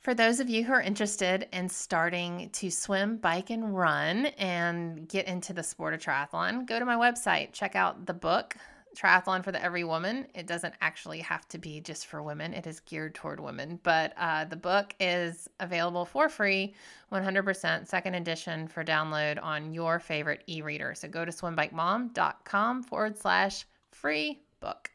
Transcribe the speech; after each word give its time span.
For 0.00 0.14
those 0.14 0.40
of 0.40 0.48
you 0.48 0.64
who 0.64 0.72
are 0.72 0.80
interested 0.80 1.46
in 1.52 1.68
starting 1.68 2.48
to 2.54 2.70
swim, 2.70 3.18
bike, 3.18 3.50
and 3.50 3.76
run 3.76 4.26
and 4.38 5.06
get 5.06 5.26
into 5.26 5.52
the 5.52 5.62
sport 5.62 5.92
of 5.92 6.00
triathlon, 6.00 6.64
go 6.64 6.78
to 6.78 6.86
my 6.86 6.94
website, 6.94 7.52
check 7.52 7.76
out 7.76 8.06
the 8.06 8.14
book, 8.14 8.56
Triathlon 8.96 9.44
for 9.44 9.52
the 9.52 9.62
Every 9.62 9.84
Woman. 9.84 10.26
It 10.34 10.46
doesn't 10.46 10.72
actually 10.80 11.20
have 11.20 11.46
to 11.48 11.58
be 11.58 11.82
just 11.82 12.06
for 12.06 12.22
women, 12.22 12.54
it 12.54 12.66
is 12.66 12.80
geared 12.80 13.14
toward 13.14 13.40
women. 13.40 13.78
But 13.82 14.14
uh, 14.16 14.46
the 14.46 14.56
book 14.56 14.94
is 14.98 15.48
available 15.60 16.06
for 16.06 16.30
free, 16.30 16.74
100% 17.12 17.86
second 17.86 18.14
edition 18.14 18.68
for 18.68 18.82
download 18.82 19.40
on 19.42 19.74
your 19.74 20.00
favorite 20.00 20.42
e 20.46 20.62
reader. 20.62 20.94
So 20.94 21.08
go 21.08 21.26
to 21.26 21.30
swimbikemom.com 21.30 22.82
forward 22.84 23.18
slash 23.18 23.66
free 23.92 24.40
book. 24.60 24.90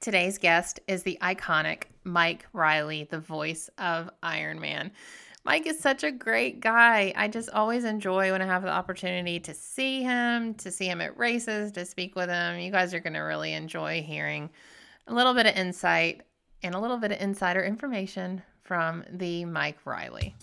Today's 0.00 0.38
guest 0.38 0.80
is 0.88 1.04
the 1.04 1.18
iconic 1.22 1.84
Mike 2.06 2.46
Reilly, 2.52 3.04
the 3.04 3.18
voice 3.18 3.68
of 3.78 4.08
Iron 4.22 4.60
Man. 4.60 4.92
Mike 5.44 5.66
is 5.66 5.78
such 5.78 6.04
a 6.04 6.12
great 6.12 6.60
guy. 6.60 7.12
I 7.16 7.26
just 7.26 7.50
always 7.50 7.84
enjoy 7.84 8.30
when 8.30 8.40
I 8.40 8.46
have 8.46 8.62
the 8.62 8.70
opportunity 8.70 9.40
to 9.40 9.52
see 9.52 10.02
him, 10.02 10.54
to 10.54 10.70
see 10.70 10.86
him 10.86 11.00
at 11.00 11.18
races, 11.18 11.72
to 11.72 11.84
speak 11.84 12.14
with 12.14 12.30
him. 12.30 12.60
You 12.60 12.70
guys 12.70 12.94
are 12.94 13.00
going 13.00 13.14
to 13.14 13.20
really 13.20 13.52
enjoy 13.52 14.02
hearing 14.02 14.50
a 15.08 15.14
little 15.14 15.34
bit 15.34 15.46
of 15.46 15.56
insight 15.56 16.22
and 16.62 16.76
a 16.76 16.80
little 16.80 16.96
bit 16.96 17.10
of 17.10 17.20
insider 17.20 17.62
information 17.62 18.42
from 18.62 19.04
the 19.10 19.44
Mike 19.44 19.78
Reilly. 19.84 20.34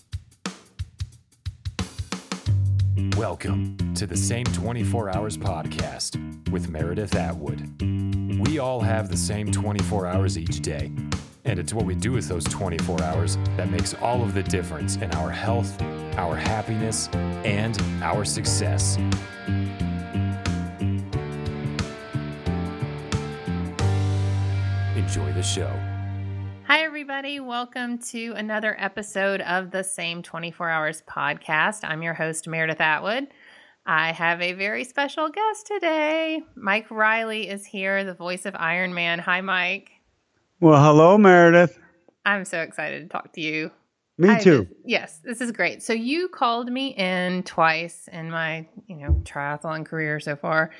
Welcome 3.16 3.94
to 3.94 4.06
the 4.06 4.16
Same 4.16 4.44
24 4.44 5.16
Hours 5.16 5.36
podcast 5.38 6.50
with 6.50 6.68
Meredith 6.68 7.14
Atwood. 7.14 7.82
We 8.46 8.58
all 8.58 8.80
have 8.80 9.08
the 9.08 9.16
same 9.16 9.50
24 9.50 10.06
hours 10.06 10.38
each 10.38 10.60
day, 10.60 10.92
and 11.44 11.58
it's 11.58 11.74
what 11.74 11.84
we 11.84 11.94
do 11.94 12.12
with 12.12 12.28
those 12.28 12.44
24 12.44 13.02
hours 13.02 13.36
that 13.56 13.70
makes 13.70 13.94
all 13.94 14.22
of 14.22 14.34
the 14.34 14.42
difference 14.42 14.96
in 14.96 15.10
our 15.12 15.30
health, 15.30 15.80
our 16.16 16.34
happiness, 16.34 17.08
and 17.44 17.80
our 18.02 18.24
success. 18.24 18.96
Enjoy 24.96 25.32
the 25.32 25.42
show. 25.42 25.70
Hi, 26.66 26.82
everybody. 26.82 27.40
Welcome 27.40 27.98
to 27.98 28.32
another 28.36 28.74
episode 28.78 29.42
of 29.42 29.70
the 29.70 29.84
Same 29.84 30.22
24 30.22 30.70
Hours 30.70 31.02
podcast. 31.06 31.80
I'm 31.84 32.02
your 32.02 32.14
host, 32.14 32.48
Meredith 32.48 32.80
Atwood. 32.80 33.28
I 33.84 34.12
have 34.12 34.40
a 34.40 34.54
very 34.54 34.84
special 34.84 35.28
guest 35.28 35.66
today. 35.66 36.40
Mike 36.56 36.90
Reilly 36.90 37.50
is 37.50 37.66
here, 37.66 38.02
the 38.02 38.14
voice 38.14 38.46
of 38.46 38.56
Iron 38.56 38.94
Man. 38.94 39.18
Hi, 39.18 39.42
Mike. 39.42 39.93
Well, 40.64 40.82
hello, 40.82 41.18
Meredith. 41.18 41.78
I'm 42.24 42.46
so 42.46 42.62
excited 42.62 43.02
to 43.02 43.08
talk 43.10 43.34
to 43.34 43.42
you. 43.42 43.70
Me 44.16 44.30
I 44.30 44.38
too. 44.38 44.64
just- 44.64 44.74
yes, 44.86 45.20
this 45.22 45.42
is 45.42 45.52
great. 45.52 45.82
So 45.82 45.92
you 45.92 46.28
called 46.28 46.72
me 46.72 46.94
in 46.94 47.42
twice 47.42 48.08
in 48.10 48.30
my, 48.30 48.66
you 48.86 48.96
know, 48.96 49.20
triathlon 49.24 49.84
career 49.84 50.20
so 50.20 50.36
far. 50.36 50.70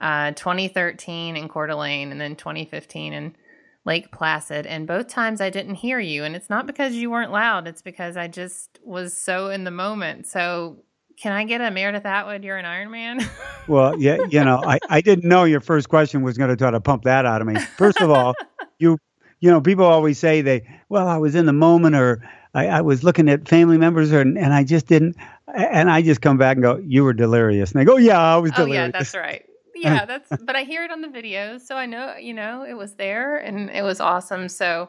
Uh, 0.00 0.32
2013 0.32 1.36
in 1.36 1.48
Coeur 1.48 1.68
d'Alene 1.68 2.10
and 2.10 2.20
then 2.20 2.34
2015 2.34 3.12
in 3.12 3.36
Lake 3.84 4.10
Placid. 4.10 4.66
And 4.66 4.88
both 4.88 5.06
times 5.06 5.40
I 5.40 5.50
didn't 5.50 5.76
hear 5.76 6.00
you. 6.00 6.24
And 6.24 6.34
it's 6.34 6.50
not 6.50 6.66
because 6.66 6.94
you 6.94 7.08
weren't 7.08 7.30
loud, 7.30 7.68
it's 7.68 7.80
because 7.80 8.16
I 8.16 8.26
just 8.26 8.80
was 8.82 9.16
so 9.16 9.50
in 9.50 9.62
the 9.62 9.70
moment. 9.70 10.26
So 10.26 10.78
can 11.16 11.32
I 11.32 11.44
get 11.44 11.60
a 11.60 11.70
Meredith 11.70 12.06
Atwood, 12.06 12.42
you're 12.42 12.58
an 12.58 12.64
Iron 12.64 12.90
Man? 12.90 13.20
Well, 13.68 14.00
yeah, 14.00 14.16
you 14.30 14.42
know, 14.42 14.62
I, 14.64 14.78
I 14.88 15.02
didn't 15.02 15.28
know 15.28 15.44
your 15.44 15.60
first 15.60 15.90
question 15.90 16.22
was 16.22 16.38
going 16.38 16.48
to 16.48 16.56
try 16.56 16.70
to 16.70 16.80
pump 16.80 17.02
that 17.02 17.26
out 17.26 17.42
of 17.42 17.46
me. 17.46 17.60
First 17.76 18.00
of 18.00 18.10
all, 18.10 18.34
you 18.78 18.96
you 19.40 19.50
know, 19.50 19.60
people 19.60 19.84
always 19.84 20.18
say 20.18 20.42
they, 20.42 20.64
well, 20.88 21.06
I 21.06 21.16
was 21.18 21.34
in 21.34 21.46
the 21.46 21.52
moment 21.52 21.94
or 21.94 22.22
I, 22.54 22.66
I 22.66 22.80
was 22.80 23.04
looking 23.04 23.28
at 23.28 23.48
family 23.48 23.78
members 23.78 24.12
or, 24.12 24.20
and 24.20 24.38
I 24.38 24.64
just 24.64 24.86
didn't. 24.86 25.16
And 25.54 25.90
I 25.90 26.02
just 26.02 26.20
come 26.20 26.36
back 26.36 26.56
and 26.56 26.62
go, 26.62 26.76
you 26.76 27.04
were 27.04 27.12
delirious. 27.12 27.72
And 27.72 27.80
they 27.80 27.84
go, 27.84 27.96
yeah, 27.96 28.18
I 28.18 28.36
was 28.36 28.52
oh, 28.52 28.66
delirious. 28.66 28.88
oh, 28.88 28.92
delirious. 28.92 28.94
yeah, 28.94 28.98
that's 28.98 29.14
right. 29.14 29.44
Yeah, 29.80 30.06
that's, 30.06 30.42
but 30.42 30.56
I 30.56 30.64
hear 30.64 30.84
it 30.84 30.90
on 30.90 31.02
the 31.02 31.08
videos. 31.08 31.60
So 31.60 31.76
I 31.76 31.86
know, 31.86 32.16
you 32.16 32.34
know, 32.34 32.64
it 32.68 32.74
was 32.74 32.96
there 32.96 33.36
and 33.36 33.70
it 33.70 33.82
was 33.82 34.00
awesome. 34.00 34.48
So 34.48 34.88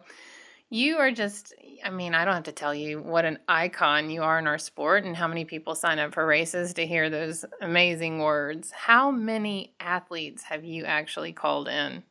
you 0.71 0.97
are 0.97 1.11
just, 1.11 1.53
I 1.83 1.91
mean, 1.91 2.15
I 2.15 2.25
don't 2.25 2.33
have 2.33 2.43
to 2.45 2.51
tell 2.51 2.73
you 2.73 2.99
what 2.99 3.23
an 3.23 3.37
icon 3.47 4.09
you 4.09 4.23
are 4.23 4.39
in 4.39 4.47
our 4.47 4.57
sport 4.57 5.03
and 5.03 5.15
how 5.15 5.27
many 5.27 5.45
people 5.45 5.75
sign 5.75 5.99
up 5.99 6.15
for 6.15 6.25
races 6.25 6.73
to 6.73 6.87
hear 6.87 7.07
those 7.07 7.45
amazing 7.61 8.17
words. 8.17 8.71
How 8.71 9.11
many 9.11 9.75
athletes 9.79 10.41
have 10.41 10.65
you 10.65 10.85
actually 10.85 11.33
called 11.33 11.67
in? 11.67 12.01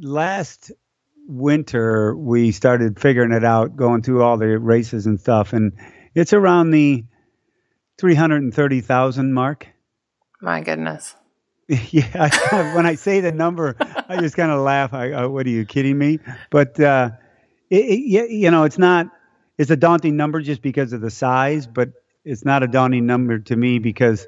Last 0.00 0.72
winter 1.28 2.16
we 2.16 2.52
started 2.52 2.98
figuring 3.00 3.32
it 3.32 3.44
out 3.44 3.76
going 3.76 4.02
through 4.02 4.22
all 4.22 4.36
the 4.36 4.58
races 4.58 5.06
and 5.06 5.20
stuff 5.20 5.52
and 5.52 5.72
it's 6.14 6.32
around 6.32 6.70
the 6.70 7.04
330,000 7.98 9.32
mark. 9.32 9.68
My 10.40 10.60
goodness. 10.60 11.14
yeah 11.68 12.08
I, 12.14 12.74
when 12.74 12.86
i 12.86 12.96
say 12.96 13.20
the 13.20 13.30
number 13.30 13.76
i 14.08 14.18
just 14.20 14.36
kind 14.36 14.50
of 14.50 14.60
laugh. 14.60 14.92
I, 14.92 15.12
uh, 15.12 15.28
what 15.28 15.46
are 15.46 15.50
you 15.50 15.64
kidding 15.64 15.96
me? 15.96 16.18
But 16.50 16.78
uh 16.80 17.10
it, 17.70 17.76
it, 17.76 18.30
you 18.30 18.50
know 18.50 18.64
it's 18.64 18.78
not 18.78 19.06
it's 19.58 19.70
a 19.70 19.76
daunting 19.76 20.16
number 20.16 20.40
just 20.40 20.60
because 20.60 20.92
of 20.92 21.00
the 21.00 21.10
size 21.10 21.66
but 21.66 21.90
it's 22.24 22.44
not 22.44 22.62
a 22.62 22.68
daunting 22.68 23.06
number 23.06 23.38
to 23.38 23.56
me 23.56 23.78
because 23.78 24.26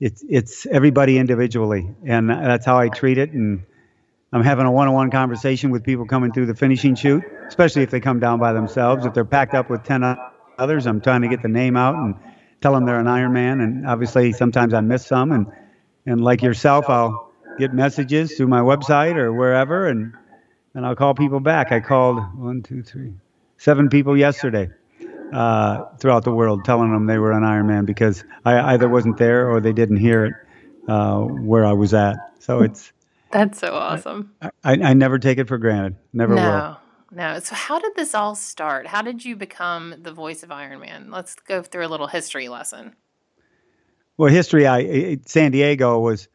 it's 0.00 0.22
it's 0.28 0.66
everybody 0.66 1.16
individually 1.16 1.88
and 2.04 2.28
that's 2.28 2.66
how 2.66 2.78
i 2.78 2.88
treat 2.88 3.18
it 3.18 3.30
and 3.32 3.64
I'm 4.32 4.42
having 4.42 4.66
a 4.66 4.70
one-on-one 4.70 5.10
conversation 5.10 5.70
with 5.70 5.84
people 5.84 6.04
coming 6.04 6.32
through 6.32 6.46
the 6.46 6.54
finishing 6.54 6.94
chute, 6.94 7.24
especially 7.46 7.82
if 7.82 7.90
they 7.90 8.00
come 8.00 8.20
down 8.20 8.38
by 8.38 8.52
themselves. 8.52 9.06
If 9.06 9.14
they're 9.14 9.24
packed 9.24 9.54
up 9.54 9.70
with 9.70 9.84
ten 9.84 10.04
others, 10.58 10.86
I'm 10.86 11.00
trying 11.00 11.22
to 11.22 11.28
get 11.28 11.40
the 11.42 11.48
name 11.48 11.76
out 11.76 11.94
and 11.94 12.14
tell 12.60 12.74
them 12.74 12.84
they're 12.84 13.00
an 13.00 13.06
Ironman. 13.06 13.62
And 13.62 13.86
obviously, 13.86 14.32
sometimes 14.32 14.74
I 14.74 14.80
miss 14.80 15.06
some. 15.06 15.32
And, 15.32 15.46
and 16.04 16.20
like 16.22 16.42
yourself, 16.42 16.90
I'll 16.90 17.32
get 17.58 17.72
messages 17.72 18.36
through 18.36 18.48
my 18.48 18.60
website 18.60 19.16
or 19.16 19.32
wherever, 19.32 19.88
and, 19.88 20.12
and 20.74 20.84
I'll 20.84 20.94
call 20.94 21.14
people 21.14 21.40
back. 21.40 21.72
I 21.72 21.80
called 21.80 22.18
one, 22.38 22.62
two, 22.62 22.82
three, 22.82 23.14
seven 23.56 23.88
people 23.88 24.16
yesterday 24.16 24.68
uh, 25.32 25.86
throughout 25.98 26.24
the 26.24 26.32
world 26.32 26.64
telling 26.64 26.92
them 26.92 27.06
they 27.06 27.18
were 27.18 27.32
an 27.32 27.42
Ironman 27.42 27.86
because 27.86 28.24
I 28.44 28.74
either 28.74 28.88
wasn't 28.88 29.16
there 29.16 29.50
or 29.50 29.60
they 29.60 29.72
didn't 29.72 29.96
hear 29.96 30.26
it 30.26 30.34
uh, 30.86 31.20
where 31.20 31.64
I 31.64 31.72
was 31.72 31.94
at. 31.94 32.16
So 32.40 32.60
it's 32.60 32.92
That's 33.32 33.58
so 33.58 33.74
awesome. 33.74 34.32
I, 34.40 34.50
I 34.64 34.94
never 34.94 35.18
take 35.18 35.38
it 35.38 35.48
for 35.48 35.58
granted. 35.58 35.96
Never 36.12 36.34
will. 36.34 36.42
no, 36.42 36.76
no. 37.12 37.38
So, 37.40 37.54
how 37.54 37.78
did 37.78 37.92
this 37.94 38.14
all 38.14 38.34
start? 38.34 38.86
How 38.86 39.02
did 39.02 39.24
you 39.24 39.36
become 39.36 39.94
the 40.02 40.12
voice 40.12 40.42
of 40.42 40.50
Iron 40.50 40.80
Man? 40.80 41.10
Let's 41.10 41.34
go 41.34 41.62
through 41.62 41.86
a 41.86 41.88
little 41.88 42.06
history 42.06 42.48
lesson. 42.48 42.94
Well, 44.16 44.30
history. 44.32 44.66
I 44.66 44.78
I- 44.78 45.18
San 45.26 45.50
Diego 45.52 45.98
was. 45.98 46.28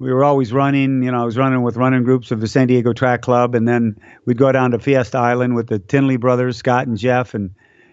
We 0.00 0.12
were 0.12 0.22
always 0.22 0.52
running. 0.52 1.02
You 1.02 1.10
know, 1.10 1.22
I 1.22 1.24
was 1.24 1.36
running 1.36 1.62
with 1.62 1.76
running 1.76 2.04
groups 2.04 2.30
of 2.30 2.40
the 2.40 2.46
San 2.46 2.68
Diego 2.68 2.92
Track 2.92 3.20
Club, 3.22 3.56
and 3.56 3.66
then 3.66 3.96
we'd 4.26 4.38
go 4.38 4.52
down 4.52 4.70
to 4.70 4.78
Fiesta 4.78 5.18
Island 5.18 5.56
with 5.56 5.66
the 5.66 5.80
Tinley 5.80 6.16
brothers, 6.16 6.56
Scott 6.56 6.86
and 6.86 6.96
Jeff, 6.96 7.34
and 7.34 7.50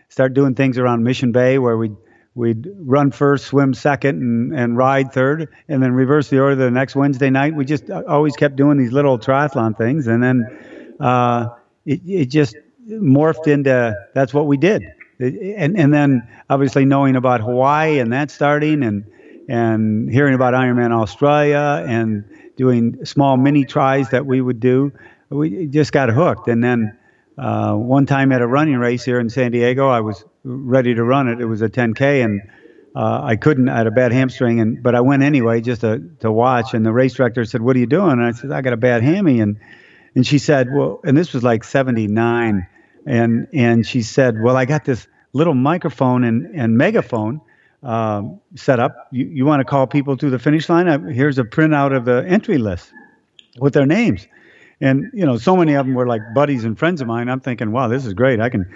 start 0.10 0.36
doing 0.36 0.54
things 0.54 0.78
around 0.78 1.04
Mission 1.04 1.32
Bay 1.32 1.58
where 1.58 1.78
we'd 1.78 1.96
we'd 2.36 2.70
run 2.78 3.12
first, 3.12 3.46
swim 3.46 3.74
second, 3.74 4.22
and, 4.22 4.54
and 4.54 4.78
ride 4.78 5.12
third, 5.12 5.50
and 5.68 5.82
then 5.82 5.94
reverse 5.94 6.30
the 6.30 6.40
order 6.40 6.56
the 6.56 6.70
next 6.70 6.96
Wednesday 6.96 7.30
night. 7.30 7.56
We 7.56 7.66
just 7.66 7.90
uh, 7.90 8.04
always 8.08 8.36
kept 8.36 8.58
doing 8.58 8.78
these 8.78 8.92
little 8.92 9.18
triathlon 9.18 9.78
things, 9.78 10.06
and 10.08 10.22
then 10.22 10.96
uh, 11.00 11.48
it 11.86 12.02
it 12.06 12.26
just 12.26 12.56
morphed 12.88 13.48
into 13.48 13.96
that's 14.14 14.34
what 14.34 14.46
we 14.46 14.58
did. 14.58 14.84
And 15.20 15.78
and 15.78 15.94
then 15.94 16.28
obviously 16.50 16.86
knowing 16.86 17.16
about 17.16 17.40
Hawaii 17.40 18.00
and 18.00 18.12
that 18.14 18.30
starting 18.30 18.84
and 18.84 19.06
and 19.48 20.12
hearing 20.12 20.34
about 20.34 20.54
Ironman 20.54 20.92
Australia 20.92 21.84
and 21.88 22.26
doing 22.58 23.06
small 23.06 23.38
mini 23.38 23.64
tries 23.66 24.10
that 24.10 24.26
we 24.26 24.42
would 24.42 24.60
do, 24.60 24.92
we 25.30 25.68
just 25.68 25.92
got 25.92 26.10
hooked. 26.10 26.48
And 26.48 26.64
then 26.64 26.98
uh, 27.38 27.74
one 27.76 28.06
time 28.06 28.32
at 28.32 28.42
a 28.42 28.48
running 28.48 28.78
race 28.78 29.06
here 29.06 29.20
in 29.20 29.30
San 29.30 29.52
Diego, 29.52 29.88
I 29.88 30.02
was 30.02 30.24
ready 30.46 30.94
to 30.96 31.04
run 31.04 31.28
it. 31.28 31.42
It 31.42 31.46
was 31.46 31.62
a 31.62 31.70
10K, 31.70 32.24
and 32.24 32.42
uh, 32.96 33.22
I 33.24 33.36
couldn't. 33.36 33.68
I 33.68 33.78
had 33.78 33.88
a 33.88 33.92
bad 33.92 34.14
hamstring, 34.14 34.62
and 34.62 34.82
but 34.82 34.96
I 34.96 35.02
went 35.02 35.24
anyway 35.24 35.60
just 35.60 35.82
to 35.82 36.02
to 36.22 36.32
watch. 36.32 36.74
And 36.74 36.86
the 36.86 36.94
race 36.94 37.14
director 37.14 37.44
said, 37.44 37.62
"What 37.62 37.76
are 37.76 37.80
you 37.80 37.88
doing?" 37.88 38.12
And 38.12 38.24
I 38.24 38.32
said, 38.32 38.52
"I 38.52 38.62
got 38.62 38.74
a 38.74 38.78
bad 38.78 39.04
hammy." 39.04 39.42
And 39.42 39.60
and 40.16 40.26
she 40.26 40.38
said, 40.38 40.68
"Well," 40.74 41.02
and 41.04 41.18
this 41.18 41.34
was 41.34 41.44
like 41.44 41.64
'79, 41.66 42.68
and 43.06 43.48
and 43.54 43.86
she 43.86 44.02
said, 44.02 44.42
"Well, 44.42 44.56
I 44.56 44.64
got 44.66 44.86
this 44.86 45.08
little 45.34 45.54
microphone 45.56 46.24
and 46.24 46.56
and 46.56 46.78
megaphone." 46.78 47.42
Um, 47.84 48.42
set 48.56 48.80
up. 48.80 49.10
You, 49.12 49.26
you 49.28 49.46
want 49.46 49.60
to 49.60 49.64
call 49.64 49.86
people 49.86 50.18
to 50.18 50.32
the 50.32 50.40
finish 50.40 50.70
line? 50.70 50.88
I, 50.88 50.98
here's 51.12 51.38
a 51.38 51.44
printout 51.44 51.96
of 51.96 52.04
the 52.04 52.26
entry 52.28 52.58
list 52.58 52.92
with 53.60 53.74
their 53.74 53.86
names. 53.86 54.26
And 54.82 55.12
you 55.14 55.24
know, 55.24 55.38
so 55.38 55.56
many 55.56 55.76
of 55.76 55.86
them 55.86 55.94
were 55.94 56.08
like 56.08 56.22
buddies 56.34 56.66
and 56.66 56.80
friends 56.80 57.02
of 57.02 57.08
mine. 57.08 57.30
I'm 57.30 57.42
thinking, 57.42 57.72
wow, 57.72 57.88
this 57.88 58.06
is 58.06 58.14
great. 58.14 58.40
I 58.40 58.50
can 58.50 58.74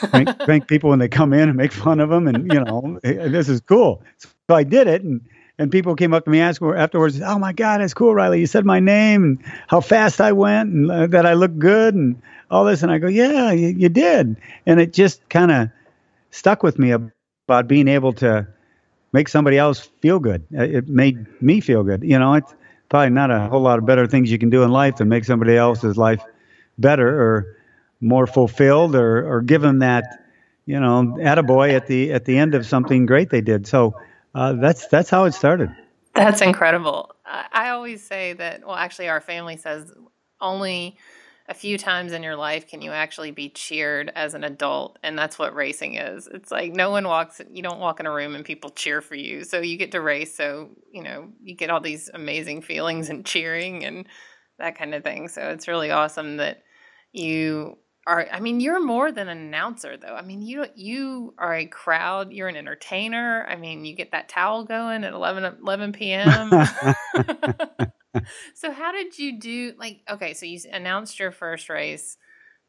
prank 0.00 0.68
people 0.68 0.90
when 0.90 0.98
they 0.98 1.08
come 1.08 1.32
in 1.32 1.48
and 1.48 1.56
make 1.56 1.72
fun 1.72 2.00
of 2.00 2.10
them, 2.10 2.26
and 2.28 2.52
you 2.52 2.60
know, 2.60 2.98
this 3.02 3.48
is 3.48 3.60
cool. 3.60 4.02
So 4.48 4.54
I 4.54 4.62
did 4.64 4.86
it, 4.86 5.02
and 5.02 5.20
and 5.58 5.70
people 5.70 5.94
came 5.94 6.12
up 6.12 6.24
to 6.24 6.30
me 6.30 6.40
afterwards. 6.40 7.20
Oh 7.20 7.38
my 7.38 7.52
God, 7.52 7.80
that's 7.80 7.94
cool, 7.94 8.14
Reilly. 8.14 8.40
You 8.40 8.46
said 8.46 8.64
my 8.64 8.80
name 8.80 9.22
and 9.22 9.44
how 9.68 9.80
fast 9.80 10.20
I 10.20 10.32
went 10.32 10.72
and 10.72 10.90
uh, 10.90 11.06
that 11.08 11.26
I 11.26 11.34
looked 11.34 11.58
good 11.58 11.94
and 11.94 12.20
all 12.50 12.64
this. 12.64 12.82
And 12.82 12.90
I 12.90 12.98
go, 12.98 13.06
yeah, 13.06 13.52
you, 13.52 13.68
you 13.68 13.88
did. 13.88 14.36
And 14.66 14.80
it 14.80 14.92
just 14.92 15.26
kind 15.28 15.52
of 15.52 15.70
stuck 16.30 16.62
with 16.62 16.78
me 16.78 16.90
about 16.90 17.68
being 17.68 17.86
able 17.86 18.12
to 18.14 18.48
make 19.12 19.28
somebody 19.28 19.56
else 19.56 19.90
feel 20.00 20.18
good. 20.18 20.44
Uh, 20.56 20.64
it 20.64 20.88
made 20.88 21.24
me 21.40 21.60
feel 21.60 21.84
good. 21.84 22.02
You 22.02 22.18
know, 22.18 22.34
it's 22.34 22.52
probably 22.88 23.10
not 23.10 23.30
a 23.30 23.46
whole 23.48 23.60
lot 23.62 23.78
of 23.78 23.86
better 23.86 24.08
things 24.08 24.32
you 24.32 24.38
can 24.38 24.50
do 24.50 24.64
in 24.64 24.70
life 24.72 24.96
than 24.96 25.08
make 25.08 25.24
somebody 25.24 25.56
else's 25.56 25.96
life 25.96 26.22
better 26.78 27.08
or 27.08 27.56
more 28.04 28.26
fulfilled 28.26 28.94
or, 28.94 29.26
or 29.30 29.40
give 29.42 29.62
them 29.62 29.80
that, 29.80 30.04
you 30.66 30.78
know, 30.78 31.16
attaboy 31.18 31.72
at 31.72 31.86
the, 31.86 32.12
at 32.12 32.24
the 32.24 32.38
end 32.38 32.54
of 32.54 32.66
something 32.66 33.06
great 33.06 33.30
they 33.30 33.40
did. 33.40 33.66
So, 33.66 33.94
uh, 34.34 34.54
that's 34.54 34.88
that's 34.88 35.10
how 35.10 35.24
it 35.24 35.34
started. 35.34 35.70
That's 36.14 36.40
incredible. 36.40 37.14
I 37.24 37.70
always 37.70 38.02
say 38.02 38.32
that. 38.34 38.66
Well, 38.66 38.76
actually, 38.76 39.08
our 39.08 39.20
family 39.20 39.56
says 39.56 39.92
only 40.40 40.96
a 41.48 41.54
few 41.54 41.76
times 41.76 42.12
in 42.12 42.22
your 42.22 42.36
life 42.36 42.66
can 42.66 42.80
you 42.80 42.90
actually 42.90 43.30
be 43.30 43.50
cheered 43.50 44.10
as 44.14 44.34
an 44.34 44.44
adult 44.44 44.98
and 45.02 45.18
that's 45.18 45.38
what 45.38 45.54
racing 45.54 45.94
is 45.96 46.26
it's 46.26 46.50
like 46.50 46.72
no 46.72 46.90
one 46.90 47.06
walks 47.06 47.38
you 47.50 47.62
don't 47.62 47.80
walk 47.80 48.00
in 48.00 48.06
a 48.06 48.10
room 48.10 48.34
and 48.34 48.46
people 48.46 48.70
cheer 48.70 49.02
for 49.02 49.14
you 49.14 49.44
so 49.44 49.60
you 49.60 49.76
get 49.76 49.92
to 49.92 50.00
race 50.00 50.34
so 50.34 50.70
you 50.90 51.02
know 51.02 51.28
you 51.42 51.54
get 51.54 51.68
all 51.68 51.80
these 51.80 52.08
amazing 52.14 52.62
feelings 52.62 53.10
and 53.10 53.26
cheering 53.26 53.84
and 53.84 54.06
that 54.58 54.78
kind 54.78 54.94
of 54.94 55.02
thing 55.02 55.28
so 55.28 55.50
it's 55.50 55.68
really 55.68 55.90
awesome 55.90 56.38
that 56.38 56.62
you 57.12 57.76
are 58.06 58.26
I 58.30 58.40
mean 58.40 58.60
you're 58.60 58.84
more 58.84 59.10
than 59.12 59.28
an 59.28 59.38
announcer 59.38 59.96
though. 59.96 60.14
I 60.14 60.22
mean 60.22 60.42
you 60.42 60.66
you 60.74 61.34
are 61.38 61.54
a 61.54 61.66
crowd, 61.66 62.32
you're 62.32 62.48
an 62.48 62.56
entertainer. 62.56 63.46
I 63.48 63.56
mean 63.56 63.84
you 63.84 63.94
get 63.94 64.12
that 64.12 64.28
towel 64.28 64.64
going 64.64 65.04
at 65.04 65.12
11 65.12 65.58
11 65.60 65.92
p.m. 65.92 66.50
so 68.54 68.70
how 68.70 68.92
did 68.92 69.18
you 69.18 69.40
do 69.40 69.72
like 69.78 70.00
okay, 70.10 70.34
so 70.34 70.46
you 70.46 70.60
announced 70.72 71.18
your 71.18 71.30
first 71.30 71.68
race, 71.68 72.16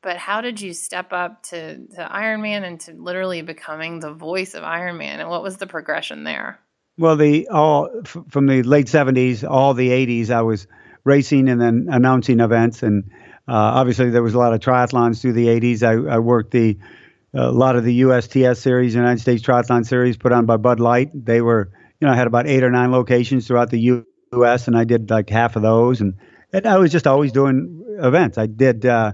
but 0.02 0.18
how 0.18 0.42
did 0.42 0.62
you 0.62 0.74
step 0.74 1.12
up 1.12 1.44
to 1.44 1.78
to 1.78 2.10
Ironman 2.12 2.64
and 2.64 2.80
to 2.82 2.94
literally 2.94 3.42
becoming 3.42 4.00
the 4.00 4.14
voice 4.14 4.54
of 4.54 4.64
Ironman 4.64 5.20
and 5.20 5.30
what 5.30 5.44
was 5.44 5.58
the 5.58 5.68
progression 5.68 6.24
there? 6.24 6.60
Well, 6.98 7.18
the 7.18 7.50
all 7.50 7.90
f- 8.06 8.18
from 8.30 8.48
the 8.48 8.64
late 8.64 8.88
70s, 8.88 9.50
all 9.50 9.74
the 9.74 9.90
80s 9.90 10.30
I 10.30 10.44
was 10.44 10.66
racing 11.04 11.50
and 11.50 11.60
then 11.60 11.88
announcing 11.90 12.40
events 12.40 12.84
and 12.84 13.12
obviously, 13.54 14.10
there 14.10 14.24
was 14.24 14.34
a 14.34 14.40
lot 14.40 14.54
of 14.54 14.60
triathlons 14.60 15.22
through 15.22 15.34
the 15.34 15.48
80s. 15.48 15.84
I, 15.84 16.16
I 16.16 16.20
worked 16.20 16.52
the 16.52 16.78
a 17.36 17.52
lot 17.52 17.76
of 17.76 17.84
the 17.84 18.02
USTS 18.02 18.58
series, 18.58 18.96
United 18.96 19.20
States 19.20 19.44
Triathlon 19.44 19.86
Series, 19.86 20.16
put 20.16 20.32
on 20.32 20.46
by 20.46 20.58
Bud 20.58 20.80
Light. 20.80 21.10
They 21.14 21.42
were, 21.42 21.70
you 22.00 22.08
know, 22.08 22.14
I 22.14 22.16
had 22.16 22.28
about 22.28 22.48
eight 22.48 22.64
or 22.64 22.72
nine 22.72 22.92
locations 22.92 23.46
throughout 23.46 23.70
the 23.70 24.04
U.S. 24.32 24.68
and 24.68 24.78
I 24.78 24.86
did 24.86 25.10
like 25.10 25.30
half 25.30 25.58
of 25.58 25.62
those, 25.62 26.00
and, 26.00 26.16
and 26.54 26.66
I 26.66 26.78
was 26.78 26.92
just 26.92 27.08
always 27.08 27.34
doing 27.34 27.84
events. 28.00 28.38
I 28.38 28.48
did, 28.48 28.86
uh, 28.86 29.12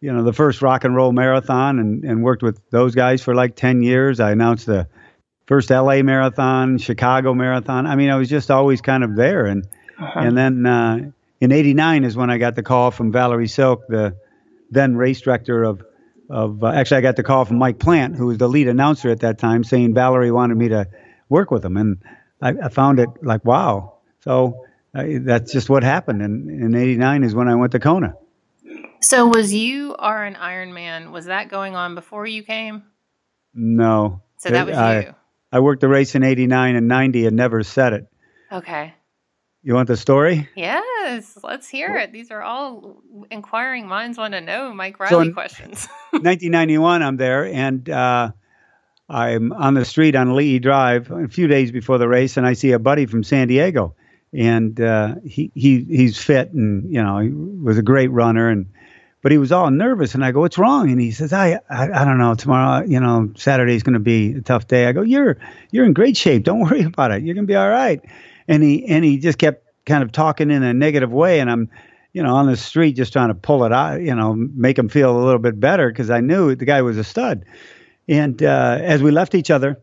you 0.00 0.10
know, 0.10 0.22
the 0.22 0.32
first 0.32 0.62
rock 0.62 0.84
and 0.84 0.96
roll 0.96 1.12
marathon, 1.12 1.78
and 1.78 2.02
and 2.04 2.22
worked 2.22 2.42
with 2.42 2.58
those 2.70 2.94
guys 2.94 3.22
for 3.22 3.34
like 3.34 3.56
ten 3.56 3.82
years. 3.82 4.20
I 4.20 4.32
announced 4.32 4.64
the 4.64 4.88
first 5.46 5.70
L.A. 5.70 6.02
marathon, 6.02 6.78
Chicago 6.78 7.34
marathon. 7.34 7.86
I 7.86 7.94
mean, 7.94 8.08
I 8.08 8.16
was 8.16 8.30
just 8.30 8.50
always 8.50 8.80
kind 8.80 9.04
of 9.04 9.16
there, 9.16 9.44
and 9.44 9.66
uh-huh. 9.98 10.20
and 10.20 10.36
then 10.36 10.64
uh, 10.64 11.10
in 11.40 11.52
'89 11.52 12.04
is 12.04 12.16
when 12.16 12.30
I 12.30 12.38
got 12.38 12.54
the 12.54 12.62
call 12.62 12.90
from 12.90 13.12
Valerie 13.12 13.48
Silk, 13.48 13.86
the 13.88 14.16
then 14.70 14.96
race 14.96 15.20
director 15.20 15.64
of 15.64 15.82
of. 16.28 16.62
Uh, 16.62 16.68
actually, 16.68 16.98
I 16.98 17.00
got 17.00 17.16
the 17.16 17.22
call 17.22 17.44
from 17.44 17.58
Mike 17.58 17.78
Plant, 17.78 18.16
who 18.16 18.26
was 18.26 18.38
the 18.38 18.48
lead 18.48 18.68
announcer 18.68 19.10
at 19.10 19.20
that 19.20 19.38
time, 19.38 19.64
saying 19.64 19.94
Valerie 19.94 20.30
wanted 20.30 20.56
me 20.56 20.68
to 20.68 20.86
work 21.28 21.50
with 21.50 21.64
him, 21.64 21.76
and 21.76 22.02
I, 22.40 22.50
I 22.50 22.68
found 22.68 23.00
it 23.00 23.08
like 23.22 23.44
wow. 23.44 23.94
So 24.20 24.66
uh, 24.94 25.04
that's 25.20 25.52
just 25.52 25.70
what 25.70 25.82
happened. 25.82 26.22
And 26.22 26.50
in 26.50 26.74
'89 26.74 27.24
is 27.24 27.34
when 27.34 27.48
I 27.48 27.54
went 27.54 27.72
to 27.72 27.80
Kona. 27.80 28.16
So 29.02 29.26
was 29.26 29.52
you 29.52 29.96
are 29.98 30.24
an 30.24 30.34
Ironman? 30.34 31.10
Was 31.10 31.26
that 31.26 31.48
going 31.48 31.74
on 31.74 31.94
before 31.94 32.26
you 32.26 32.42
came? 32.42 32.84
No. 33.54 34.20
So 34.36 34.50
that 34.50 34.66
was 34.66 34.76
I, 34.76 35.00
you. 35.00 35.14
I 35.52 35.60
worked 35.60 35.80
the 35.80 35.88
race 35.88 36.14
in 36.14 36.22
'89 36.22 36.76
and 36.76 36.86
'90 36.86 37.26
and 37.26 37.36
never 37.36 37.62
said 37.62 37.94
it. 37.94 38.06
Okay. 38.52 38.94
You 39.62 39.74
want 39.74 39.88
the 39.88 39.96
story? 39.96 40.48
Yes, 40.56 41.36
let's 41.42 41.68
hear 41.68 41.96
it. 41.96 42.12
These 42.12 42.30
are 42.30 42.40
all 42.40 43.02
inquiring 43.30 43.86
minds 43.86 44.16
want 44.16 44.32
to 44.32 44.40
know 44.40 44.72
Mike 44.72 44.98
Reilly 44.98 45.26
so 45.26 45.32
questions. 45.32 45.86
1991, 46.12 47.02
I'm 47.02 47.18
there, 47.18 47.44
and 47.44 47.88
uh, 47.90 48.30
I'm 49.10 49.52
on 49.52 49.74
the 49.74 49.84
street 49.84 50.16
on 50.16 50.28
Ali'i 50.28 50.62
Drive 50.62 51.10
a 51.10 51.28
few 51.28 51.46
days 51.46 51.72
before 51.72 51.98
the 51.98 52.08
race, 52.08 52.38
and 52.38 52.46
I 52.46 52.54
see 52.54 52.72
a 52.72 52.78
buddy 52.78 53.04
from 53.04 53.22
San 53.22 53.48
Diego, 53.48 53.94
and 54.32 54.80
uh, 54.80 55.16
he 55.26 55.52
he 55.54 55.84
he's 55.84 56.16
fit, 56.16 56.52
and 56.52 56.90
you 56.90 57.02
know 57.02 57.18
he 57.18 57.28
was 57.28 57.76
a 57.76 57.82
great 57.82 58.08
runner, 58.08 58.48
and 58.48 58.64
but 59.22 59.30
he 59.30 59.36
was 59.36 59.52
all 59.52 59.70
nervous, 59.70 60.14
and 60.14 60.24
I 60.24 60.32
go, 60.32 60.40
"What's 60.40 60.56
wrong?" 60.56 60.90
And 60.90 60.98
he 60.98 61.10
says, 61.10 61.34
"I 61.34 61.60
I, 61.68 62.00
I 62.00 62.04
don't 62.06 62.18
know. 62.18 62.34
Tomorrow, 62.34 62.86
you 62.86 62.98
know, 62.98 63.30
Saturday's 63.36 63.82
going 63.82 63.92
to 63.92 64.00
be 64.00 64.32
a 64.32 64.40
tough 64.40 64.68
day." 64.68 64.86
I 64.86 64.92
go, 64.92 65.02
"You're 65.02 65.36
you're 65.70 65.84
in 65.84 65.92
great 65.92 66.16
shape. 66.16 66.44
Don't 66.44 66.60
worry 66.70 66.84
about 66.84 67.10
it. 67.10 67.22
You're 67.24 67.34
going 67.34 67.46
to 67.46 67.52
be 67.52 67.56
all 67.56 67.68
right." 67.68 68.00
And 68.50 68.62
he 68.64 68.84
and 68.86 69.04
he 69.04 69.18
just 69.18 69.38
kept 69.38 69.64
kind 69.86 70.02
of 70.02 70.10
talking 70.10 70.50
in 70.50 70.64
a 70.64 70.74
negative 70.74 71.12
way, 71.12 71.38
and 71.38 71.48
I'm 71.48 71.70
you 72.12 72.22
know 72.22 72.34
on 72.34 72.46
the 72.46 72.56
street 72.56 72.94
just 72.94 73.12
trying 73.12 73.28
to 73.28 73.34
pull 73.34 73.64
it 73.64 73.72
out, 73.72 74.02
you 74.02 74.14
know, 74.14 74.34
make 74.34 74.76
him 74.76 74.88
feel 74.88 75.16
a 75.16 75.22
little 75.24 75.38
bit 75.38 75.60
better 75.60 75.88
because 75.88 76.10
I 76.10 76.20
knew 76.20 76.56
the 76.56 76.64
guy 76.64 76.82
was 76.82 76.98
a 76.98 77.04
stud. 77.04 77.44
And 78.08 78.42
uh, 78.42 78.78
as 78.80 79.04
we 79.04 79.12
left 79.12 79.36
each 79.36 79.52
other, 79.52 79.80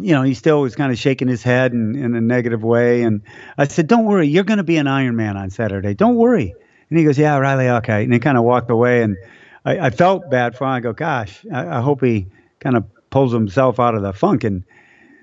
you 0.00 0.14
know, 0.14 0.22
he 0.22 0.34
still 0.34 0.60
was 0.60 0.76
kind 0.76 0.92
of 0.92 0.98
shaking 0.98 1.26
his 1.26 1.42
head 1.42 1.72
in, 1.72 1.96
in 1.96 2.14
a 2.14 2.20
negative 2.20 2.62
way. 2.62 3.02
And 3.02 3.22
I 3.58 3.66
said, 3.66 3.88
"Don't 3.88 4.04
worry, 4.04 4.28
you're 4.28 4.44
going 4.44 4.58
to 4.58 4.64
be 4.64 4.76
an 4.76 4.86
Ironman 4.86 5.34
on 5.34 5.50
Saturday. 5.50 5.94
Don't 5.94 6.14
worry." 6.14 6.54
And 6.88 6.98
he 6.98 7.04
goes, 7.04 7.18
"Yeah, 7.18 7.36
Reilly, 7.38 7.68
okay." 7.68 8.04
And 8.04 8.12
he 8.12 8.20
kind 8.20 8.38
of 8.38 8.44
walked 8.44 8.70
away, 8.70 9.02
and 9.02 9.16
I, 9.64 9.86
I 9.86 9.90
felt 9.90 10.30
bad 10.30 10.56
for 10.56 10.64
him. 10.64 10.70
I 10.70 10.80
go, 10.80 10.92
"Gosh, 10.92 11.44
I, 11.52 11.78
I 11.78 11.80
hope 11.80 12.00
he 12.00 12.28
kind 12.60 12.76
of 12.76 12.84
pulls 13.10 13.32
himself 13.32 13.80
out 13.80 13.96
of 13.96 14.02
the 14.02 14.12
funk." 14.12 14.44
And 14.44 14.62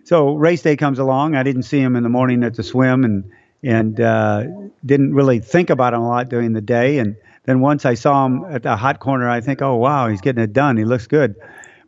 so 0.06 0.36
race 0.36 0.62
day 0.62 0.78
comes 0.78 1.00
along. 1.00 1.36
I 1.36 1.42
didn't 1.42 1.64
see 1.64 1.80
him 1.80 1.96
in 1.96 2.04
the 2.04 2.10
morning 2.10 2.44
at 2.44 2.54
the 2.54 2.64
swim, 2.64 3.04
and 3.04 3.32
and 3.64 4.00
uh, 4.00 4.44
didn't 4.86 5.16
really 5.16 5.40
think 5.40 5.72
about 5.72 5.96
him 5.96 6.02
a 6.02 6.08
lot 6.08 6.30
during 6.30 6.54
the 6.54 6.62
day. 6.62 7.00
And 7.00 7.16
then 7.46 7.60
once 7.60 7.86
I 7.86 7.96
saw 7.96 8.26
him 8.28 8.46
at 8.48 8.62
the 8.62 8.76
hot 8.76 9.00
corner, 9.00 9.28
I 9.28 9.42
think, 9.42 9.64
oh 9.64 9.76
wow, 9.76 10.08
he's 10.08 10.22
getting 10.22 10.44
it 10.44 10.54
done. 10.54 10.78
He 10.78 10.86
looks 10.86 11.08
good. 11.08 11.36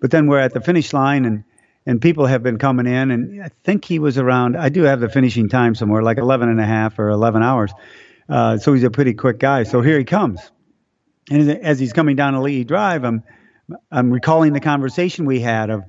But 0.02 0.10
then 0.10 0.26
we're 0.26 0.40
at 0.40 0.54
the 0.54 0.62
finish 0.62 0.94
line, 0.94 1.26
and 1.26 1.44
and 1.86 2.02
people 2.02 2.26
have 2.26 2.42
been 2.42 2.58
coming 2.58 2.88
in, 2.88 3.12
and 3.12 3.44
I 3.44 3.52
think 3.64 3.86
he 3.86 4.00
was 4.00 4.18
around. 4.18 4.58
I 4.58 4.70
do 4.70 4.82
have 4.82 5.00
the 5.00 5.10
finishing 5.10 5.48
time 5.48 5.76
somewhere, 5.76 6.02
like 6.02 6.18
11 6.18 6.50
and 6.50 6.60
a 6.60 6.66
half 6.66 6.98
or 6.98 7.10
11 7.10 7.44
hours. 7.44 7.72
Uh, 8.28 8.58
so 8.58 8.74
he's 8.74 8.84
a 8.84 8.90
pretty 8.90 9.14
quick 9.14 9.38
guy. 9.38 9.64
So 9.64 9.82
here 9.82 9.98
he 9.98 10.04
comes, 10.04 10.52
and 11.30 11.50
as 11.52 11.80
he's 11.80 11.94
coming 11.94 12.16
down 12.16 12.34
Ali'i 12.34 12.66
Drive, 12.66 13.06
I'm 13.06 13.24
I'm 13.92 14.10
recalling 14.10 14.54
the 14.54 14.60
conversation 14.60 15.26
we 15.26 15.40
had 15.40 15.70
of 15.70 15.84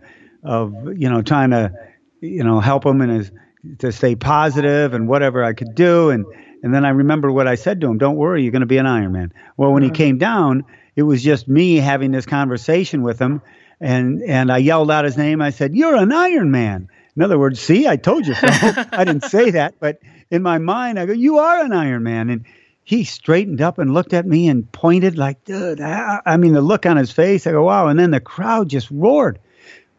of 0.45 0.75
you 0.95 1.09
know 1.09 1.23
trying 1.23 1.51
to 1.51 1.73
you 2.21 2.45
know, 2.45 2.61
help 2.61 2.85
him 2.85 3.01
and 3.01 3.13
his 3.13 3.31
to 3.79 3.91
stay 3.93 4.15
positive 4.15 4.95
and 4.95 5.09
whatever 5.09 5.43
I 5.43 5.53
could 5.53 5.75
do. 5.75 6.11
And 6.11 6.25
and 6.63 6.75
then 6.75 6.85
I 6.85 6.91
remember 6.91 7.31
what 7.31 7.47
I 7.47 7.55
said 7.55 7.81
to 7.81 7.89
him: 7.89 7.99
"Don't 7.99 8.17
worry, 8.17 8.43
you're 8.43 8.53
going 8.53 8.61
to 8.61 8.67
be 8.67 8.79
an 8.79 8.87
Ironman." 8.87 9.31
Well, 9.57 9.73
when 9.73 9.83
mm-hmm. 9.83 9.95
he 9.95 9.97
came 9.97 10.19
down, 10.19 10.65
it 10.97 11.03
was 11.03 11.23
just 11.23 11.49
me 11.49 11.77
having 11.77 12.11
this 12.11 12.27
conversation 12.27 13.03
with 13.03 13.19
him, 13.19 13.43
and 13.81 14.23
and 14.23 14.51
I 14.51 14.59
yelled 14.59 14.91
out 14.91 15.05
his 15.05 15.17
name. 15.17 15.41
I 15.41 15.51
said, 15.51 15.75
"You're 15.75 15.97
an 15.97 16.11
Ironman." 16.11 16.89
In 17.17 17.23
other 17.23 17.39
words, 17.39 17.61
see, 17.61 17.89
I 17.89 17.97
told 17.97 18.27
you 18.27 18.35
so. 18.35 18.47
I 18.93 19.05
didn't 19.05 19.25
say 19.25 19.51
that, 19.53 19.75
but 19.81 19.99
in 20.31 20.43
my 20.43 20.59
mind, 20.59 20.99
I 20.99 21.07
go, 21.07 21.13
"You 21.13 21.39
are 21.39 21.65
an 21.65 21.71
Ironman," 21.71 22.33
and 22.33 22.45
he 22.89 23.05
straightened 23.05 23.61
up 23.61 23.79
and 23.79 23.93
looked 23.93 24.15
at 24.15 24.27
me 24.27 24.49
and 24.49 24.71
pointed 24.73 25.19
like, 25.19 25.45
dude, 25.45 25.79
I, 25.79 26.23
I 26.25 26.39
mean, 26.39 26.55
the 26.55 26.63
look 26.63 26.87
on 26.87 26.97
his 26.97 27.11
face, 27.11 27.47
I 27.47 27.51
go, 27.51 27.65
wow. 27.65 27.89
And 27.89 28.01
then 28.01 28.13
the 28.13 28.19
crowd 28.19 28.71
just 28.71 28.91
roared 28.91 29.39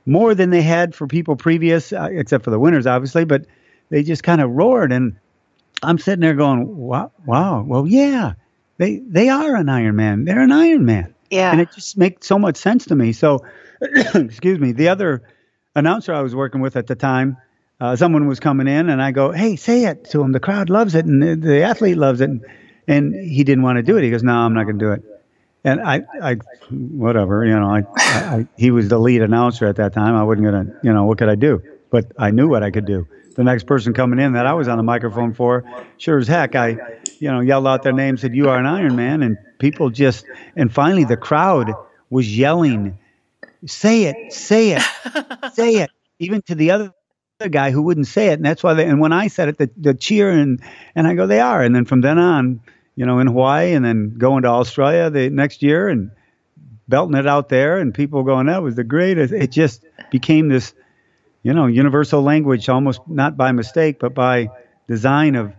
more 0.10 0.36
than 0.36 0.50
they 0.50 0.62
had 0.62 0.96
for 0.96 1.08
people 1.08 1.36
previous, 1.36 1.94
uh, 1.94 2.10
except 2.12 2.44
for 2.44 2.52
the 2.52 2.60
winners, 2.60 2.88
obviously. 2.88 3.26
But 3.26 3.46
they 3.90 4.04
just 4.04 4.24
kind 4.24 4.42
of 4.42 4.50
roared, 4.52 4.92
and 4.92 5.16
I'm 5.84 5.98
sitting 5.98 6.22
there 6.22 6.36
going, 6.36 6.78
"Wow, 6.78 7.12
wow, 7.26 7.64
well, 7.64 7.88
yeah, 7.88 8.34
they 8.78 8.98
they 8.98 9.30
are 9.30 9.56
an 9.56 9.70
Iron 9.70 9.96
Man. 9.96 10.26
They're 10.26 10.42
an 10.42 10.52
Iron 10.52 10.86
Man." 10.86 11.14
Yeah, 11.30 11.52
and 11.52 11.62
it 11.62 11.70
just 11.74 11.98
makes 11.98 12.28
so 12.28 12.40
much 12.40 12.58
sense 12.58 12.86
to 12.88 12.96
me. 12.96 13.14
So, 13.14 13.46
excuse 13.82 14.60
me, 14.60 14.72
the 14.72 14.90
other 14.90 15.22
announcer 15.76 16.14
I 16.14 16.22
was 16.22 16.36
working 16.36 16.62
with 16.62 16.76
at 16.76 16.88
the 16.88 16.96
time. 16.96 17.38
Uh, 17.80 17.96
someone 17.96 18.28
was 18.28 18.42
coming 18.42 18.68
in, 18.68 18.90
and 18.90 19.02
I 19.02 19.12
go, 19.12 19.32
"Hey, 19.32 19.56
say 19.56 19.86
it 19.86 20.06
to 20.12 20.22
him. 20.22 20.32
The 20.32 20.40
crowd 20.40 20.70
loves 20.70 20.96
it, 20.96 21.06
and 21.06 21.22
the, 21.22 21.36
the 21.36 21.62
athlete 21.64 21.98
loves 21.98 22.20
it." 22.20 22.30
And, 22.30 22.46
and 22.88 23.14
he 23.14 23.44
didn't 23.44 23.64
want 23.64 23.78
to 23.78 23.84
do 23.84 23.98
it. 23.98 24.04
He 24.04 24.10
goes, 24.10 24.24
"No, 24.24 24.34
I'm 24.34 24.54
not 24.54 24.64
going 24.64 24.80
to 24.80 24.86
do 24.86 24.92
it." 24.92 25.19
And 25.64 25.82
I, 25.82 26.02
I, 26.22 26.36
whatever, 26.70 27.46
you 27.46 27.58
know, 27.60 27.68
I, 27.68 27.84
I, 27.98 28.48
he 28.58 28.72
was 28.72 28.88
the 28.88 28.98
lead 28.98 29.22
announcer 29.22 29.66
at 29.66 29.76
that 29.78 29.94
time. 29.94 30.16
I 30.16 30.24
wasn't 30.24 30.46
gonna, 30.46 30.80
you 30.84 30.94
know, 30.94 31.06
what 31.06 31.18
could 31.18 31.30
I 31.30 31.36
do? 31.36 31.62
But 31.90 32.12
I 32.18 32.32
knew 32.32 32.48
what 32.48 32.64
I 32.64 32.72
could 32.72 32.86
do. 32.86 33.08
The 33.36 33.44
next 33.44 33.66
person 33.66 33.94
coming 33.94 34.20
in 34.20 34.34
that 34.34 34.46
I 34.46 34.54
was 34.54 34.68
on 34.68 34.78
the 34.78 34.84
microphone 34.84 35.34
for, 35.34 35.64
sure 35.98 36.18
as 36.18 36.28
heck, 36.28 36.56
I, 36.56 36.78
you 37.20 37.32
know, 37.32 37.40
yelled 37.40 37.68
out 37.68 37.84
their 37.84 37.94
name, 37.94 38.18
said, 38.18 38.36
"You 38.36 38.50
are 38.50 38.58
an 38.58 38.66
Iron 38.66 38.96
Man," 38.96 39.24
and 39.24 39.38
people 39.60 39.90
just, 39.90 40.26
and 40.56 40.74
finally 40.74 41.06
the 41.06 41.18
crowd 41.18 41.72
was 42.10 42.38
yelling, 42.38 42.98
"Say 43.66 44.04
it, 44.04 44.34
say 44.34 44.72
it, 44.72 44.82
say 45.54 45.76
it!" 45.76 45.90
Even 46.20 46.42
to 46.44 46.56
the 46.56 46.72
other 46.72 46.94
guy 47.48 47.72
who 47.72 47.82
wouldn't 47.82 48.08
say 48.08 48.28
it, 48.28 48.34
and 48.34 48.46
that's 48.46 48.62
why. 48.62 48.74
They, 48.74 48.86
and 48.86 49.00
when 49.00 49.14
I 49.14 49.28
said 49.28 49.48
it, 49.48 49.58
the, 49.58 49.70
the 49.78 49.94
cheer 49.94 50.30
and 50.30 50.62
and 50.96 51.08
I 51.08 51.14
go, 51.14 51.28
they 51.28 51.40
are. 51.40 51.62
And 51.62 51.74
then 51.74 51.86
from 51.86 52.02
then 52.02 52.20
on, 52.20 52.60
you 53.00 53.06
know, 53.06 53.20
in 53.20 53.28
Hawaii, 53.28 53.72
and 53.72 53.86
then 53.86 54.16
going 54.18 54.44
to 54.44 54.50
Australia 54.50 55.10
the 55.10 55.30
next 55.30 55.64
year 55.64 55.88
and 55.88 56.12
belting 56.90 57.16
it 57.16 57.26
out 57.26 57.48
there, 57.48 57.78
and 57.78 57.94
people 57.94 58.24
going, 58.24 58.48
that 58.48 58.62
was 58.62 58.76
the 58.76 58.84
greatest. 58.84 59.34
It 59.34 59.52
just 59.52 59.86
became 60.12 60.50
this, 60.50 60.74
you 61.42 61.54
know, 61.54 61.68
universal 61.68 62.22
language, 62.22 62.68
almost 62.68 63.00
not 63.08 63.38
by 63.38 63.54
mistake, 63.54 64.00
but 64.00 64.14
by 64.14 64.50
design 64.90 65.36
of 65.36 65.54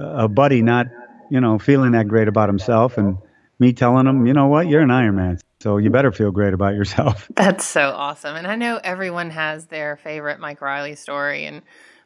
uh, 0.00 0.24
a 0.24 0.28
buddy 0.28 0.62
not, 0.62 0.88
you 1.30 1.40
know, 1.40 1.60
feeling 1.60 1.92
that 1.92 2.08
great 2.08 2.26
about 2.26 2.48
himself, 2.48 2.98
and 2.98 3.18
me 3.60 3.72
telling 3.72 4.08
him, 4.08 4.26
you 4.26 4.32
know 4.32 4.48
what, 4.48 4.66
you're 4.66 4.82
an 4.82 4.88
Ironman. 4.88 5.38
So 5.60 5.76
you 5.76 5.90
better 5.90 6.10
feel 6.10 6.32
great 6.32 6.54
about 6.54 6.74
yourself. 6.74 7.30
That's 7.36 7.64
so 7.64 7.90
awesome. 7.90 8.34
And 8.34 8.48
I 8.48 8.56
know 8.56 8.80
everyone 8.82 9.30
has 9.30 9.66
their 9.66 9.96
favorite 9.96 10.40
Mike 10.40 10.60
Reilly 10.60 10.96
story. 10.96 11.44
And 11.44 11.62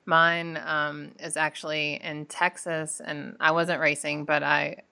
mine 0.06 0.60
um, 0.64 1.12
is 1.20 1.36
actually 1.36 2.00
in 2.02 2.26
Texas. 2.26 3.00
And 3.04 3.36
I 3.40 3.52
wasn't 3.52 3.80
racing, 3.80 4.24
but 4.24 4.42
I, 4.42 4.82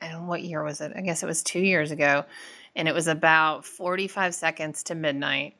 and 0.00 0.28
what 0.28 0.42
year 0.42 0.62
was 0.62 0.80
it? 0.80 0.92
I 0.94 1.00
guess 1.00 1.22
it 1.22 1.26
was 1.26 1.42
two 1.42 1.60
years 1.60 1.90
ago. 1.90 2.24
And 2.74 2.88
it 2.88 2.94
was 2.94 3.06
about 3.06 3.64
45 3.64 4.34
seconds 4.34 4.84
to 4.84 4.94
midnight. 4.94 5.56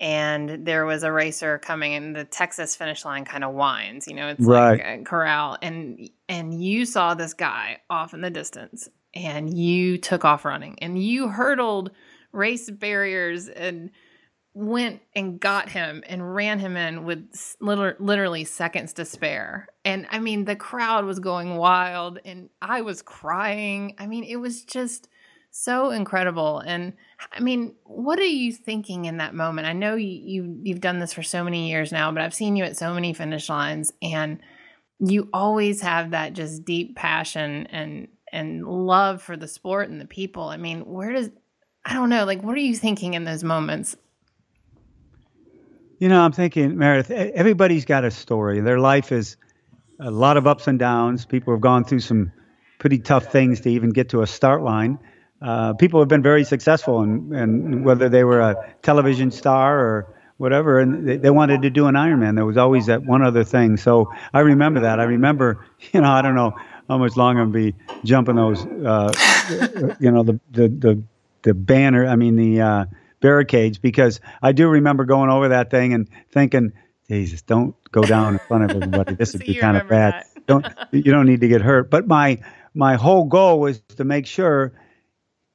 And 0.00 0.66
there 0.66 0.84
was 0.84 1.04
a 1.04 1.12
racer 1.12 1.58
coming, 1.58 1.94
and 1.94 2.16
the 2.16 2.24
Texas 2.24 2.74
finish 2.74 3.04
line 3.04 3.24
kind 3.24 3.44
of 3.44 3.54
winds. 3.54 4.08
You 4.08 4.14
know, 4.14 4.28
it's 4.28 4.40
right. 4.40 4.72
like 4.72 5.00
a 5.00 5.04
corral, 5.04 5.56
and 5.62 6.10
and 6.28 6.60
you 6.60 6.86
saw 6.86 7.14
this 7.14 7.34
guy 7.34 7.78
off 7.88 8.12
in 8.12 8.20
the 8.20 8.30
distance, 8.30 8.88
and 9.14 9.56
you 9.56 9.98
took 9.98 10.24
off 10.24 10.44
running 10.44 10.78
and 10.80 11.02
you 11.02 11.28
hurdled 11.28 11.90
race 12.32 12.70
barriers 12.70 13.48
and 13.48 13.90
went 14.54 15.00
and 15.16 15.40
got 15.40 15.70
him 15.70 16.02
and 16.06 16.34
ran 16.34 16.58
him 16.58 16.76
in 16.76 17.04
with 17.04 17.26
literally 17.60 18.44
seconds 18.44 18.92
to 18.94 19.04
spare. 19.04 19.68
And 19.84 20.06
I 20.10 20.18
mean, 20.18 20.44
the 20.44 20.56
crowd 20.56 21.06
was 21.06 21.20
going 21.20 21.56
wild 21.56 22.18
and 22.24 22.50
I 22.60 22.82
was 22.82 23.00
crying. 23.00 23.94
I 23.98 24.06
mean, 24.06 24.24
it 24.24 24.36
was 24.36 24.64
just 24.64 25.08
so 25.50 25.90
incredible. 25.90 26.58
And 26.58 26.94
I 27.32 27.40
mean, 27.40 27.74
what 27.84 28.18
are 28.18 28.24
you 28.24 28.52
thinking 28.52 29.06
in 29.06 29.18
that 29.18 29.34
moment? 29.34 29.68
I 29.68 29.72
know 29.72 29.94
you, 29.94 30.08
you 30.08 30.60
you've 30.62 30.80
done 30.80 30.98
this 30.98 31.12
for 31.14 31.22
so 31.22 31.44
many 31.44 31.70
years 31.70 31.90
now, 31.90 32.12
but 32.12 32.22
I've 32.22 32.34
seen 32.34 32.56
you 32.56 32.64
at 32.64 32.76
so 32.76 32.92
many 32.92 33.14
finish 33.14 33.48
lines 33.48 33.92
and 34.02 34.38
you 34.98 35.28
always 35.32 35.80
have 35.80 36.10
that 36.10 36.34
just 36.34 36.64
deep 36.64 36.96
passion 36.96 37.66
and 37.68 38.08
and 38.32 38.66
love 38.66 39.22
for 39.22 39.36
the 39.36 39.48
sport 39.48 39.88
and 39.88 40.00
the 40.00 40.06
people. 40.06 40.44
I 40.44 40.56
mean, 40.56 40.80
where 40.80 41.12
does 41.12 41.30
I 41.84 41.94
don't 41.94 42.10
know, 42.10 42.24
like 42.24 42.42
what 42.42 42.54
are 42.54 42.60
you 42.60 42.76
thinking 42.76 43.14
in 43.14 43.24
those 43.24 43.44
moments? 43.44 43.96
You 46.02 46.08
know, 46.08 46.20
I'm 46.20 46.32
thinking, 46.32 46.76
Meredith, 46.76 47.12
everybody's 47.12 47.84
got 47.84 48.04
a 48.04 48.10
story. 48.10 48.60
Their 48.60 48.80
life 48.80 49.12
is 49.12 49.36
a 50.00 50.10
lot 50.10 50.36
of 50.36 50.48
ups 50.48 50.66
and 50.66 50.76
downs. 50.76 51.24
People 51.24 51.54
have 51.54 51.60
gone 51.60 51.84
through 51.84 52.00
some 52.00 52.32
pretty 52.80 52.98
tough 52.98 53.26
things 53.26 53.60
to 53.60 53.70
even 53.70 53.90
get 53.90 54.08
to 54.08 54.22
a 54.22 54.26
start 54.26 54.64
line. 54.64 54.98
Uh, 55.40 55.74
people 55.74 56.00
have 56.00 56.08
been 56.08 56.20
very 56.20 56.42
successful, 56.42 57.02
and, 57.02 57.32
and 57.32 57.84
whether 57.84 58.08
they 58.08 58.24
were 58.24 58.40
a 58.40 58.74
television 58.82 59.30
star 59.30 59.78
or 59.78 60.16
whatever, 60.38 60.80
and 60.80 61.06
they, 61.06 61.18
they, 61.18 61.30
wanted 61.30 61.62
to 61.62 61.70
do 61.70 61.86
an 61.86 61.94
Ironman. 61.94 62.34
There 62.34 62.46
was 62.46 62.56
always 62.56 62.86
that 62.86 63.04
one 63.04 63.22
other 63.22 63.44
thing. 63.44 63.76
So 63.76 64.12
I 64.34 64.40
remember 64.40 64.80
that. 64.80 64.98
I 64.98 65.04
remember, 65.04 65.64
you 65.92 66.00
know, 66.00 66.10
I 66.10 66.20
don't 66.20 66.34
know, 66.34 66.52
how 66.88 66.98
much 66.98 67.16
longer 67.16 67.42
I'm 67.42 67.52
be 67.52 67.76
jumping 68.02 68.34
those, 68.34 68.66
uh, 68.66 69.12
you 70.00 70.10
know, 70.10 70.24
the, 70.24 70.40
the, 70.50 70.68
the, 70.68 71.02
the 71.42 71.54
banner, 71.54 72.08
I 72.08 72.16
mean, 72.16 72.34
the 72.34 72.60
uh, 72.60 72.84
barricades, 73.22 73.78
because 73.78 74.20
I 74.42 74.52
do 74.52 74.68
remember 74.68 75.04
going 75.04 75.30
over 75.30 75.48
that 75.48 75.70
thing 75.70 75.94
and 75.94 76.08
thinking, 76.30 76.72
Jesus, 77.08 77.42
don't 77.42 77.74
go 77.90 78.02
down 78.02 78.34
in 78.34 78.38
front 78.40 78.64
of 78.64 78.70
everybody. 78.70 79.14
This 79.14 79.32
would 79.34 79.42
so 79.42 79.46
be 79.46 79.54
kind 79.54 79.76
of 79.76 79.88
bad. 79.88 80.24
don't, 80.46 80.66
you 80.90 81.10
don't 81.12 81.26
need 81.26 81.40
to 81.40 81.48
get 81.48 81.62
hurt. 81.62 81.90
But 81.90 82.06
my, 82.06 82.38
my 82.74 82.96
whole 82.96 83.24
goal 83.24 83.60
was 83.60 83.80
to 83.96 84.04
make 84.04 84.26
sure 84.26 84.72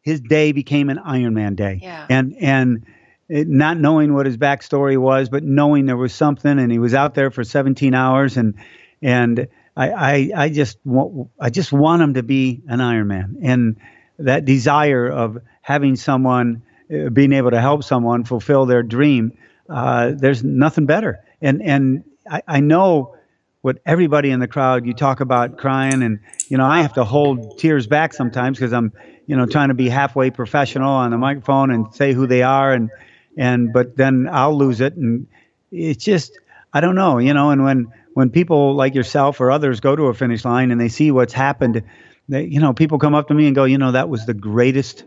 his 0.01 0.21
day 0.21 0.51
became 0.51 0.89
an 0.89 0.97
Ironman 0.97 1.55
day. 1.55 1.79
Yeah. 1.81 2.07
And, 2.09 2.35
and, 2.39 2.85
it, 3.29 3.47
not 3.47 3.77
knowing 3.77 4.13
what 4.13 4.25
his 4.25 4.37
backstory 4.37 4.97
was, 4.97 5.29
but 5.29 5.43
knowing 5.43 5.85
there 5.85 5.97
was 5.97 6.13
something, 6.13 6.59
and 6.59 6.71
he 6.71 6.79
was 6.79 6.93
out 6.93 7.13
there 7.13 7.31
for 7.31 7.43
17 7.43 7.93
hours, 7.93 8.37
and 8.37 8.55
and 9.01 9.47
I, 9.75 9.91
I, 9.91 10.31
I 10.35 10.49
just 10.49 10.79
want, 10.85 11.29
I 11.39 11.49
just 11.49 11.71
want 11.71 12.01
him 12.01 12.13
to 12.15 12.23
be 12.23 12.63
an 12.67 12.79
Ironman, 12.79 13.35
and 13.43 13.77
that 14.19 14.45
desire 14.45 15.07
of 15.07 15.39
having 15.61 15.95
someone, 15.95 16.63
being 16.87 17.33
able 17.33 17.51
to 17.51 17.61
help 17.61 17.83
someone 17.83 18.23
fulfill 18.23 18.65
their 18.65 18.83
dream. 18.83 19.37
Uh, 19.69 20.13
there's 20.15 20.43
nothing 20.43 20.85
better, 20.85 21.19
and 21.41 21.61
and 21.61 22.03
I, 22.29 22.41
I 22.47 22.59
know 22.59 23.15
what 23.61 23.79
everybody 23.85 24.29
in 24.29 24.39
the 24.39 24.47
crowd. 24.47 24.85
You 24.85 24.93
talk 24.93 25.19
about 25.19 25.57
crying, 25.57 26.03
and 26.03 26.19
you 26.47 26.57
know 26.57 26.65
I 26.65 26.81
have 26.81 26.93
to 26.93 27.03
hold 27.03 27.59
tears 27.59 27.87
back 27.87 28.13
sometimes 28.13 28.57
because 28.57 28.73
I'm, 28.73 28.93
you 29.25 29.35
know, 29.35 29.45
trying 29.45 29.69
to 29.69 29.73
be 29.73 29.89
halfway 29.89 30.29
professional 30.29 30.89
on 30.89 31.11
the 31.11 31.17
microphone 31.17 31.71
and 31.71 31.93
say 31.93 32.13
who 32.13 32.27
they 32.27 32.43
are, 32.43 32.71
and 32.71 32.89
and 33.35 33.73
but 33.73 33.97
then 33.97 34.29
I'll 34.31 34.57
lose 34.57 34.79
it, 34.81 34.95
and 34.95 35.27
it's 35.71 36.03
just 36.03 36.37
I 36.73 36.79
don't 36.79 36.95
know, 36.95 37.17
you 37.17 37.33
know, 37.33 37.49
and 37.49 37.63
when 37.63 37.93
when 38.13 38.29
people 38.29 38.73
like 38.75 38.95
yourself 38.95 39.41
or 39.41 39.51
others 39.51 39.79
go 39.79 39.95
to 39.95 40.03
a 40.05 40.13
finish 40.13 40.43
line 40.43 40.71
and 40.71 40.81
they 40.81 40.89
see 40.89 41.11
what's 41.11 41.33
happened, 41.33 41.83
they, 42.29 42.45
you 42.45 42.59
know, 42.59 42.73
people 42.73 42.99
come 42.99 43.13
up 43.13 43.27
to 43.27 43.33
me 43.33 43.45
and 43.45 43.55
go, 43.55 43.65
you 43.65 43.77
know, 43.77 43.91
that 43.91 44.09
was 44.09 44.25
the 44.25 44.33
greatest 44.33 45.03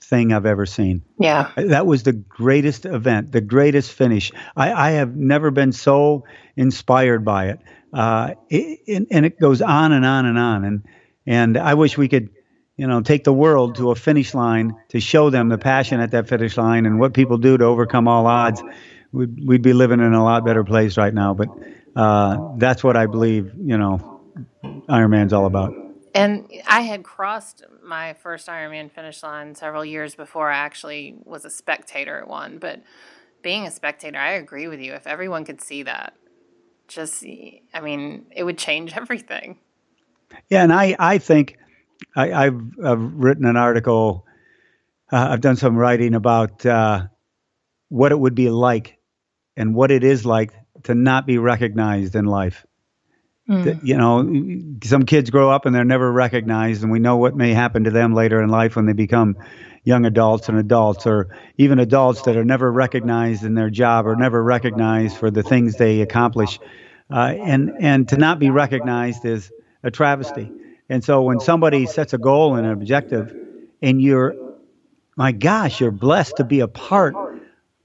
thing 0.00 0.32
I've 0.32 0.46
ever 0.46 0.66
seen. 0.66 1.02
Yeah. 1.18 1.50
That 1.56 1.86
was 1.86 2.02
the 2.02 2.12
greatest 2.12 2.86
event, 2.86 3.32
the 3.32 3.40
greatest 3.40 3.92
finish. 3.92 4.32
I, 4.56 4.72
I 4.72 4.90
have 4.92 5.14
never 5.14 5.50
been 5.50 5.72
so 5.72 6.24
inspired 6.56 7.24
by 7.24 7.48
it. 7.48 7.60
Uh, 7.92 8.34
it, 8.48 9.06
and 9.10 9.26
it 9.26 9.38
goes 9.38 9.62
on 9.62 9.92
and 9.92 10.04
on 10.04 10.26
and 10.26 10.38
on. 10.38 10.64
And, 10.64 10.82
and 11.26 11.56
I 11.56 11.74
wish 11.74 11.98
we 11.98 12.08
could, 12.08 12.30
you 12.76 12.86
know, 12.86 13.00
take 13.02 13.24
the 13.24 13.32
world 13.32 13.76
to 13.76 13.90
a 13.90 13.94
finish 13.94 14.34
line 14.34 14.76
to 14.90 15.00
show 15.00 15.30
them 15.30 15.48
the 15.48 15.58
passion 15.58 16.00
at 16.00 16.12
that 16.12 16.28
finish 16.28 16.56
line 16.56 16.86
and 16.86 17.00
what 17.00 17.12
people 17.12 17.38
do 17.38 17.58
to 17.58 17.64
overcome 17.64 18.08
all 18.08 18.26
odds. 18.26 18.62
We'd, 19.12 19.46
we'd 19.46 19.62
be 19.62 19.72
living 19.72 20.00
in 20.00 20.14
a 20.14 20.24
lot 20.24 20.44
better 20.44 20.64
place 20.64 20.96
right 20.96 21.12
now. 21.12 21.34
But 21.34 21.48
uh, 21.96 22.56
that's 22.56 22.84
what 22.84 22.96
I 22.96 23.06
believe, 23.06 23.52
you 23.56 23.76
know, 23.76 24.20
Ironman's 24.88 25.32
all 25.32 25.46
about. 25.46 25.74
And 26.18 26.50
I 26.66 26.80
had 26.80 27.04
crossed 27.04 27.64
my 27.82 28.14
first 28.14 28.48
Ironman 28.48 28.90
finish 28.90 29.22
line 29.22 29.54
several 29.54 29.84
years 29.84 30.14
before 30.16 30.50
I 30.50 30.56
actually 30.56 31.14
was 31.24 31.44
a 31.44 31.50
spectator 31.50 32.18
at 32.18 32.28
one. 32.28 32.58
But 32.58 32.82
being 33.42 33.66
a 33.66 33.70
spectator, 33.70 34.18
I 34.18 34.32
agree 34.32 34.66
with 34.66 34.80
you. 34.80 34.94
If 34.94 35.06
everyone 35.06 35.44
could 35.44 35.60
see 35.60 35.84
that, 35.84 36.14
just, 36.88 37.24
I 37.72 37.80
mean, 37.80 38.26
it 38.34 38.42
would 38.42 38.58
change 38.58 38.92
everything. 38.96 39.58
Yeah, 40.50 40.64
and 40.64 40.72
I, 40.72 40.96
I 40.98 41.18
think 41.18 41.56
I, 42.16 42.44
have 42.44 42.60
I've 42.84 43.00
written 43.00 43.44
an 43.46 43.56
article. 43.56 44.26
Uh, 45.12 45.28
I've 45.30 45.40
done 45.40 45.56
some 45.56 45.76
writing 45.76 46.14
about 46.14 46.66
uh, 46.66 47.06
what 47.88 48.12
it 48.12 48.18
would 48.18 48.34
be 48.34 48.50
like 48.50 48.98
and 49.56 49.74
what 49.74 49.90
it 49.90 50.04
is 50.04 50.26
like 50.26 50.52
to 50.84 50.94
not 50.94 51.26
be 51.26 51.38
recognized 51.38 52.14
in 52.14 52.24
life. 52.24 52.66
Mm. 53.48 53.80
you 53.82 53.96
know, 53.96 54.78
some 54.86 55.04
kids 55.04 55.30
grow 55.30 55.50
up 55.50 55.64
and 55.64 55.74
they're 55.74 55.84
never 55.84 56.12
recognized, 56.12 56.82
and 56.82 56.92
we 56.92 56.98
know 56.98 57.16
what 57.16 57.34
may 57.34 57.54
happen 57.54 57.84
to 57.84 57.90
them 57.90 58.14
later 58.14 58.42
in 58.42 58.50
life 58.50 58.76
when 58.76 58.84
they 58.84 58.92
become 58.92 59.36
young 59.84 60.04
adults 60.04 60.50
and 60.50 60.58
adults, 60.58 61.06
or 61.06 61.28
even 61.56 61.78
adults 61.78 62.22
that 62.22 62.36
are 62.36 62.44
never 62.44 62.70
recognized 62.70 63.44
in 63.44 63.54
their 63.54 63.70
job 63.70 64.06
or 64.06 64.16
never 64.16 64.42
recognized 64.42 65.16
for 65.16 65.30
the 65.30 65.42
things 65.42 65.76
they 65.76 66.02
accomplish. 66.02 66.58
Uh, 67.10 67.34
and 67.40 67.72
and 67.80 68.08
to 68.08 68.18
not 68.18 68.38
be 68.38 68.50
recognized 68.50 69.24
is 69.24 69.50
a 69.82 69.90
travesty. 69.90 70.52
And 70.90 71.02
so 71.02 71.22
when 71.22 71.40
somebody 71.40 71.86
sets 71.86 72.12
a 72.12 72.18
goal 72.18 72.56
and 72.56 72.66
an 72.66 72.72
objective, 72.72 73.34
and 73.80 74.00
you're, 74.00 74.34
my 75.16 75.32
gosh, 75.32 75.80
you're 75.80 75.90
blessed 75.90 76.36
to 76.36 76.44
be 76.44 76.60
a 76.60 76.68
part 76.68 77.14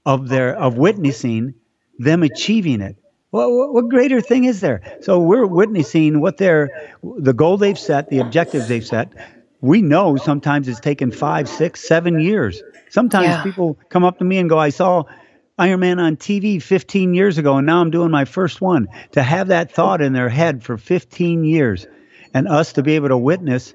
of 0.04 0.28
their 0.28 0.54
of 0.54 0.76
witnessing 0.76 1.54
them 1.98 2.22
achieving 2.22 2.82
it. 2.82 2.96
What, 3.34 3.72
what 3.72 3.88
greater 3.88 4.20
thing 4.20 4.44
is 4.44 4.60
there? 4.60 4.80
So 5.00 5.18
we're 5.18 5.44
witnessing 5.44 6.20
what 6.20 6.36
they're, 6.36 6.70
the 7.02 7.32
goal 7.32 7.56
they've 7.56 7.76
set, 7.76 8.08
the 8.08 8.20
objectives 8.20 8.68
they've 8.68 8.86
set. 8.86 9.12
We 9.60 9.82
know 9.82 10.14
sometimes 10.14 10.68
it's 10.68 10.78
taken 10.78 11.10
five, 11.10 11.48
six, 11.48 11.80
seven 11.80 12.20
years. 12.20 12.62
Sometimes 12.90 13.26
yeah. 13.26 13.42
people 13.42 13.76
come 13.88 14.04
up 14.04 14.18
to 14.18 14.24
me 14.24 14.38
and 14.38 14.48
go, 14.48 14.56
I 14.56 14.68
saw 14.68 15.02
Iron 15.58 15.80
Man 15.80 15.98
on 15.98 16.16
TV 16.16 16.62
15 16.62 17.12
years 17.12 17.36
ago, 17.36 17.56
and 17.56 17.66
now 17.66 17.80
I'm 17.80 17.90
doing 17.90 18.12
my 18.12 18.24
first 18.24 18.60
one. 18.60 18.86
To 19.12 19.22
have 19.24 19.48
that 19.48 19.72
thought 19.72 20.00
in 20.00 20.12
their 20.12 20.28
head 20.28 20.62
for 20.62 20.78
15 20.78 21.42
years, 21.42 21.88
and 22.34 22.46
us 22.46 22.74
to 22.74 22.84
be 22.84 22.94
able 22.94 23.08
to 23.08 23.18
witness 23.18 23.74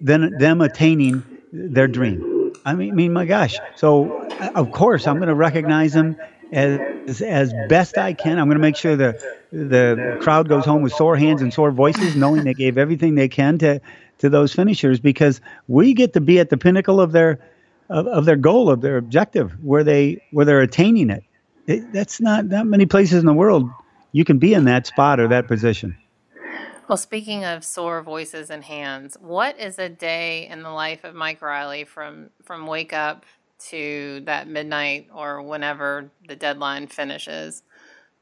then 0.00 0.30
them 0.38 0.62
attaining 0.62 1.22
their 1.52 1.88
dream. 1.88 2.52
I 2.64 2.72
mean, 2.74 2.92
I 2.92 2.94
mean, 2.94 3.12
my 3.12 3.26
gosh. 3.26 3.58
So, 3.76 4.26
uh, 4.40 4.50
of 4.54 4.72
course, 4.72 5.06
I'm 5.06 5.16
going 5.16 5.28
to 5.28 5.34
recognize 5.34 5.92
them 5.92 6.16
as 6.52 7.22
as 7.22 7.52
best 7.68 7.98
I 7.98 8.12
can. 8.12 8.38
I'm 8.38 8.46
going 8.46 8.56
to 8.56 8.62
make 8.62 8.76
sure 8.76 8.96
the 8.96 9.20
the 9.52 10.18
crowd 10.20 10.48
goes 10.48 10.64
home 10.64 10.82
with 10.82 10.92
sore 10.92 11.16
hands 11.16 11.42
and 11.42 11.52
sore 11.52 11.70
voices, 11.70 12.16
knowing 12.16 12.44
they 12.44 12.54
gave 12.54 12.78
everything 12.78 13.14
they 13.14 13.28
can 13.28 13.58
to 13.58 13.80
to 14.18 14.28
those 14.28 14.52
finishers 14.52 15.00
because 15.00 15.40
we 15.68 15.94
get 15.94 16.14
to 16.14 16.20
be 16.20 16.38
at 16.38 16.50
the 16.50 16.56
pinnacle 16.56 17.00
of 17.00 17.12
their 17.12 17.38
of, 17.88 18.06
of 18.06 18.24
their 18.24 18.36
goal 18.36 18.70
of 18.70 18.80
their 18.80 18.96
objective 18.96 19.52
where 19.62 19.84
they 19.84 20.22
where 20.30 20.44
they're 20.44 20.62
attaining 20.62 21.10
it. 21.10 21.24
it. 21.66 21.92
That's 21.92 22.20
not 22.20 22.48
that 22.50 22.66
many 22.66 22.86
places 22.86 23.20
in 23.20 23.26
the 23.26 23.34
world 23.34 23.68
you 24.12 24.24
can 24.24 24.38
be 24.38 24.54
in 24.54 24.64
that 24.64 24.86
spot 24.86 25.20
or 25.20 25.28
that 25.28 25.46
position. 25.46 25.96
Well, 26.88 26.96
speaking 26.96 27.44
of 27.44 27.64
sore 27.64 28.00
voices 28.00 28.48
and 28.48 28.62
hands, 28.62 29.16
what 29.20 29.58
is 29.58 29.78
a 29.78 29.88
day 29.88 30.46
in 30.46 30.62
the 30.62 30.70
life 30.70 31.02
of 31.02 31.14
Mike 31.14 31.42
Reilly 31.42 31.84
from 31.84 32.30
from 32.44 32.66
wake 32.66 32.92
up 32.92 33.26
to 33.70 34.22
that 34.24 34.48
midnight 34.48 35.08
or 35.14 35.42
whenever 35.42 36.10
the 36.28 36.36
deadline 36.36 36.86
finishes 36.86 37.62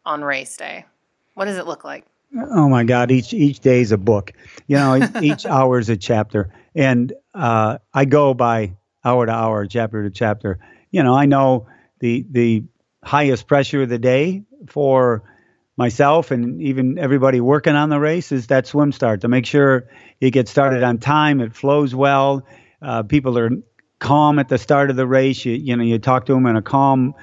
on 0.04 0.22
race 0.22 0.56
day? 0.56 0.86
What 1.34 1.46
does 1.46 1.58
it 1.58 1.66
look 1.66 1.84
like? 1.84 2.04
Oh 2.36 2.68
my 2.68 2.84
God! 2.84 3.10
Each 3.10 3.32
each 3.32 3.60
day 3.60 3.80
is 3.80 3.92
a 3.92 3.98
book. 3.98 4.32
You 4.66 4.76
know, 4.76 5.08
each 5.22 5.46
hour 5.46 5.78
is 5.78 5.88
a 5.88 5.96
chapter, 5.96 6.52
and 6.74 7.12
uh, 7.32 7.78
I 7.92 8.04
go 8.04 8.34
by 8.34 8.76
hour 9.04 9.26
to 9.26 9.32
hour, 9.32 9.66
chapter 9.66 10.02
to 10.02 10.10
chapter. 10.10 10.58
You 10.90 11.02
know, 11.02 11.14
I 11.14 11.26
know 11.26 11.68
the 12.00 12.26
the 12.30 12.64
highest 13.04 13.46
pressure 13.46 13.82
of 13.82 13.88
the 13.88 13.98
day 13.98 14.42
for 14.66 15.22
myself 15.76 16.30
and 16.30 16.62
even 16.62 16.98
everybody 16.98 17.40
working 17.40 17.74
on 17.74 17.88
the 17.88 17.98
race 17.98 18.32
is 18.32 18.46
that 18.46 18.66
swim 18.66 18.92
start 18.92 19.20
to 19.22 19.28
make 19.28 19.44
sure 19.44 19.88
it 20.20 20.30
gets 20.30 20.50
started 20.50 20.82
on 20.82 20.98
time, 20.98 21.40
it 21.40 21.54
flows 21.54 21.94
well, 21.94 22.46
uh, 22.80 23.02
people 23.02 23.38
are 23.38 23.50
calm 23.98 24.38
at 24.38 24.48
the 24.48 24.58
start 24.58 24.90
of 24.90 24.96
the 24.96 25.06
race. 25.06 25.44
You 25.44 25.54
you 25.54 25.76
know 25.76 25.84
you 25.84 25.98
talk 25.98 26.26
to 26.26 26.34
them 26.34 26.46
in 26.46 26.56
a 26.56 26.62
calm 26.62 27.14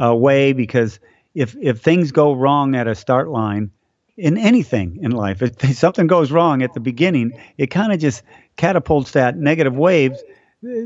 uh, 0.00 0.14
way 0.14 0.52
because 0.52 1.00
if 1.34 1.56
if 1.60 1.80
things 1.80 2.12
go 2.12 2.32
wrong 2.32 2.74
at 2.74 2.86
a 2.86 2.94
start 2.94 3.28
line 3.28 3.70
in 4.16 4.36
anything 4.36 4.98
in 5.02 5.12
life, 5.12 5.42
if 5.42 5.76
something 5.76 6.06
goes 6.06 6.30
wrong 6.30 6.62
at 6.62 6.74
the 6.74 6.80
beginning, 6.80 7.32
it 7.58 7.68
kind 7.68 7.92
of 7.92 7.98
just 7.98 8.22
catapults 8.56 9.12
that 9.12 9.36
negative 9.36 9.74
waves 9.74 10.22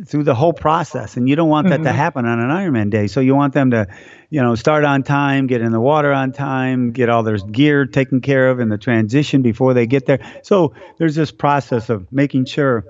through 0.06 0.22
the 0.22 0.36
whole 0.36 0.52
process 0.52 1.16
and 1.16 1.28
you 1.28 1.34
don't 1.34 1.48
want 1.48 1.68
that 1.68 1.76
mm-hmm. 1.76 1.86
to 1.86 1.92
happen 1.92 2.24
on 2.26 2.38
an 2.38 2.48
ironman 2.48 2.90
day 2.90 3.08
so 3.08 3.18
you 3.18 3.34
want 3.34 3.52
them 3.54 3.72
to 3.72 3.88
you 4.30 4.40
know 4.40 4.54
start 4.54 4.84
on 4.84 5.02
time 5.02 5.48
get 5.48 5.60
in 5.60 5.72
the 5.72 5.80
water 5.80 6.12
on 6.12 6.30
time 6.30 6.92
get 6.92 7.08
all 7.08 7.24
their 7.24 7.38
gear 7.38 7.84
taken 7.84 8.20
care 8.20 8.50
of 8.50 8.60
in 8.60 8.68
the 8.68 8.78
transition 8.78 9.42
before 9.42 9.74
they 9.74 9.84
get 9.84 10.06
there 10.06 10.20
so 10.44 10.72
there's 10.98 11.16
this 11.16 11.32
process 11.32 11.90
of 11.90 12.06
making 12.12 12.44
sure 12.44 12.84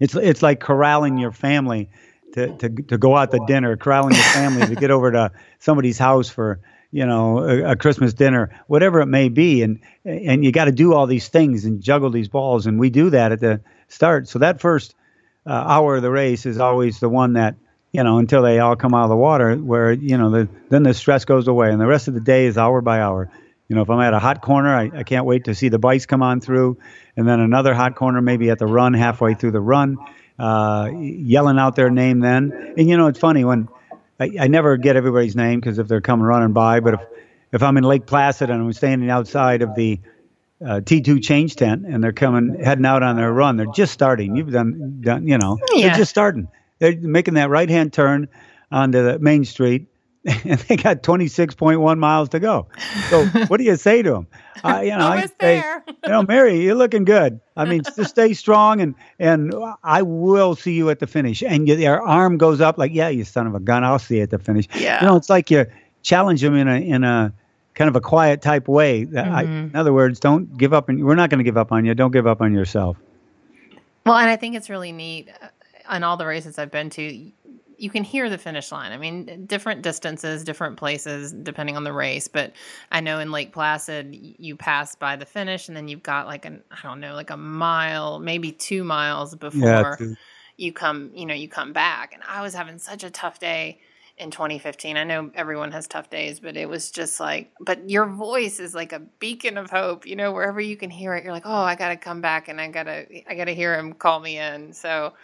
it's 0.00 0.14
it's 0.14 0.42
like 0.42 0.60
corralling 0.60 1.18
your 1.18 1.32
family 1.32 1.88
to 2.34 2.56
to, 2.58 2.68
to 2.68 2.98
go 2.98 3.16
out 3.16 3.30
to 3.30 3.40
dinner 3.46 3.76
corralling 3.76 4.14
your 4.14 4.24
family 4.24 4.66
to 4.66 4.74
get 4.74 4.90
over 4.90 5.12
to 5.12 5.32
somebody's 5.58 5.98
house 5.98 6.28
for 6.28 6.60
you 6.90 7.06
know 7.06 7.38
a, 7.38 7.72
a 7.72 7.76
christmas 7.76 8.14
dinner 8.14 8.50
whatever 8.66 9.00
it 9.00 9.06
may 9.06 9.28
be. 9.28 9.62
And 9.62 9.80
and 10.04 10.44
you 10.44 10.52
got 10.52 10.66
to 10.66 10.72
do 10.72 10.94
all 10.94 11.06
these 11.06 11.28
things 11.28 11.64
and 11.64 11.82
juggle 11.82 12.10
these 12.10 12.28
balls. 12.28 12.66
And 12.66 12.78
we 12.78 12.90
do 12.90 13.10
that 13.10 13.32
at 13.32 13.40
the 13.40 13.60
start. 13.88 14.28
So 14.28 14.38
that 14.38 14.60
first 14.60 14.94
uh, 15.46 15.50
hour 15.52 15.96
of 15.96 16.02
the 16.02 16.10
race 16.10 16.46
is 16.46 16.58
always 16.58 17.00
the 17.00 17.08
one 17.08 17.34
that 17.34 17.56
you 17.92 18.02
know 18.04 18.18
until 18.18 18.42
they 18.42 18.60
all 18.60 18.76
come 18.76 18.94
out 18.94 19.04
of 19.04 19.10
the 19.10 19.16
water 19.16 19.56
where 19.56 19.92
you 19.92 20.16
know 20.16 20.30
the, 20.30 20.48
then 20.68 20.82
the 20.82 20.94
stress 20.94 21.24
goes 21.24 21.48
away. 21.48 21.70
And 21.70 21.80
the 21.80 21.86
rest 21.86 22.08
of 22.08 22.14
the 22.14 22.20
day 22.20 22.46
is 22.46 22.56
hour 22.56 22.80
by 22.80 23.00
hour 23.00 23.30
you 23.68 23.76
know 23.76 23.82
if 23.82 23.90
i'm 23.90 24.00
at 24.00 24.14
a 24.14 24.18
hot 24.18 24.40
corner 24.42 24.74
I, 24.74 24.90
I 24.94 25.02
can't 25.02 25.24
wait 25.24 25.44
to 25.44 25.54
see 25.54 25.68
the 25.68 25.78
bikes 25.78 26.06
come 26.06 26.22
on 26.22 26.40
through 26.40 26.78
and 27.16 27.28
then 27.28 27.40
another 27.40 27.74
hot 27.74 27.94
corner 27.94 28.20
maybe 28.20 28.50
at 28.50 28.58
the 28.58 28.66
run 28.66 28.94
halfway 28.94 29.34
through 29.34 29.52
the 29.52 29.60
run 29.60 29.96
uh, 30.38 30.90
yelling 30.94 31.58
out 31.58 31.74
their 31.74 31.90
name 31.90 32.20
then 32.20 32.74
and 32.76 32.88
you 32.88 32.96
know 32.96 33.08
it's 33.08 33.18
funny 33.18 33.44
when 33.44 33.68
i, 34.18 34.30
I 34.40 34.48
never 34.48 34.76
get 34.76 34.96
everybody's 34.96 35.36
name 35.36 35.60
because 35.60 35.78
if 35.78 35.88
they're 35.88 36.00
coming 36.00 36.24
running 36.24 36.52
by 36.52 36.80
but 36.80 36.94
if 36.94 37.00
if 37.52 37.62
i'm 37.62 37.76
in 37.76 37.84
lake 37.84 38.06
placid 38.06 38.50
and 38.50 38.62
i'm 38.62 38.72
standing 38.72 39.10
outside 39.10 39.62
of 39.62 39.74
the 39.74 40.00
uh, 40.60 40.80
T2 40.80 41.22
change 41.22 41.54
tent 41.54 41.86
and 41.86 42.02
they're 42.02 42.12
coming 42.12 42.58
heading 42.60 42.84
out 42.84 43.04
on 43.04 43.14
their 43.14 43.32
run. 43.32 43.56
They're 43.56 43.66
just 43.66 43.92
starting. 43.92 44.34
You've 44.34 44.50
done, 44.50 45.00
done 45.00 45.28
you 45.28 45.38
know, 45.38 45.56
yeah. 45.72 45.86
they're 45.86 45.98
just 45.98 46.10
starting. 46.10 46.48
They're 46.80 46.96
making 46.96 47.34
that 47.34 47.48
right 47.48 47.68
hand 47.68 47.92
turn 47.92 48.28
onto 48.70 49.02
the 49.02 49.18
main 49.20 49.44
street 49.44 49.86
and 50.44 50.58
they 50.60 50.76
got 50.76 51.02
26.1 51.02 51.98
miles 51.98 52.28
to 52.30 52.40
go. 52.40 52.66
So 53.08 53.24
what 53.46 53.58
do 53.58 53.64
you 53.64 53.76
say 53.76 54.02
to 54.02 54.10
them? 54.10 54.26
Uh, 54.64 54.80
you 54.82 54.90
know, 54.90 55.06
I 55.06 55.26
say, 55.26 55.32
there. 55.38 55.84
you 55.86 56.08
know, 56.10 56.22
Mary, 56.22 56.60
you're 56.62 56.74
looking 56.74 57.04
good. 57.04 57.40
I 57.56 57.64
mean, 57.64 57.82
just 57.96 58.10
stay 58.10 58.34
strong 58.34 58.80
and 58.80 58.94
and 59.18 59.54
I 59.84 60.02
will 60.02 60.56
see 60.56 60.72
you 60.72 60.90
at 60.90 60.98
the 60.98 61.06
finish. 61.06 61.42
And 61.42 61.68
your 61.68 62.02
arm 62.02 62.36
goes 62.36 62.60
up 62.60 62.78
like, 62.78 62.92
yeah, 62.92 63.08
you 63.08 63.24
son 63.24 63.46
of 63.46 63.54
a 63.54 63.60
gun, 63.60 63.84
I'll 63.84 64.00
see 64.00 64.16
you 64.16 64.22
at 64.22 64.30
the 64.30 64.38
finish. 64.38 64.66
Yeah. 64.74 65.00
You 65.00 65.06
know, 65.06 65.16
it's 65.16 65.30
like 65.30 65.50
you 65.50 65.66
challenge 66.02 66.40
them 66.40 66.56
in 66.56 66.66
a 66.66 66.76
in 66.76 67.04
a 67.04 67.32
kind 67.74 67.88
of 67.88 67.94
a 67.94 68.00
quiet 68.00 68.42
type 68.42 68.66
way. 68.66 69.04
Mm-hmm. 69.04 69.34
I, 69.34 69.42
in 69.42 69.76
other 69.76 69.92
words, 69.92 70.18
don't 70.18 70.58
give 70.58 70.72
up. 70.72 70.88
On, 70.88 71.04
we're 71.04 71.14
not 71.14 71.30
going 71.30 71.38
to 71.38 71.44
give 71.44 71.56
up 71.56 71.70
on 71.70 71.84
you. 71.84 71.94
Don't 71.94 72.12
give 72.12 72.26
up 72.26 72.40
on 72.40 72.52
yourself. 72.52 72.96
Well, 74.04 74.16
and 74.16 74.28
I 74.28 74.36
think 74.36 74.56
it's 74.56 74.68
really 74.68 74.90
neat. 74.90 75.28
Uh, 75.40 75.48
on 75.88 76.02
all 76.04 76.16
the 76.16 76.26
races 76.26 76.58
I've 76.58 76.70
been 76.70 76.90
to, 76.90 77.32
you 77.78 77.90
can 77.90 78.04
hear 78.04 78.28
the 78.28 78.36
finish 78.36 78.72
line. 78.72 78.92
I 78.92 78.98
mean, 78.98 79.46
different 79.46 79.82
distances, 79.82 80.44
different 80.44 80.76
places, 80.76 81.32
depending 81.32 81.76
on 81.76 81.84
the 81.84 81.92
race. 81.92 82.28
But 82.28 82.52
I 82.90 83.00
know 83.00 83.20
in 83.20 83.30
Lake 83.30 83.52
Placid, 83.52 84.14
you 84.14 84.56
pass 84.56 84.96
by 84.96 85.16
the 85.16 85.24
finish, 85.24 85.68
and 85.68 85.76
then 85.76 85.88
you've 85.88 86.02
got 86.02 86.26
like 86.26 86.44
an 86.44 86.62
I 86.70 86.78
don't 86.82 87.00
know, 87.00 87.14
like 87.14 87.30
a 87.30 87.36
mile, 87.36 88.18
maybe 88.18 88.52
two 88.52 88.84
miles 88.84 89.34
before 89.34 89.96
yeah, 90.00 90.06
you 90.56 90.72
come. 90.72 91.12
You 91.14 91.26
know, 91.26 91.34
you 91.34 91.48
come 91.48 91.72
back. 91.72 92.12
And 92.12 92.22
I 92.28 92.42
was 92.42 92.54
having 92.54 92.78
such 92.78 93.04
a 93.04 93.10
tough 93.10 93.38
day 93.38 93.80
in 94.18 94.30
2015. 94.30 94.96
I 94.96 95.04
know 95.04 95.30
everyone 95.34 95.72
has 95.72 95.86
tough 95.86 96.10
days, 96.10 96.40
but 96.40 96.56
it 96.56 96.68
was 96.68 96.90
just 96.90 97.20
like, 97.20 97.52
but 97.60 97.88
your 97.88 98.06
voice 98.06 98.58
is 98.58 98.74
like 98.74 98.92
a 98.92 98.98
beacon 98.98 99.56
of 99.56 99.70
hope, 99.70 100.06
you 100.06 100.16
know, 100.16 100.32
wherever 100.32 100.60
you 100.60 100.76
can 100.76 100.90
hear 100.90 101.14
it, 101.14 101.24
you're 101.24 101.32
like, 101.32 101.46
oh, 101.46 101.62
I 101.62 101.76
got 101.76 101.88
to 101.90 101.96
come 101.96 102.20
back 102.20 102.48
and 102.48 102.60
I 102.60 102.68
got 102.68 102.84
to, 102.84 103.30
I 103.30 103.34
got 103.34 103.44
to 103.44 103.54
hear 103.54 103.78
him 103.78 103.92
call 103.92 104.18
me 104.20 104.38
in. 104.38 104.72
So, 104.72 105.14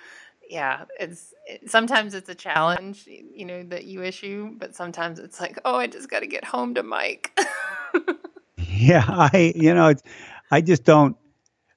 yeah, 0.49 0.85
it's 0.99 1.35
it, 1.47 1.71
sometimes 1.71 2.15
it's 2.15 2.29
a 2.29 2.35
challenge, 2.35 3.07
you 3.07 3.45
know, 3.45 3.63
that 3.65 3.85
you 3.85 4.03
issue, 4.03 4.55
but 4.57 4.75
sometimes 4.75 5.19
it's 5.19 5.41
like, 5.41 5.59
oh, 5.65 5.77
I 5.77 5.87
just 5.87 6.09
got 6.09 6.21
to 6.21 6.27
get 6.27 6.45
home 6.45 6.75
to 6.75 6.83
Mike. 6.83 7.39
yeah, 8.57 9.05
I, 9.07 9.53
you 9.55 9.75
know, 9.75 9.89
it's, 9.89 10.03
I 10.51 10.61
just 10.61 10.85
don't, 10.85 11.17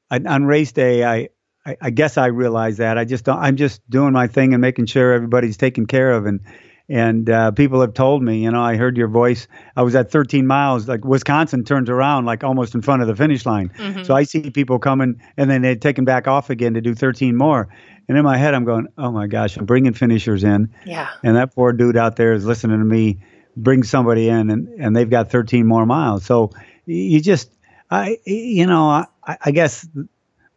on 0.09 0.45
race 0.45 0.71
day, 0.71 1.03
I, 1.03 1.29
I, 1.65 1.77
I 1.81 1.89
guess 1.89 2.17
I 2.17 2.27
realize 2.27 2.77
that 2.77 2.97
I 2.97 3.05
just 3.05 3.25
don't, 3.25 3.39
I'm 3.39 3.57
just 3.57 3.87
doing 3.89 4.13
my 4.13 4.27
thing 4.27 4.53
and 4.53 4.61
making 4.61 4.85
sure 4.85 5.13
everybody's 5.13 5.57
taken 5.57 5.85
care 5.85 6.11
of. 6.11 6.25
And, 6.25 6.41
and 6.89 7.29
uh, 7.29 7.51
people 7.51 7.81
have 7.81 7.93
told 7.93 8.23
me, 8.23 8.43
you 8.43 8.51
know, 8.51 8.61
I 8.61 8.77
heard 8.77 8.95
your 8.95 9.09
voice. 9.09 9.47
I 9.75 9.81
was 9.81 9.93
at 9.95 10.09
13 10.09 10.47
miles, 10.47 10.87
like 10.87 11.03
Wisconsin 11.03 11.65
turns 11.65 11.89
around 11.89 12.25
like 12.25 12.43
almost 12.43 12.73
in 12.73 12.81
front 12.81 13.01
of 13.01 13.09
the 13.09 13.15
finish 13.15 13.45
line. 13.45 13.69
Mm-hmm. 13.77 14.03
So 14.03 14.15
I 14.15 14.23
see 14.23 14.49
people 14.49 14.79
coming 14.79 15.21
and 15.35 15.49
then 15.49 15.61
they're 15.61 15.75
taken 15.75 16.05
back 16.05 16.27
off 16.27 16.49
again 16.49 16.73
to 16.75 16.81
do 16.81 16.95
13 16.95 17.35
more. 17.35 17.67
And 18.07 18.17
in 18.17 18.23
my 18.23 18.37
head, 18.37 18.53
I'm 18.53 18.63
going, 18.63 18.87
oh 18.97 19.11
my 19.11 19.27
gosh, 19.27 19.57
I'm 19.57 19.65
bringing 19.65 19.93
finishers 19.93 20.43
in. 20.43 20.73
Yeah. 20.85 21.09
And 21.23 21.35
that 21.35 21.53
poor 21.53 21.73
dude 21.73 21.97
out 21.97 22.15
there 22.15 22.33
is 22.33 22.45
listening 22.45 22.79
to 22.79 22.85
me 22.85 23.19
bring 23.55 23.83
somebody 23.83 24.29
in 24.29 24.49
and, 24.49 24.67
and 24.79 24.95
they've 24.95 25.09
got 25.09 25.31
13 25.31 25.65
more 25.65 25.85
miles. 25.85 26.23
So 26.23 26.51
you 26.85 27.19
just, 27.19 27.51
I, 27.89 28.17
you 28.25 28.67
know, 28.67 28.87
I, 28.87 29.07
I 29.23 29.51
guess 29.51 29.85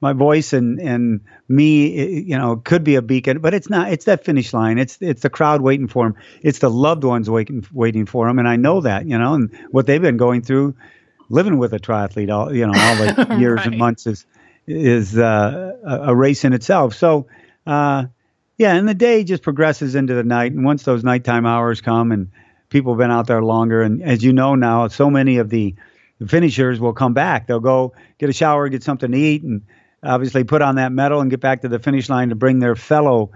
my 0.00 0.12
voice 0.12 0.52
and 0.52 0.80
and 0.80 1.20
me 1.48 1.98
eh, 1.98 2.22
you 2.26 2.38
know 2.38 2.56
could 2.56 2.82
be 2.84 2.94
a 2.94 3.02
beacon 3.02 3.38
but 3.40 3.52
it's 3.54 3.68
not 3.68 3.92
it's 3.92 4.06
that 4.06 4.24
finish 4.24 4.52
line 4.52 4.78
it's 4.78 4.96
it's 5.00 5.22
the 5.22 5.30
crowd 5.30 5.60
waiting 5.60 5.88
for 5.88 6.06
him 6.06 6.16
it's 6.42 6.60
the 6.60 6.70
loved 6.70 7.04
ones 7.04 7.28
waiting 7.28 7.66
waiting 7.72 8.06
for 8.06 8.28
him 8.28 8.38
and 8.38 8.48
i 8.48 8.56
know 8.56 8.80
that 8.80 9.06
you 9.06 9.18
know 9.18 9.34
and 9.34 9.54
what 9.70 9.86
they've 9.86 10.00
been 10.00 10.16
going 10.16 10.42
through 10.42 10.74
living 11.28 11.58
with 11.58 11.72
a 11.74 11.78
triathlete 11.78 12.32
all 12.32 12.54
you 12.54 12.66
know 12.66 12.72
all 12.74 12.96
the 12.96 13.36
years 13.38 13.58
right. 13.58 13.66
and 13.66 13.78
months 13.78 14.06
is 14.06 14.26
is 14.70 15.18
uh, 15.18 15.76
a, 15.84 16.14
race 16.14 16.44
in 16.44 16.52
itself 16.52 16.94
so 16.94 17.26
uh, 17.66 18.04
yeah 18.58 18.74
and 18.74 18.88
the 18.88 18.94
day 18.94 19.24
just 19.24 19.42
progresses 19.42 19.94
into 19.94 20.14
the 20.14 20.24
night 20.24 20.52
and 20.52 20.64
once 20.64 20.82
those 20.82 21.04
nighttime 21.04 21.46
hours 21.46 21.80
come 21.80 22.12
and 22.12 22.30
people 22.68 22.92
have 22.92 22.98
been 22.98 23.10
out 23.10 23.26
there 23.26 23.42
longer 23.42 23.82
and 23.82 24.02
as 24.02 24.22
you 24.22 24.32
know 24.32 24.54
now 24.54 24.88
so 24.88 25.10
many 25.10 25.38
of 25.38 25.50
the 25.50 25.74
finishers 26.26 26.78
will 26.78 26.92
come 26.92 27.14
back 27.14 27.46
they'll 27.46 27.60
go 27.60 27.92
get 28.18 28.28
a 28.28 28.32
shower 28.32 28.68
get 28.68 28.82
something 28.82 29.12
to 29.12 29.18
eat 29.18 29.42
and 29.42 29.62
obviously 30.02 30.44
put 30.44 30.62
on 30.62 30.76
that 30.76 30.92
medal 30.92 31.20
and 31.20 31.30
get 31.30 31.40
back 31.40 31.62
to 31.62 31.68
the 31.68 31.78
finish 31.78 32.08
line 32.08 32.30
to 32.30 32.34
bring 32.34 32.58
their 32.58 32.76
fellow 32.76 33.30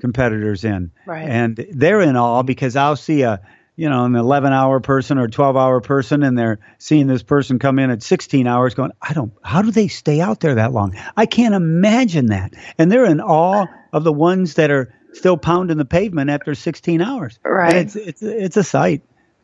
competitors 0.00 0.64
in. 0.64 0.90
Right. 1.06 1.28
And 1.28 1.56
they're 1.70 2.00
in 2.00 2.16
awe 2.16 2.42
because 2.42 2.76
I'll 2.76 2.96
see 2.96 3.22
a 3.22 3.40
you 3.76 3.88
know 3.88 4.04
an 4.04 4.14
11 4.14 4.52
hour 4.52 4.80
person 4.80 5.18
or 5.18 5.28
12 5.28 5.56
hour 5.56 5.80
person 5.80 6.22
and 6.22 6.38
they're 6.38 6.58
seeing 6.78 7.06
this 7.06 7.22
person 7.22 7.58
come 7.58 7.78
in 7.78 7.90
at 7.90 8.02
16 8.02 8.46
hours 8.46 8.74
going 8.74 8.92
i 9.00 9.12
don't 9.12 9.32
how 9.42 9.62
do 9.62 9.70
they 9.70 9.88
stay 9.88 10.20
out 10.20 10.40
there 10.40 10.54
that 10.54 10.72
long 10.72 10.94
i 11.16 11.26
can't 11.26 11.54
imagine 11.54 12.26
that 12.26 12.54
and 12.78 12.90
they're 12.90 13.06
in 13.06 13.20
awe 13.20 13.66
of 13.92 14.04
the 14.04 14.12
ones 14.12 14.54
that 14.54 14.70
are 14.70 14.92
still 15.12 15.36
pounding 15.36 15.76
the 15.76 15.84
pavement 15.84 16.30
after 16.30 16.54
16 16.54 17.00
hours 17.00 17.38
right 17.44 17.70
and 17.70 17.78
it's 17.78 17.96
it's 17.96 18.22
it's 18.22 18.56
a 18.56 18.64
sight 18.64 19.02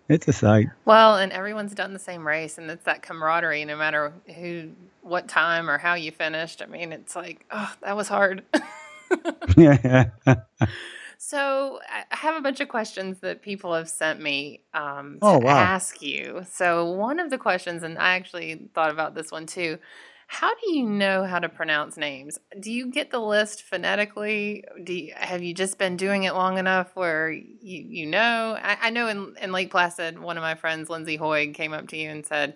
it's 0.08 0.26
a 0.26 0.32
sight. 0.32 0.68
Well, 0.86 1.16
and 1.16 1.32
everyone's 1.32 1.74
done 1.74 1.92
the 1.92 1.98
same 1.98 2.26
race, 2.26 2.56
and 2.56 2.70
it's 2.70 2.84
that 2.84 3.02
camaraderie, 3.02 3.66
no 3.66 3.76
matter 3.76 4.14
who, 4.38 4.70
what 5.02 5.28
time, 5.28 5.68
or 5.68 5.76
how 5.76 5.96
you 5.96 6.12
finished. 6.12 6.62
I 6.62 6.66
mean, 6.66 6.92
it's 6.92 7.14
like, 7.14 7.44
oh, 7.50 7.70
that 7.82 7.94
was 7.94 8.08
hard. 8.08 8.42
yeah. 9.56 10.10
so 11.20 11.80
I 11.90 12.16
have 12.16 12.36
a 12.36 12.40
bunch 12.40 12.60
of 12.60 12.68
questions 12.68 13.18
that 13.20 13.42
people 13.42 13.74
have 13.74 13.88
sent 13.88 14.22
me 14.22 14.62
um, 14.72 15.18
to 15.20 15.26
oh, 15.26 15.38
wow. 15.38 15.58
ask 15.58 16.00
you. 16.00 16.42
So 16.48 16.92
one 16.92 17.18
of 17.18 17.28
the 17.28 17.38
questions, 17.38 17.82
and 17.82 17.98
I 17.98 18.14
actually 18.14 18.68
thought 18.72 18.92
about 18.92 19.16
this 19.16 19.32
one 19.32 19.46
too. 19.46 19.78
How 20.28 20.54
do 20.54 20.72
you 20.72 20.84
know 20.84 21.24
how 21.24 21.40
to 21.40 21.48
pronounce 21.48 21.96
names? 21.96 22.38
Do 22.60 22.70
you 22.70 22.92
get 22.92 23.10
the 23.10 23.18
list 23.18 23.64
phonetically? 23.64 24.62
Do 24.84 24.94
you, 24.94 25.12
have 25.16 25.42
you 25.42 25.54
just 25.54 25.76
been 25.76 25.96
doing 25.96 26.22
it 26.22 26.34
long 26.34 26.56
enough 26.58 26.94
where 26.94 27.32
you, 27.32 27.48
you 27.60 28.06
know? 28.06 28.56
I, 28.62 28.76
I 28.82 28.90
know 28.90 29.08
in, 29.08 29.34
in 29.42 29.50
Lake 29.50 29.72
Placid, 29.72 30.20
one 30.20 30.36
of 30.36 30.42
my 30.42 30.54
friends, 30.54 30.88
Lindsay 30.88 31.18
Hoig, 31.18 31.54
came 31.54 31.72
up 31.72 31.88
to 31.88 31.96
you 31.96 32.10
and 32.10 32.24
said, 32.24 32.54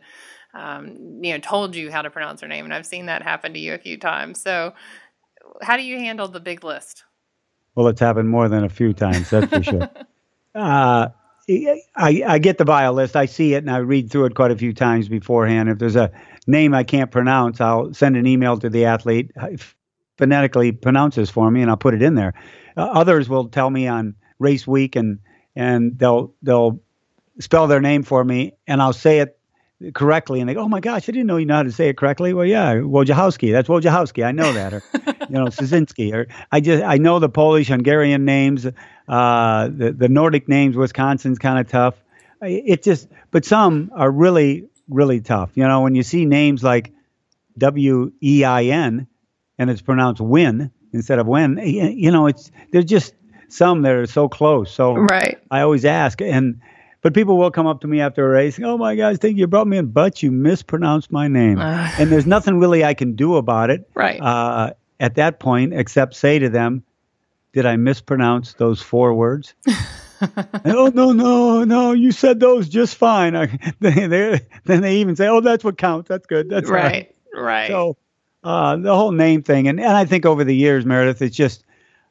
um, 0.54 1.18
you 1.22 1.32
know, 1.32 1.38
told 1.38 1.74
you 1.74 1.90
how 1.90 2.02
to 2.02 2.10
pronounce 2.10 2.42
her 2.42 2.48
name. 2.48 2.64
And 2.64 2.74
I've 2.74 2.86
seen 2.86 3.06
that 3.06 3.22
happen 3.22 3.54
to 3.54 3.58
you 3.58 3.74
a 3.74 3.78
few 3.78 3.96
times. 3.96 4.40
So, 4.40 4.74
how 5.62 5.76
do 5.76 5.82
you 5.82 5.98
handle 5.98 6.28
the 6.28 6.40
big 6.40 6.62
list? 6.62 7.04
Well, 7.74 7.88
it's 7.88 8.00
happened 8.00 8.28
more 8.28 8.48
than 8.48 8.64
a 8.64 8.68
few 8.68 8.92
times, 8.92 9.30
that's 9.30 9.46
for 9.46 9.62
sure. 9.62 9.90
uh, 10.54 11.08
I, 11.48 12.22
I 12.26 12.38
get 12.38 12.58
the 12.58 12.64
bio 12.64 12.92
list. 12.92 13.16
I 13.16 13.26
see 13.26 13.54
it 13.54 13.58
and 13.58 13.70
I 13.70 13.78
read 13.78 14.10
through 14.10 14.26
it 14.26 14.34
quite 14.34 14.50
a 14.50 14.56
few 14.56 14.72
times 14.72 15.08
beforehand. 15.08 15.68
If 15.68 15.78
there's 15.78 15.96
a 15.96 16.10
name 16.46 16.74
I 16.74 16.84
can't 16.84 17.10
pronounce, 17.10 17.60
I'll 17.60 17.92
send 17.94 18.16
an 18.16 18.26
email 18.26 18.58
to 18.58 18.70
the 18.70 18.84
athlete, 18.84 19.32
phonetically 20.18 20.72
pronounces 20.72 21.30
for 21.30 21.50
me, 21.50 21.62
and 21.62 21.70
I'll 21.70 21.76
put 21.76 21.94
it 21.94 22.02
in 22.02 22.14
there. 22.14 22.34
Uh, 22.76 22.82
others 22.82 23.28
will 23.28 23.48
tell 23.48 23.70
me 23.70 23.88
on 23.88 24.14
race 24.38 24.66
week 24.66 24.96
and 24.96 25.18
and 25.54 25.98
they'll 25.98 26.34
they'll 26.42 26.80
spell 27.38 27.66
their 27.66 27.80
name 27.80 28.02
for 28.02 28.24
me, 28.24 28.52
and 28.66 28.80
I'll 28.80 28.92
say 28.92 29.18
it 29.18 29.38
correctly, 29.94 30.40
and 30.40 30.48
they 30.48 30.54
go, 30.54 30.62
"Oh 30.62 30.68
my 30.68 30.80
gosh, 30.80 31.08
I 31.08 31.12
didn't 31.12 31.26
know 31.26 31.36
you 31.36 31.46
know 31.46 31.56
how 31.56 31.62
to 31.62 31.72
say 31.72 31.88
it 31.88 31.96
correctly." 31.96 32.32
Well, 32.32 32.46
yeah, 32.46 32.74
Wojciechowski. 32.74 33.52
That's 33.52 33.68
Wojciechowski. 33.68 34.24
I 34.24 34.32
know 34.32 34.52
that. 34.52 34.74
Or 34.74 34.82
you 35.28 35.36
know, 35.36 35.44
Szynski. 35.46 36.12
Or 36.12 36.26
I 36.50 36.60
just 36.60 36.82
I 36.82 36.98
know 36.98 37.18
the 37.18 37.28
Polish, 37.28 37.68
Hungarian 37.68 38.24
names. 38.24 38.66
Uh, 39.08 39.68
the 39.68 39.94
the 39.96 40.08
Nordic 40.08 40.48
names. 40.48 40.76
Wisconsin's 40.76 41.38
kind 41.38 41.58
of 41.58 41.68
tough. 41.68 41.94
It 42.40 42.82
just, 42.82 43.08
but 43.30 43.44
some 43.44 43.92
are 43.94 44.10
really 44.10 44.68
really 44.88 45.20
tough. 45.20 45.50
You 45.54 45.66
know, 45.66 45.82
when 45.82 45.94
you 45.94 46.02
see 46.02 46.24
names 46.26 46.62
like 46.62 46.92
W 47.58 48.12
E 48.22 48.44
I 48.44 48.64
N, 48.64 49.06
and 49.58 49.70
it's 49.70 49.82
pronounced 49.82 50.20
win 50.20 50.70
instead 50.92 51.18
of 51.18 51.26
when, 51.26 51.58
you 51.58 52.10
know, 52.10 52.26
it's 52.26 52.50
there's 52.72 52.84
just 52.84 53.14
some 53.48 53.82
that 53.82 53.92
are 53.92 54.06
so 54.06 54.28
close. 54.28 54.72
So 54.72 54.94
right. 54.94 55.38
I 55.50 55.60
always 55.60 55.84
ask 55.84 56.20
and 56.20 56.60
but 57.02 57.14
people 57.14 57.36
will 57.36 57.50
come 57.50 57.66
up 57.66 57.80
to 57.82 57.86
me 57.86 58.00
after 58.00 58.24
a 58.24 58.30
race, 58.30 58.58
oh 58.62 58.78
my 58.78 58.94
gosh, 58.96 59.18
think 59.18 59.36
you 59.36 59.46
brought 59.46 59.66
me 59.66 59.76
in, 59.76 59.86
but 59.86 60.22
you 60.22 60.30
mispronounced 60.30 61.12
my 61.12 61.28
name. 61.28 61.58
Uh, 61.58 61.90
and 61.98 62.10
there's 62.10 62.26
nothing 62.26 62.58
really 62.58 62.84
I 62.84 62.94
can 62.94 63.14
do 63.14 63.36
about 63.36 63.70
it. 63.70 63.90
Right. 63.94 64.20
Uh, 64.20 64.72
at 65.00 65.16
that 65.16 65.40
point, 65.40 65.74
except 65.74 66.14
say 66.14 66.38
to 66.38 66.48
them, 66.48 66.84
did 67.52 67.66
I 67.66 67.76
mispronounce 67.76 68.54
those 68.54 68.80
four 68.80 69.12
words? 69.14 69.54
oh 70.64 70.90
no 70.94 71.12
no 71.12 71.64
no! 71.64 71.92
You 71.92 72.12
said 72.12 72.40
those 72.40 72.68
just 72.68 72.96
fine. 72.96 73.36
I, 73.36 73.46
they, 73.80 74.06
they, 74.06 74.40
then 74.64 74.80
they 74.80 74.96
even 74.96 75.16
say, 75.16 75.28
"Oh, 75.28 75.40
that's 75.40 75.62
what 75.62 75.76
counts. 75.76 76.08
That's 76.08 76.26
good. 76.26 76.48
That's 76.48 76.70
right, 76.70 77.14
right." 77.34 77.42
right. 77.42 77.68
So 77.68 77.98
uh, 78.44 78.76
the 78.76 78.94
whole 78.94 79.12
name 79.12 79.42
thing, 79.42 79.68
and, 79.68 79.78
and 79.78 79.92
I 79.92 80.04
think 80.04 80.24
over 80.24 80.44
the 80.44 80.54
years, 80.54 80.86
Meredith, 80.86 81.20
it's 81.20 81.36
just 81.36 81.64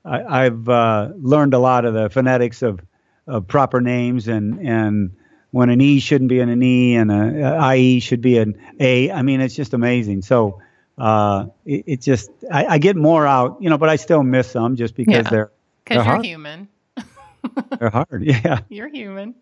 I, 0.05 0.43
have 0.43 0.67
uh, 0.67 1.09
learned 1.15 1.53
a 1.53 1.59
lot 1.59 1.85
of 1.85 1.93
the 1.93 2.09
phonetics 2.09 2.61
of 2.61 2.81
of 3.27 3.47
proper 3.47 3.81
names 3.81 4.27
and 4.27 4.59
and 4.59 5.11
when 5.51 5.69
an 5.69 5.81
E 5.81 5.99
shouldn't 5.99 6.29
be 6.29 6.39
an 6.39 6.63
E 6.63 6.95
and 6.95 7.11
a, 7.11 7.73
IE 7.75 7.99
should 7.99 8.21
be 8.21 8.37
an 8.37 8.59
A. 8.79 9.11
I 9.11 9.21
mean, 9.21 9.41
it's 9.41 9.55
just 9.55 9.73
amazing. 9.73 10.21
So 10.21 10.61
uh, 10.97 11.47
it, 11.65 11.83
it, 11.87 12.01
just 12.01 12.31
I, 12.49 12.65
I, 12.65 12.77
get 12.77 12.95
more 12.95 13.27
out, 13.27 13.57
you 13.59 13.69
know, 13.69 13.77
but 13.77 13.89
I 13.89 13.97
still 13.97 14.23
miss 14.23 14.51
some 14.51 14.75
just 14.75 14.95
because 14.95 15.25
yeah. 15.25 15.29
they're 15.29 15.51
because 15.83 15.95
you're 15.95 16.03
hard. 16.03 16.25
human. 16.25 16.67
they're 17.79 17.89
hard, 17.89 18.23
yeah. 18.23 18.59
You're 18.69 18.87
human. 18.87 19.35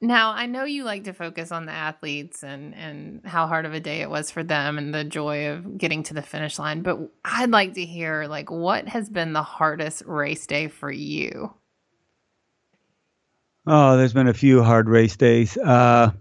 Now, 0.00 0.32
I 0.32 0.46
know 0.46 0.64
you 0.64 0.84
like 0.84 1.04
to 1.04 1.12
focus 1.12 1.50
on 1.52 1.66
the 1.66 1.72
athletes 1.72 2.42
and 2.42 2.74
and 2.74 3.24
how 3.24 3.46
hard 3.46 3.66
of 3.66 3.74
a 3.74 3.80
day 3.80 4.00
it 4.00 4.10
was 4.10 4.30
for 4.30 4.42
them 4.42 4.78
and 4.78 4.94
the 4.94 5.04
joy 5.04 5.48
of 5.48 5.78
getting 5.78 6.02
to 6.04 6.14
the 6.14 6.22
finish 6.22 6.58
line, 6.58 6.82
but 6.82 6.98
I'd 7.24 7.50
like 7.50 7.74
to 7.74 7.84
hear 7.84 8.26
like 8.26 8.50
what 8.50 8.88
has 8.88 9.08
been 9.08 9.32
the 9.32 9.42
hardest 9.42 10.02
race 10.06 10.46
day 10.46 10.68
for 10.68 10.90
you? 10.90 11.54
Oh, 13.66 13.96
there's 13.96 14.12
been 14.12 14.28
a 14.28 14.34
few 14.34 14.62
hard 14.62 14.88
race 14.88 15.16
days. 15.16 15.56
Uh, 15.56 16.12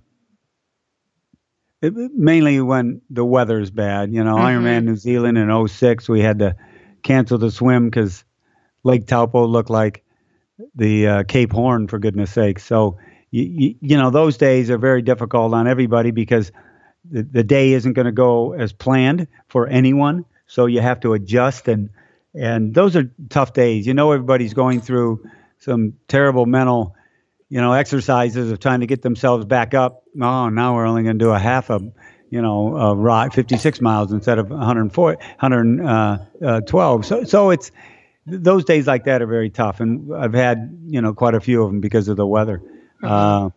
it, 1.82 1.94
mainly 1.94 2.62
when 2.62 3.02
the 3.10 3.26
weather's 3.26 3.70
bad. 3.70 4.14
You 4.14 4.24
know, 4.24 4.36
mm-hmm. 4.36 4.66
Ironman 4.66 4.86
New 4.86 4.96
Zealand 4.96 5.38
in 5.38 5.68
06, 5.68 6.08
we 6.08 6.22
had 6.22 6.40
to 6.40 6.56
cancel 7.04 7.38
the 7.38 7.52
swim 7.52 7.90
because 7.90 8.24
Lake 8.84 9.08
Taupo 9.08 9.46
looked 9.46 9.70
like 9.70 10.04
the 10.76 11.08
uh, 11.08 11.24
Cape 11.24 11.52
Horn, 11.52 11.88
for 11.88 12.00
goodness 12.00 12.32
sake. 12.32 12.60
So, 12.60 12.98
you, 13.32 13.44
you, 13.44 13.76
you, 13.82 13.98
know, 13.98 14.10
those 14.10 14.38
days 14.38 14.70
are 14.70 14.78
very 14.78 15.02
difficult 15.02 15.54
on 15.54 15.68
everybody 15.68 16.12
because 16.12 16.52
the, 17.10 17.24
the 17.24 17.44
day 17.44 17.74
isn't 17.74 17.94
going 17.94 18.06
to 18.06 18.12
go 18.14 18.54
as 18.54 18.72
planned 18.72 19.28
for 19.50 19.68
anyone. 19.68 20.24
So 20.48 20.68
you 20.68 20.80
have 20.82 21.00
to 21.02 21.14
adjust 21.14 21.68
and 21.68 21.90
and 22.36 22.74
those 22.74 22.96
are 22.96 23.12
tough 23.30 23.54
days. 23.54 23.86
You 23.86 23.94
know, 23.94 24.12
everybody's 24.12 24.56
going 24.56 24.82
through 24.82 25.24
some 25.60 25.94
terrible 26.08 26.48
mental 26.48 26.96
you 27.54 27.62
know, 27.62 27.74
exercises 27.74 28.50
of 28.50 28.60
trying 28.60 28.80
to 28.80 28.88
get 28.88 29.04
themselves 29.04 29.46
back 29.46 29.76
up. 29.76 30.02
Oh, 30.20 30.50
now 30.50 30.74
we're 30.74 30.88
only 30.88 31.04
going 31.04 31.20
to 31.20 31.24
do 31.24 31.30
a 31.30 31.38
half 31.38 31.70
a, 31.70 31.82
you 32.32 32.42
know, 32.42 32.76
a 32.76 32.96
ride, 32.96 33.32
56 33.32 33.80
miles 33.80 34.12
instead 34.12 34.40
of 34.40 34.50
104, 34.50 35.18
112. 35.38 35.80
Uh, 36.42 36.48
uh, 36.48 37.02
so, 37.04 37.24
so 37.26 37.52
it's 37.52 37.72
those 38.26 38.66
days 38.66 38.88
like 38.88 39.04
that 39.04 39.22
are 39.22 39.28
very 39.28 39.52
tough, 39.52 39.82
and 39.82 40.16
I've 40.16 40.34
had 40.34 40.80
you 40.88 41.00
know 41.00 41.14
quite 41.14 41.36
a 41.36 41.40
few 41.40 41.62
of 41.62 41.70
them 41.70 41.80
because 41.80 42.08
of 42.08 42.18
the 42.18 42.26
weather. 42.26 42.58
Mm-hmm. 42.58 43.06
Uh, 43.06 43.50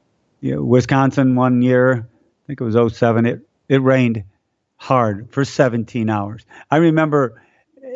you 0.42 0.56
know, 0.56 0.62
Wisconsin 0.62 1.34
one 1.34 1.62
year, 1.62 2.06
I 2.06 2.46
think 2.46 2.60
it 2.60 2.64
was 2.64 2.98
07, 2.98 3.24
it 3.24 3.48
it 3.70 3.80
rained 3.80 4.24
hard 4.76 5.30
for 5.30 5.42
17 5.42 6.10
hours. 6.10 6.44
I 6.70 6.76
remember 6.76 7.40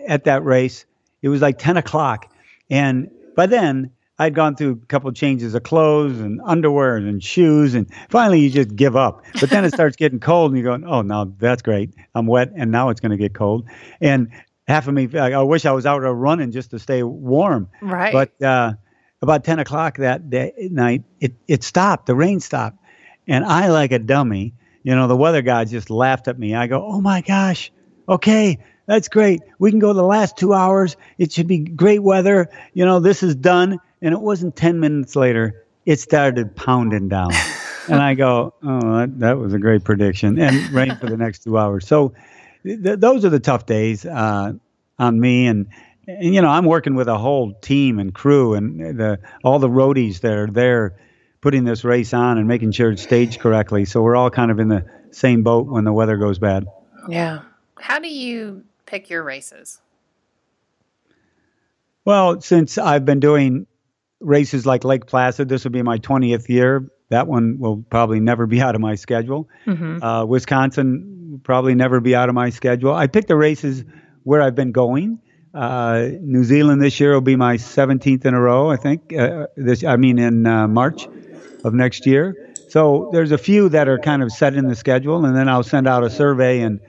at 0.08 0.24
that 0.24 0.46
race, 0.46 0.86
it 1.20 1.28
was 1.28 1.42
like 1.42 1.58
10 1.58 1.76
o'clock, 1.76 2.32
and 2.70 3.10
by 3.36 3.44
then 3.44 3.90
I'd 4.20 4.34
gone 4.34 4.54
through 4.54 4.72
a 4.82 4.86
couple 4.86 5.08
of 5.08 5.14
changes 5.14 5.54
of 5.54 5.62
clothes 5.62 6.20
and 6.20 6.42
underwear 6.44 6.96
and 6.96 7.24
shoes, 7.24 7.74
and 7.74 7.90
finally 8.10 8.40
you 8.40 8.50
just 8.50 8.76
give 8.76 8.94
up. 8.94 9.24
But 9.40 9.48
then 9.48 9.64
it 9.64 9.72
starts 9.72 9.96
getting 9.96 10.20
cold, 10.20 10.52
and 10.52 10.60
you're 10.60 10.70
going, 10.70 10.84
"Oh, 10.86 11.00
now 11.00 11.32
that's 11.38 11.62
great. 11.62 11.94
I'm 12.14 12.26
wet, 12.26 12.52
and 12.54 12.70
now 12.70 12.90
it's 12.90 13.00
going 13.00 13.12
to 13.12 13.16
get 13.16 13.32
cold." 13.32 13.66
And 13.98 14.28
half 14.68 14.86
of 14.86 14.92
me, 14.92 15.08
I 15.18 15.40
wish 15.40 15.64
I 15.64 15.72
was 15.72 15.86
out 15.86 16.00
running 16.00 16.52
just 16.52 16.70
to 16.72 16.78
stay 16.78 17.02
warm. 17.02 17.70
Right. 17.80 18.12
But 18.12 18.42
uh, 18.42 18.74
about 19.22 19.42
ten 19.42 19.58
o'clock 19.58 19.96
that 19.96 20.28
day, 20.28 20.52
night, 20.70 21.04
it 21.18 21.32
it 21.48 21.64
stopped. 21.64 22.04
The 22.04 22.14
rain 22.14 22.40
stopped, 22.40 22.76
and 23.26 23.42
I, 23.42 23.68
like 23.68 23.90
a 23.90 23.98
dummy, 23.98 24.52
you 24.82 24.94
know, 24.94 25.08
the 25.08 25.16
weather 25.16 25.40
guy 25.40 25.64
just 25.64 25.88
laughed 25.88 26.28
at 26.28 26.38
me. 26.38 26.54
I 26.54 26.66
go, 26.66 26.84
"Oh 26.84 27.00
my 27.00 27.22
gosh, 27.22 27.72
okay." 28.06 28.58
That's 28.86 29.08
great. 29.08 29.40
We 29.60 29.70
can 29.70 29.78
go 29.78 29.92
the 29.92 30.02
last 30.02 30.36
two 30.36 30.52
hours. 30.52 30.96
It 31.16 31.30
should 31.30 31.46
be 31.46 31.60
great 31.60 32.02
weather. 32.02 32.50
You 32.72 32.84
know, 32.84 32.98
this 32.98 33.22
is 33.22 33.36
done 33.36 33.78
and 34.02 34.14
it 34.14 34.20
wasn't 34.20 34.56
10 34.56 34.80
minutes 34.80 35.16
later, 35.16 35.64
it 35.86 36.00
started 36.00 36.56
pounding 36.56 37.08
down. 37.08 37.30
and 37.88 38.00
I 38.00 38.14
go, 38.14 38.54
oh, 38.62 38.98
that, 38.98 39.18
that, 39.20 39.38
was 39.38 39.52
a 39.54 39.58
great 39.58 39.84
prediction. 39.84 40.38
And 40.38 40.70
rain 40.72 40.96
for 40.96 41.06
the 41.06 41.16
next 41.16 41.44
two 41.44 41.58
hours. 41.58 41.86
So 41.86 42.14
th- 42.64 42.98
those 42.98 43.24
are 43.24 43.30
the 43.30 43.40
tough 43.40 43.66
days 43.66 44.04
uh, 44.04 44.52
on 44.98 45.20
me. 45.20 45.46
And, 45.46 45.66
and, 46.06 46.34
you 46.34 46.42
know, 46.42 46.48
I'm 46.48 46.64
working 46.64 46.94
with 46.94 47.08
a 47.08 47.18
whole 47.18 47.52
team 47.54 47.98
and 47.98 48.14
crew 48.14 48.54
and 48.54 48.98
the 48.98 49.18
all 49.44 49.58
the 49.58 49.68
roadies 49.68 50.20
that 50.20 50.32
are 50.32 50.46
there 50.46 50.96
putting 51.40 51.64
this 51.64 51.84
race 51.84 52.12
on 52.12 52.38
and 52.38 52.46
making 52.46 52.72
sure 52.72 52.90
it's 52.90 53.02
staged 53.02 53.40
correctly. 53.40 53.84
So 53.84 54.02
we're 54.02 54.16
all 54.16 54.30
kind 54.30 54.50
of 54.50 54.58
in 54.58 54.68
the 54.68 54.84
same 55.10 55.42
boat 55.42 55.66
when 55.66 55.84
the 55.84 55.92
weather 55.92 56.16
goes 56.16 56.38
bad. 56.38 56.66
Yeah. 57.08 57.42
How 57.78 57.98
do 57.98 58.08
you 58.08 58.64
pick 58.86 59.08
your 59.08 59.22
races? 59.22 59.80
Well, 62.04 62.40
since 62.40 62.76
I've 62.76 63.04
been 63.04 63.20
doing 63.20 63.66
races 64.20 64.66
like 64.66 64.84
Lake 64.84 65.06
Placid. 65.06 65.48
This 65.48 65.64
will 65.64 65.70
be 65.70 65.82
my 65.82 65.98
20th 65.98 66.48
year. 66.48 66.90
That 67.08 67.26
one 67.26 67.58
will 67.58 67.84
probably 67.90 68.20
never 68.20 68.46
be 68.46 68.60
out 68.62 68.74
of 68.74 68.80
my 68.80 68.94
schedule. 68.94 69.48
Mm-hmm. 69.66 70.02
Uh, 70.02 70.24
Wisconsin 70.24 71.40
probably 71.42 71.74
never 71.74 72.00
be 72.00 72.14
out 72.14 72.28
of 72.28 72.34
my 72.34 72.50
schedule. 72.50 72.94
I 72.94 73.06
pick 73.06 73.26
the 73.26 73.36
races 73.36 73.84
where 74.24 74.42
I've 74.42 74.54
been 74.54 74.72
going. 74.72 75.20
Uh, 75.52 76.08
New 76.20 76.44
Zealand 76.44 76.80
this 76.80 77.00
year 77.00 77.12
will 77.12 77.20
be 77.20 77.36
my 77.36 77.56
17th 77.56 78.24
in 78.24 78.34
a 78.34 78.40
row, 78.40 78.70
I 78.70 78.76
think. 78.76 79.12
Uh, 79.12 79.46
this, 79.56 79.82
I 79.82 79.96
mean, 79.96 80.18
in 80.18 80.46
uh, 80.46 80.68
March 80.68 81.08
of 81.64 81.74
next 81.74 82.06
year. 82.06 82.54
So 82.68 83.10
there's 83.12 83.32
a 83.32 83.38
few 83.38 83.68
that 83.70 83.88
are 83.88 83.98
kind 83.98 84.22
of 84.22 84.30
set 84.30 84.54
in 84.54 84.68
the 84.68 84.76
schedule, 84.76 85.24
and 85.24 85.36
then 85.36 85.48
I'll 85.48 85.64
send 85.64 85.88
out 85.88 86.04
a 86.04 86.10
survey 86.10 86.60
and 86.60 86.80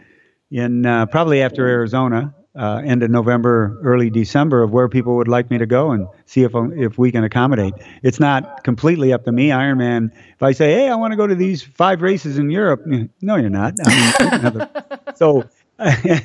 in 0.52 0.86
uh, 0.86 1.06
probably 1.08 1.42
after 1.42 1.68
Arizona 1.68 2.36
uh, 2.56 2.82
end 2.84 3.02
of 3.02 3.10
November, 3.10 3.80
early 3.82 4.10
December 4.10 4.62
of 4.64 4.72
where 4.72 4.90
people 4.90 5.16
would 5.16 5.28
like 5.28 5.50
me 5.50 5.58
to 5.58 5.66
go 5.66 5.92
and 5.92 6.08
see 6.26 6.44
if 6.44 6.52
if 6.76 6.98
we 6.98 7.12
can 7.12 7.24
accommodate. 7.24 7.74
It's 8.04 8.20
not 8.20 8.64
completely 8.64 9.14
up 9.14 9.24
to 9.26 9.32
me. 9.32 9.50
Ironman. 9.50 10.12
If 10.14 10.44
I 10.44 10.52
say, 10.52 10.74
hey, 10.74 10.90
I 10.90 10.96
want 10.96 11.12
to 11.12 11.18
go 11.18 11.28
to 11.28 11.36
these 11.36 11.62
five 11.62 12.02
races 12.02 12.38
in 12.38 12.50
Europe, 12.50 12.86
no, 13.22 13.36
you're 13.36 13.50
not. 13.50 13.76
I 13.86 14.50
mean, 14.50 14.68
so 15.16 15.46
uh, 15.80 16.20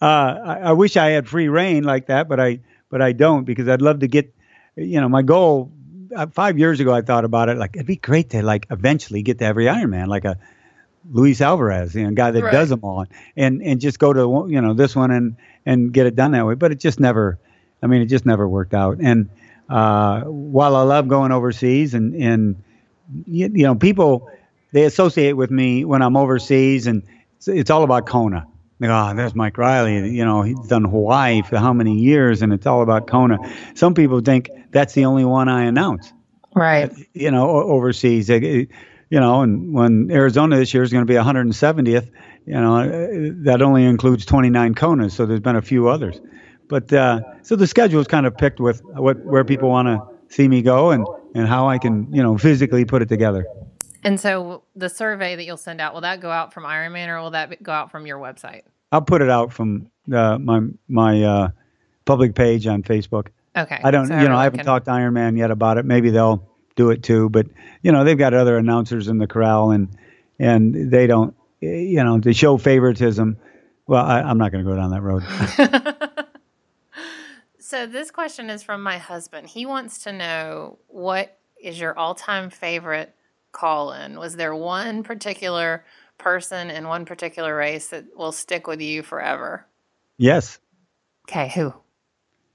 I, 0.00 0.60
I 0.64 0.72
wish 0.72 0.96
I 0.96 1.10
had 1.10 1.28
free 1.28 1.48
reign 1.48 1.84
like 1.84 2.06
that, 2.06 2.28
but 2.28 2.38
I 2.38 2.60
but 2.90 3.00
I 3.00 3.12
don't 3.12 3.44
because 3.44 3.68
I'd 3.68 3.82
love 3.82 4.00
to 4.00 4.08
get. 4.08 4.34
You 4.76 5.00
know, 5.00 5.08
my 5.08 5.22
goal 5.22 5.72
uh, 6.14 6.26
five 6.28 6.58
years 6.58 6.80
ago, 6.80 6.94
I 6.94 7.02
thought 7.02 7.24
about 7.24 7.48
it 7.48 7.56
like 7.56 7.74
it'd 7.74 7.86
be 7.86 7.96
great 7.96 8.30
to 8.30 8.42
like 8.42 8.66
eventually 8.70 9.22
get 9.22 9.38
to 9.38 9.44
every 9.44 9.64
Ironman, 9.64 10.08
like 10.08 10.24
a 10.24 10.38
Luis 11.08 11.40
Alvarez, 11.40 11.94
you 11.94 12.04
know, 12.04 12.10
guy 12.10 12.30
that 12.30 12.42
Right. 12.42 12.52
does 12.52 12.68
them 12.68 12.80
all, 12.82 13.06
and 13.36 13.62
and 13.62 13.80
just 13.80 13.98
go 13.98 14.12
to 14.12 14.46
you 14.52 14.60
know 14.60 14.74
this 14.74 14.94
one 14.94 15.10
and 15.10 15.36
and 15.66 15.92
get 15.92 16.06
it 16.06 16.14
done 16.16 16.32
that 16.32 16.46
way. 16.46 16.54
But 16.54 16.72
it 16.72 16.80
just 16.80 17.00
never, 17.00 17.38
I 17.82 17.86
mean, 17.86 18.02
it 18.02 18.06
just 18.06 18.26
never 18.26 18.48
worked 18.48 18.74
out. 18.74 18.98
And 19.00 19.28
uh, 19.68 20.22
while 20.22 20.76
I 20.76 20.82
love 20.82 21.08
going 21.08 21.32
overseas, 21.32 21.94
and 21.94 22.14
and 22.14 22.62
you, 23.26 23.50
you 23.52 23.64
know, 23.64 23.74
people 23.74 24.28
they 24.72 24.84
associate 24.84 25.32
with 25.32 25.50
me 25.50 25.84
when 25.84 26.02
I'm 26.02 26.16
overseas, 26.16 26.86
and 26.86 27.02
it's, 27.36 27.48
it's 27.48 27.70
all 27.70 27.82
about 27.82 28.06
Kona. 28.06 28.46
They 28.78 28.86
go, 28.86 28.94
oh, 29.10 29.14
there's 29.14 29.34
Mike 29.34 29.58
Reilly. 29.58 30.08
You 30.10 30.24
know, 30.24 30.42
he's 30.42 30.58
done 30.60 30.84
Hawaii 30.84 31.42
for 31.42 31.58
how 31.58 31.72
many 31.72 31.98
years, 31.98 32.40
and 32.40 32.52
it's 32.52 32.66
all 32.66 32.82
about 32.82 33.06
Kona. 33.06 33.38
Some 33.74 33.94
people 33.94 34.20
think 34.20 34.48
that's 34.70 34.94
the 34.94 35.04
only 35.04 35.24
one 35.24 35.48
I 35.48 35.64
announce 35.64 36.12
Right. 36.54 36.90
you 37.12 37.30
know, 37.30 37.48
overseas. 37.50 38.30
You 39.10 39.18
know, 39.18 39.42
and 39.42 39.74
when 39.74 40.10
Arizona 40.10 40.56
this 40.56 40.72
year 40.72 40.82
is 40.82 40.92
going 40.92 41.04
to 41.04 41.12
be 41.12 41.18
170th, 41.18 42.10
you 42.46 42.54
know, 42.54 42.76
uh, 42.76 43.32
that 43.44 43.60
only 43.60 43.84
includes 43.84 44.24
29 44.24 44.74
Konas. 44.74 45.12
So 45.12 45.26
there's 45.26 45.40
been 45.40 45.56
a 45.56 45.62
few 45.62 45.88
others, 45.88 46.20
but 46.68 46.92
uh, 46.92 47.20
so 47.42 47.56
the 47.56 47.66
schedule 47.66 48.00
is 48.00 48.06
kind 48.06 48.24
of 48.24 48.36
picked 48.36 48.60
with 48.60 48.82
what 48.84 49.18
where 49.24 49.44
people 49.44 49.68
want 49.68 49.88
to 49.88 50.00
see 50.34 50.46
me 50.46 50.62
go 50.62 50.90
and 50.92 51.06
and 51.34 51.48
how 51.48 51.68
I 51.68 51.78
can 51.78 52.12
you 52.12 52.22
know 52.22 52.38
physically 52.38 52.84
put 52.84 53.02
it 53.02 53.08
together. 53.08 53.44
And 54.02 54.18
so 54.18 54.62
the 54.76 54.88
survey 54.88 55.36
that 55.36 55.44
you'll 55.44 55.56
send 55.56 55.80
out, 55.80 55.92
will 55.92 56.00
that 56.00 56.20
go 56.20 56.30
out 56.30 56.54
from 56.54 56.64
Ironman 56.64 57.08
or 57.08 57.20
will 57.20 57.32
that 57.32 57.62
go 57.62 57.72
out 57.72 57.90
from 57.90 58.06
your 58.06 58.18
website? 58.18 58.62
I'll 58.92 59.02
put 59.02 59.22
it 59.22 59.30
out 59.30 59.52
from 59.52 59.90
uh, 60.12 60.38
my 60.38 60.60
my 60.88 61.22
uh, 61.22 61.48
public 62.04 62.34
page 62.34 62.66
on 62.66 62.82
Facebook. 62.82 63.28
Okay. 63.56 63.80
I 63.82 63.90
don't, 63.90 64.06
so 64.06 64.18
you 64.18 64.28
know, 64.28 64.36
I 64.36 64.44
haven't 64.44 64.60
can- 64.60 64.66
talked 64.66 64.86
to 64.86 64.92
Iron 64.92 65.14
Man 65.14 65.36
yet 65.36 65.50
about 65.50 65.76
it. 65.78 65.84
Maybe 65.84 66.10
they'll 66.10 66.48
do 66.76 66.90
it 66.90 67.02
too, 67.02 67.28
but 67.28 67.46
you 67.82 67.92
know, 67.92 68.04
they've 68.04 68.18
got 68.18 68.34
other 68.34 68.56
announcers 68.56 69.08
in 69.08 69.18
the 69.18 69.26
corral, 69.26 69.70
and 69.70 69.88
and 70.38 70.90
they 70.90 71.06
don't, 71.06 71.34
you 71.60 72.02
know, 72.02 72.18
to 72.20 72.32
show 72.32 72.56
favoritism. 72.56 73.36
Well, 73.86 74.04
I, 74.04 74.20
I'm 74.20 74.38
not 74.38 74.52
going 74.52 74.64
to 74.64 74.70
go 74.70 74.76
down 74.76 74.90
that 74.90 75.02
road. 75.02 75.24
So 77.70 77.86
this 77.86 78.10
question 78.10 78.50
is 78.50 78.64
from 78.64 78.82
my 78.82 78.98
husband. 78.98 79.46
He 79.46 79.64
wants 79.64 80.02
to 80.02 80.12
know 80.12 80.80
what 80.88 81.38
is 81.62 81.78
your 81.78 81.96
all-time 81.96 82.50
favorite 82.50 83.14
call-in? 83.52 84.18
Was 84.18 84.34
there 84.34 84.52
one 84.56 85.04
particular 85.04 85.84
person 86.18 86.68
in 86.68 86.88
one 86.88 87.04
particular 87.04 87.54
race 87.54 87.86
that 87.90 88.06
will 88.16 88.32
stick 88.32 88.66
with 88.66 88.80
you 88.80 89.04
forever? 89.04 89.68
yes. 90.18 90.58
Okay, 91.28 91.48
who? 91.54 91.72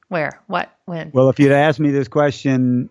Where? 0.10 0.42
What? 0.48 0.70
When? 0.84 1.12
Well, 1.14 1.30
if 1.30 1.40
you'd 1.40 1.54
asked 1.54 1.80
me 1.80 1.92
this 1.92 2.10
question 2.10 2.90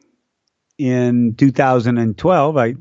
in 0.79 1.35
2012, 1.37 2.57
I 2.57 2.75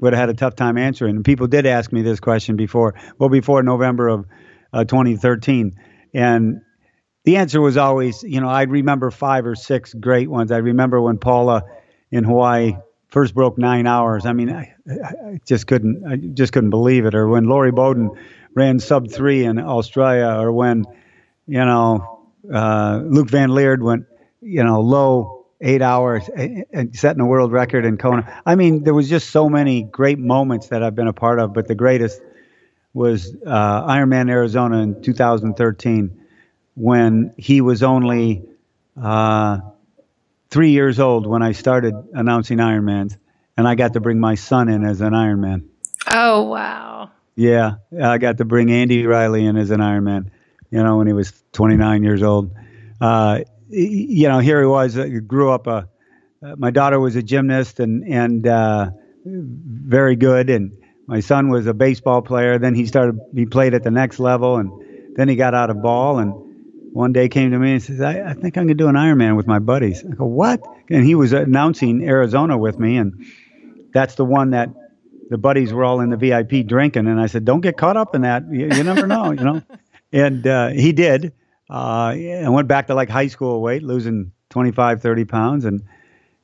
would 0.00 0.12
have 0.12 0.20
had 0.20 0.28
a 0.30 0.34
tough 0.34 0.56
time 0.56 0.78
answering. 0.78 1.16
And 1.16 1.24
people 1.24 1.46
did 1.46 1.66
ask 1.66 1.92
me 1.92 2.02
this 2.02 2.20
question 2.20 2.56
before, 2.56 2.94
well, 3.18 3.28
before 3.28 3.62
November 3.62 4.08
of 4.08 4.26
uh, 4.72 4.84
2013. 4.84 5.78
And 6.14 6.62
the 7.24 7.36
answer 7.36 7.60
was 7.60 7.76
always, 7.76 8.22
you 8.22 8.40
know, 8.40 8.48
I 8.48 8.62
remember 8.62 9.10
five 9.10 9.46
or 9.46 9.54
six 9.54 9.92
great 9.92 10.30
ones. 10.30 10.52
I 10.52 10.58
remember 10.58 11.00
when 11.00 11.18
Paula 11.18 11.64
in 12.10 12.24
Hawaii 12.24 12.76
first 13.08 13.34
broke 13.34 13.58
nine 13.58 13.86
hours. 13.86 14.24
I 14.24 14.32
mean, 14.32 14.50
I, 14.50 14.74
I 14.88 15.40
just 15.46 15.66
couldn't, 15.66 16.04
I 16.06 16.16
just 16.16 16.52
couldn't 16.52 16.70
believe 16.70 17.04
it. 17.04 17.14
Or 17.14 17.28
when 17.28 17.44
Lori 17.44 17.72
Bowden 17.72 18.10
ran 18.54 18.78
sub 18.78 19.10
three 19.10 19.44
in 19.44 19.58
Australia, 19.58 20.40
or 20.40 20.50
when, 20.52 20.86
you 21.46 21.64
know, 21.64 22.28
uh, 22.52 23.02
Luc 23.04 23.28
Van 23.28 23.50
Lierde 23.50 23.82
went, 23.82 24.06
you 24.40 24.64
know, 24.64 24.80
low 24.80 25.39
eight 25.60 25.82
hours 25.82 26.28
and 26.28 26.64
and 26.72 26.96
setting 26.96 27.20
a 27.20 27.26
world 27.26 27.52
record 27.52 27.84
in 27.84 27.96
Kona. 27.98 28.42
I 28.46 28.54
mean, 28.54 28.84
there 28.84 28.94
was 28.94 29.08
just 29.08 29.30
so 29.30 29.48
many 29.48 29.82
great 29.82 30.18
moments 30.18 30.68
that 30.68 30.82
I've 30.82 30.94
been 30.94 31.08
a 31.08 31.12
part 31.12 31.38
of, 31.38 31.52
but 31.52 31.68
the 31.68 31.74
greatest 31.74 32.20
was 32.92 33.34
uh, 33.46 33.86
Ironman 33.86 34.30
Arizona 34.30 34.78
in 34.78 35.02
2013 35.02 36.20
when 36.74 37.34
he 37.36 37.60
was 37.60 37.82
only 37.82 38.42
uh, 39.00 39.60
three 40.50 40.70
years 40.70 40.98
old 40.98 41.26
when 41.26 41.42
I 41.42 41.52
started 41.52 41.94
announcing 42.12 42.58
Ironmans, 42.58 43.16
and 43.56 43.68
I 43.68 43.74
got 43.74 43.92
to 43.94 44.00
bring 44.00 44.18
my 44.18 44.34
son 44.34 44.68
in 44.68 44.84
as 44.84 45.00
an 45.00 45.12
Ironman. 45.12 45.66
Oh, 46.06 46.42
wow. 46.42 47.10
Yeah, 47.36 47.76
I 47.98 48.18
got 48.18 48.38
to 48.38 48.44
bring 48.44 48.70
Andy 48.70 49.06
Reilly 49.06 49.46
in 49.46 49.56
as 49.56 49.70
an 49.70 49.80
Ironman. 49.80 50.30
You 50.70 50.82
know, 50.82 50.98
when 50.98 51.06
he 51.06 51.12
was 51.12 51.32
29 51.52 52.02
years 52.02 52.22
old. 52.22 52.54
Uh, 53.00 53.40
you 53.70 54.28
know, 54.28 54.38
here 54.38 54.60
he 54.60 54.66
was. 54.66 54.96
uh, 54.98 55.06
Grew 55.26 55.50
up 55.52 55.66
a. 55.66 55.88
Uh, 56.42 56.56
my 56.56 56.70
daughter 56.70 56.98
was 56.98 57.16
a 57.16 57.22
gymnast 57.22 57.80
and 57.80 58.04
and 58.04 58.46
uh, 58.46 58.90
very 59.24 60.16
good, 60.16 60.48
and 60.50 60.72
my 61.06 61.20
son 61.20 61.50
was 61.50 61.66
a 61.66 61.74
baseball 61.74 62.22
player. 62.22 62.58
Then 62.58 62.74
he 62.74 62.86
started. 62.86 63.20
He 63.34 63.46
played 63.46 63.74
at 63.74 63.82
the 63.82 63.90
next 63.90 64.18
level, 64.18 64.56
and 64.56 65.16
then 65.16 65.28
he 65.28 65.36
got 65.36 65.54
out 65.54 65.70
of 65.70 65.82
ball. 65.82 66.18
And 66.18 66.32
one 66.94 67.12
day 67.12 67.28
came 67.28 67.50
to 67.50 67.58
me 67.58 67.72
and 67.72 67.82
says, 67.82 68.00
"I, 68.00 68.30
I 68.30 68.32
think 68.34 68.56
I'm 68.56 68.64
gonna 68.64 68.74
do 68.74 68.88
an 68.88 68.94
Ironman 68.96 69.36
with 69.36 69.46
my 69.46 69.58
buddies." 69.58 70.04
I 70.04 70.14
go, 70.14 70.24
"What?" 70.24 70.62
And 70.88 71.04
he 71.04 71.14
was 71.14 71.32
announcing 71.32 72.02
Arizona 72.02 72.56
with 72.56 72.78
me, 72.78 72.96
and 72.96 73.26
that's 73.92 74.14
the 74.14 74.24
one 74.24 74.50
that 74.50 74.70
the 75.28 75.38
buddies 75.38 75.72
were 75.72 75.84
all 75.84 76.00
in 76.00 76.10
the 76.10 76.16
VIP 76.16 76.66
drinking, 76.66 77.06
and 77.06 77.20
I 77.20 77.26
said, 77.26 77.44
"Don't 77.44 77.60
get 77.60 77.76
caught 77.76 77.96
up 77.96 78.14
in 78.14 78.22
that. 78.22 78.44
You, 78.50 78.68
you 78.74 78.84
never 78.84 79.06
know, 79.06 79.30
you 79.32 79.44
know." 79.44 79.62
And 80.12 80.44
uh, 80.44 80.70
he 80.70 80.90
did, 80.90 81.34
uh, 81.70 82.12
and 82.16 82.52
went 82.52 82.68
back 82.68 82.88
to 82.88 82.94
like 82.94 83.08
high 83.08 83.28
school 83.28 83.62
weight, 83.62 83.82
losing 83.82 84.32
25, 84.50 85.00
30 85.00 85.24
pounds, 85.24 85.64
and 85.64 85.82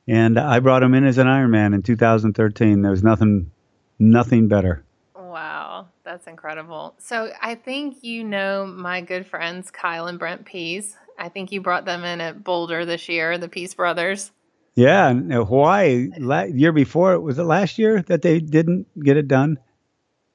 and 0.07 0.39
I 0.39 0.59
brought 0.59 0.83
him 0.83 0.93
in 0.93 1.05
as 1.05 1.17
an 1.17 1.27
Ironman 1.27 1.75
in 1.75 1.83
2013. 1.83 2.81
There 2.81 2.91
was 2.91 3.03
nothing, 3.03 3.51
nothing 3.99 4.47
better. 4.47 4.85
Wow, 5.13 5.89
that's 6.05 6.27
incredible. 6.27 6.95
So 6.97 7.31
I 7.41 7.55
think 7.55 8.03
you 8.03 8.23
know 8.23 8.65
my 8.65 9.01
good 9.01 9.27
friends 9.27 9.69
Kyle 9.69 10.07
and 10.07 10.17
Brent 10.17 10.45
Pease. 10.45 10.95
I 11.19 11.29
think 11.29 11.51
you 11.51 11.61
brought 11.61 11.83
them 11.83 12.05
in 12.05 12.21
at 12.21 12.43
Boulder 12.43 12.85
this 12.85 13.09
year, 13.09 13.37
the 13.37 13.49
Pease 13.49 13.73
Brothers. 13.73 14.31
Yeah, 14.75 15.09
and 15.09 15.33
uh, 15.33 15.43
Hawaii 15.43 16.09
la- 16.19 16.43
year 16.43 16.71
before 16.71 17.19
was 17.19 17.37
it 17.39 17.43
last 17.43 17.77
year 17.77 18.03
that 18.03 18.21
they 18.21 18.39
didn't 18.39 18.87
get 19.03 19.17
it 19.17 19.27
done? 19.27 19.57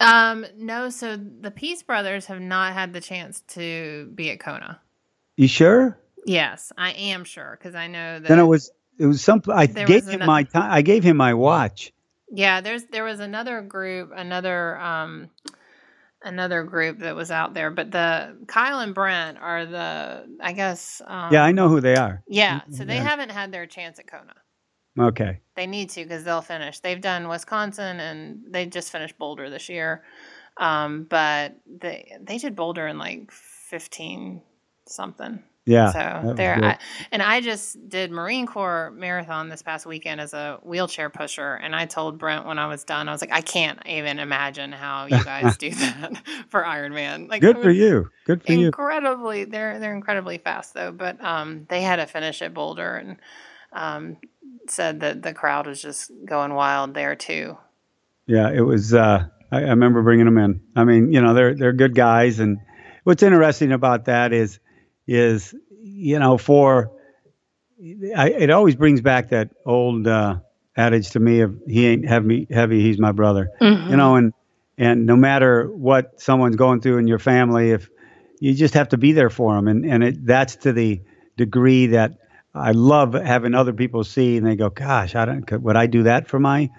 Um, 0.01 0.45
no, 0.57 0.91
so 0.91 1.17
the 1.17 1.53
Pease 1.53 1.85
Brothers 1.85 2.27
have 2.27 2.41
not 2.41 2.75
had 2.75 2.93
the 2.93 3.01
chance 3.01 3.43
to 3.49 4.11
be 4.15 4.31
at 4.31 4.41
Kona. 4.41 4.81
You 5.37 5.49
sure? 5.49 5.99
Yes, 6.27 6.73
I 6.77 6.93
am 6.93 7.25
sure 7.25 7.57
because 7.59 7.75
I 7.75 7.87
know 7.89 8.21
that. 8.21 8.29
Then 8.29 8.39
it 8.39 8.45
was 8.45 8.71
it 8.99 9.07
was 9.07 9.23
some. 9.23 9.43
I 9.49 9.67
gave 9.67 10.05
him 10.07 10.23
ano- 10.23 10.27
my 10.27 10.43
time. 10.45 10.71
I 10.71 10.83
gave 10.83 11.03
him 11.05 11.17
my 11.17 11.35
watch. 11.35 11.93
Yeah, 12.31 12.61
there's 12.61 12.85
there 12.85 13.05
was 13.05 13.21
another 13.21 13.61
group, 13.63 14.11
another 14.15 14.79
um 14.79 15.31
another 16.23 16.63
group 16.63 17.01
that 17.01 17.17
was 17.17 17.31
out 17.31 17.55
there, 17.55 17.71
but 17.71 17.91
the 17.91 18.39
Kyle 18.47 18.79
and 18.79 18.95
Brent 18.95 19.39
are 19.39 19.67
the 19.67 20.37
I 20.41 20.53
guess 20.53 21.03
um, 21.07 21.33
Yeah, 21.33 21.43
I 21.45 21.53
know 21.53 21.69
who 21.69 21.81
they 21.81 21.97
are. 21.97 22.23
Yeah, 22.29 22.61
so 22.71 22.85
they 22.85 22.97
Yeah. 22.97 23.03
haven't 23.03 23.31
had 23.31 23.53
their 23.53 23.67
chance 23.67 23.99
at 23.99 24.07
Kona. 24.07 24.35
Okay. 24.99 25.41
They 25.57 25.67
need 25.67 25.91
to 25.91 26.03
because 26.05 26.23
they'll 26.23 26.43
finish. 26.43 26.79
They've 26.81 27.01
done 27.01 27.29
Wisconsin 27.29 27.99
and 27.99 28.43
they 28.51 28.67
just 28.67 28.93
finished 28.93 29.19
Boulder 29.19 29.49
this 29.51 29.69
year, 29.69 30.05
um, 30.59 31.05
but 31.09 31.57
they 31.67 32.13
they 32.21 32.39
did 32.39 32.55
Boulder 32.55 32.87
in 32.87 32.99
like 32.99 33.31
fifteen 33.33 34.43
something. 34.87 35.43
Yeah. 35.65 35.93
So 35.93 36.35
there. 36.35 36.59
I, 36.63 36.79
and 37.13 37.23
I 37.23 37.41
just 37.41 37.89
did 37.89 38.11
Marine 38.11 38.47
Corps 38.47 38.93
marathon 38.97 39.49
this 39.49 39.63
past 39.63 39.87
weekend 39.87 40.21
as 40.21 40.35
a 40.35 40.59
wheelchair 40.65 41.09
pusher, 41.09 41.55
and 41.55 41.77
I 41.77 41.87
told 41.87 42.19
Brent 42.19 42.47
when 42.47 42.59
I 42.59 42.67
was 42.67 42.83
done, 42.83 43.09
I 43.09 43.13
was 43.13 43.21
like, 43.21 43.33
I 43.33 43.43
can't 43.43 43.79
even 43.87 44.19
imagine 44.19 44.73
how 44.73 45.07
you 45.07 45.23
guys 45.23 45.57
do 45.59 45.71
that 45.71 46.21
for 46.49 46.65
Ironman. 46.65 47.29
Like, 47.29 47.43
Good 47.43 47.59
for 47.59 47.71
you. 47.71 48.11
Good 48.27 48.43
for 48.45 48.53
you. 48.53 48.67
Incredibly, 48.67 49.45
they're 49.45 49.79
they're 49.79 49.95
incredibly 49.95 50.39
fast 50.39 50.75
though, 50.75 50.91
but 50.91 51.23
um, 51.23 51.67
they 51.69 51.81
had 51.81 52.01
a 52.01 52.07
finish 52.07 52.43
at 52.43 52.53
Boulder 52.53 52.97
and 52.97 53.17
um, 53.73 54.17
said 54.69 55.01
that 55.01 55.23
the 55.23 55.33
crowd 55.33 55.69
was 55.69 55.81
just 55.81 56.11
going 56.25 56.55
wild 56.55 56.95
there 56.95 57.15
too. 57.15 57.57
Yeah, 58.27 58.51
it 58.51 58.63
was. 58.63 58.95
Uh, 58.95 59.27
I, 59.53 59.59
I 59.59 59.71
remember 59.71 60.03
bringing 60.03 60.25
them 60.25 60.39
in. 60.39 60.61
I 60.75 60.83
mean, 60.83 61.13
you 61.13 61.21
know, 61.21 61.35
they're 61.35 61.55
they're 61.55 61.73
good 61.73 61.95
guys, 61.95 62.41
and 62.41 62.59
what's 63.05 63.23
interesting 63.23 63.71
about 63.71 64.07
that 64.07 64.33
is 64.33 64.59
is 65.07 65.55
you 65.83 66.19
know 66.19 66.39
for 66.39 66.93
I, 68.17 68.31
it 68.31 68.51
always 68.51 68.77
brings 68.77 69.01
back 69.01 69.31
that 69.31 69.51
old 69.67 70.07
uh, 70.07 70.37
adage 70.77 71.11
to 71.11 71.21
me 71.21 71.41
of 71.41 71.61
he 71.67 71.87
ain't 71.87 72.07
heavy 72.07 72.47
heavy 72.51 72.81
he's 72.81 72.99
my 72.99 73.13
brother. 73.13 73.51
You 73.91 73.97
know 73.97 74.17
and 74.17 74.33
and 74.79 75.07
no 75.07 75.17
matter 75.17 75.67
what 75.67 76.21
someone's 76.21 76.57
going 76.57 76.81
through 76.81 76.99
in 76.99 77.07
your 77.07 77.19
family 77.19 77.71
if 77.71 77.91
you 78.41 78.55
just 78.55 78.75
have 78.75 78.91
to 78.91 78.97
be 78.97 79.13
there 79.13 79.31
for 79.31 79.55
them 79.55 79.69
and 79.69 79.85
and 79.85 80.05
it, 80.05 80.27
that's 80.27 80.57
to 80.57 80.73
the 80.73 81.03
degree 81.37 81.89
that 81.89 82.19
I 82.55 82.73
love 82.73 83.15
having 83.15 83.55
other 83.55 83.73
people 83.73 84.05
see 84.05 84.37
and 84.37 84.47
they 84.47 84.57
go 84.57 84.71
gosh 84.71 85.15
I 85.15 85.25
don't 85.25 85.47
could, 85.47 85.63
would 85.63 85.77
I 85.77 85.87
do 85.87 86.05
that 86.05 86.29
for 86.29 86.39
my 86.39 86.71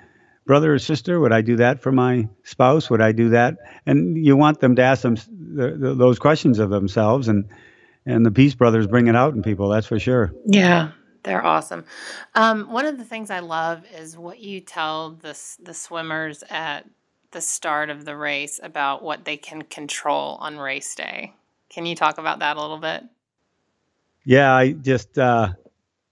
brother 0.45 0.73
or 0.73 0.79
sister? 0.79 1.19
Would 1.19 1.31
I 1.31 1.41
do 1.41 1.57
that 1.57 1.81
for 1.81 1.91
my 1.91 2.27
spouse? 2.43 2.89
Would 2.89 3.01
I 3.01 3.11
do 3.11 3.29
that? 3.29 3.57
And 3.85 4.17
you 4.23 4.35
want 4.35 4.59
them 4.59 4.75
to 4.75 4.81
ask 4.81 5.01
them 5.01 5.15
the, 5.15 5.75
the, 5.77 5.95
those 5.95 6.19
questions 6.19 6.59
of 6.59 6.69
themselves 6.69 7.27
and 7.27 7.45
and 8.05 8.25
the 8.25 8.31
Pease 8.31 8.55
Brothers 8.55 8.87
bring 8.87 9.07
it 9.07 9.15
out 9.15 9.33
in 9.33 9.41
people 9.41 9.69
that's 9.69 9.87
for 9.87 9.99
sure 9.99 10.33
Yeah, 10.45 10.91
they're 11.23 11.45
awesome. 11.45 11.85
Um, 12.35 12.69
one 12.71 12.85
of 12.85 12.97
the 12.97 13.05
things 13.05 13.31
I 13.31 13.39
love 13.39 13.83
is 13.95 14.17
what 14.17 14.39
you 14.39 14.59
tell 14.59 15.11
the 15.11 15.37
the 15.61 15.73
swimmers 15.73 16.43
at 16.49 16.85
the 17.31 17.41
start 17.41 17.89
of 17.89 18.05
the 18.05 18.15
race 18.15 18.59
about 18.61 19.03
what 19.03 19.25
they 19.25 19.37
can 19.37 19.63
control 19.63 20.37
on 20.39 20.57
race 20.57 20.95
day. 20.95 21.33
Can 21.69 21.85
you 21.85 21.95
talk 21.95 22.19
about 22.19 22.39
that 22.39 22.57
a 22.57 22.61
little 22.61 22.77
bit? 22.77 23.03
Yeah, 24.25 24.53
I 24.53 24.73
just 24.73 25.17
uh, 25.17 25.49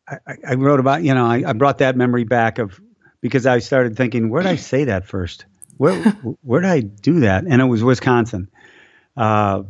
I, 0.07 0.35
I, 0.49 0.55
wrote 0.55 0.79
about 0.79 1.03
you 1.03 1.13
know 1.13 1.25
I, 1.25 1.43
I, 1.47 1.53
brought 1.53 1.77
that 1.77 1.95
memory 1.95 2.23
back 2.23 2.57
of 2.57 2.81
because 3.21 3.45
I 3.45 3.59
started 3.59 3.95
thinking 3.95 4.29
where 4.29 4.43
did 4.43 4.49
I 4.49 4.55
say 4.55 4.85
that 4.85 5.05
first? 5.05 5.45
Where 5.77 5.95
where 6.41 6.61
did 6.61 6.69
I 6.69 6.81
do 6.81 7.21
that? 7.21 7.45
And 7.45 7.61
it 7.61 7.65
was 7.65 7.83
Wisconsin, 7.83 8.49
uh, 9.15 9.63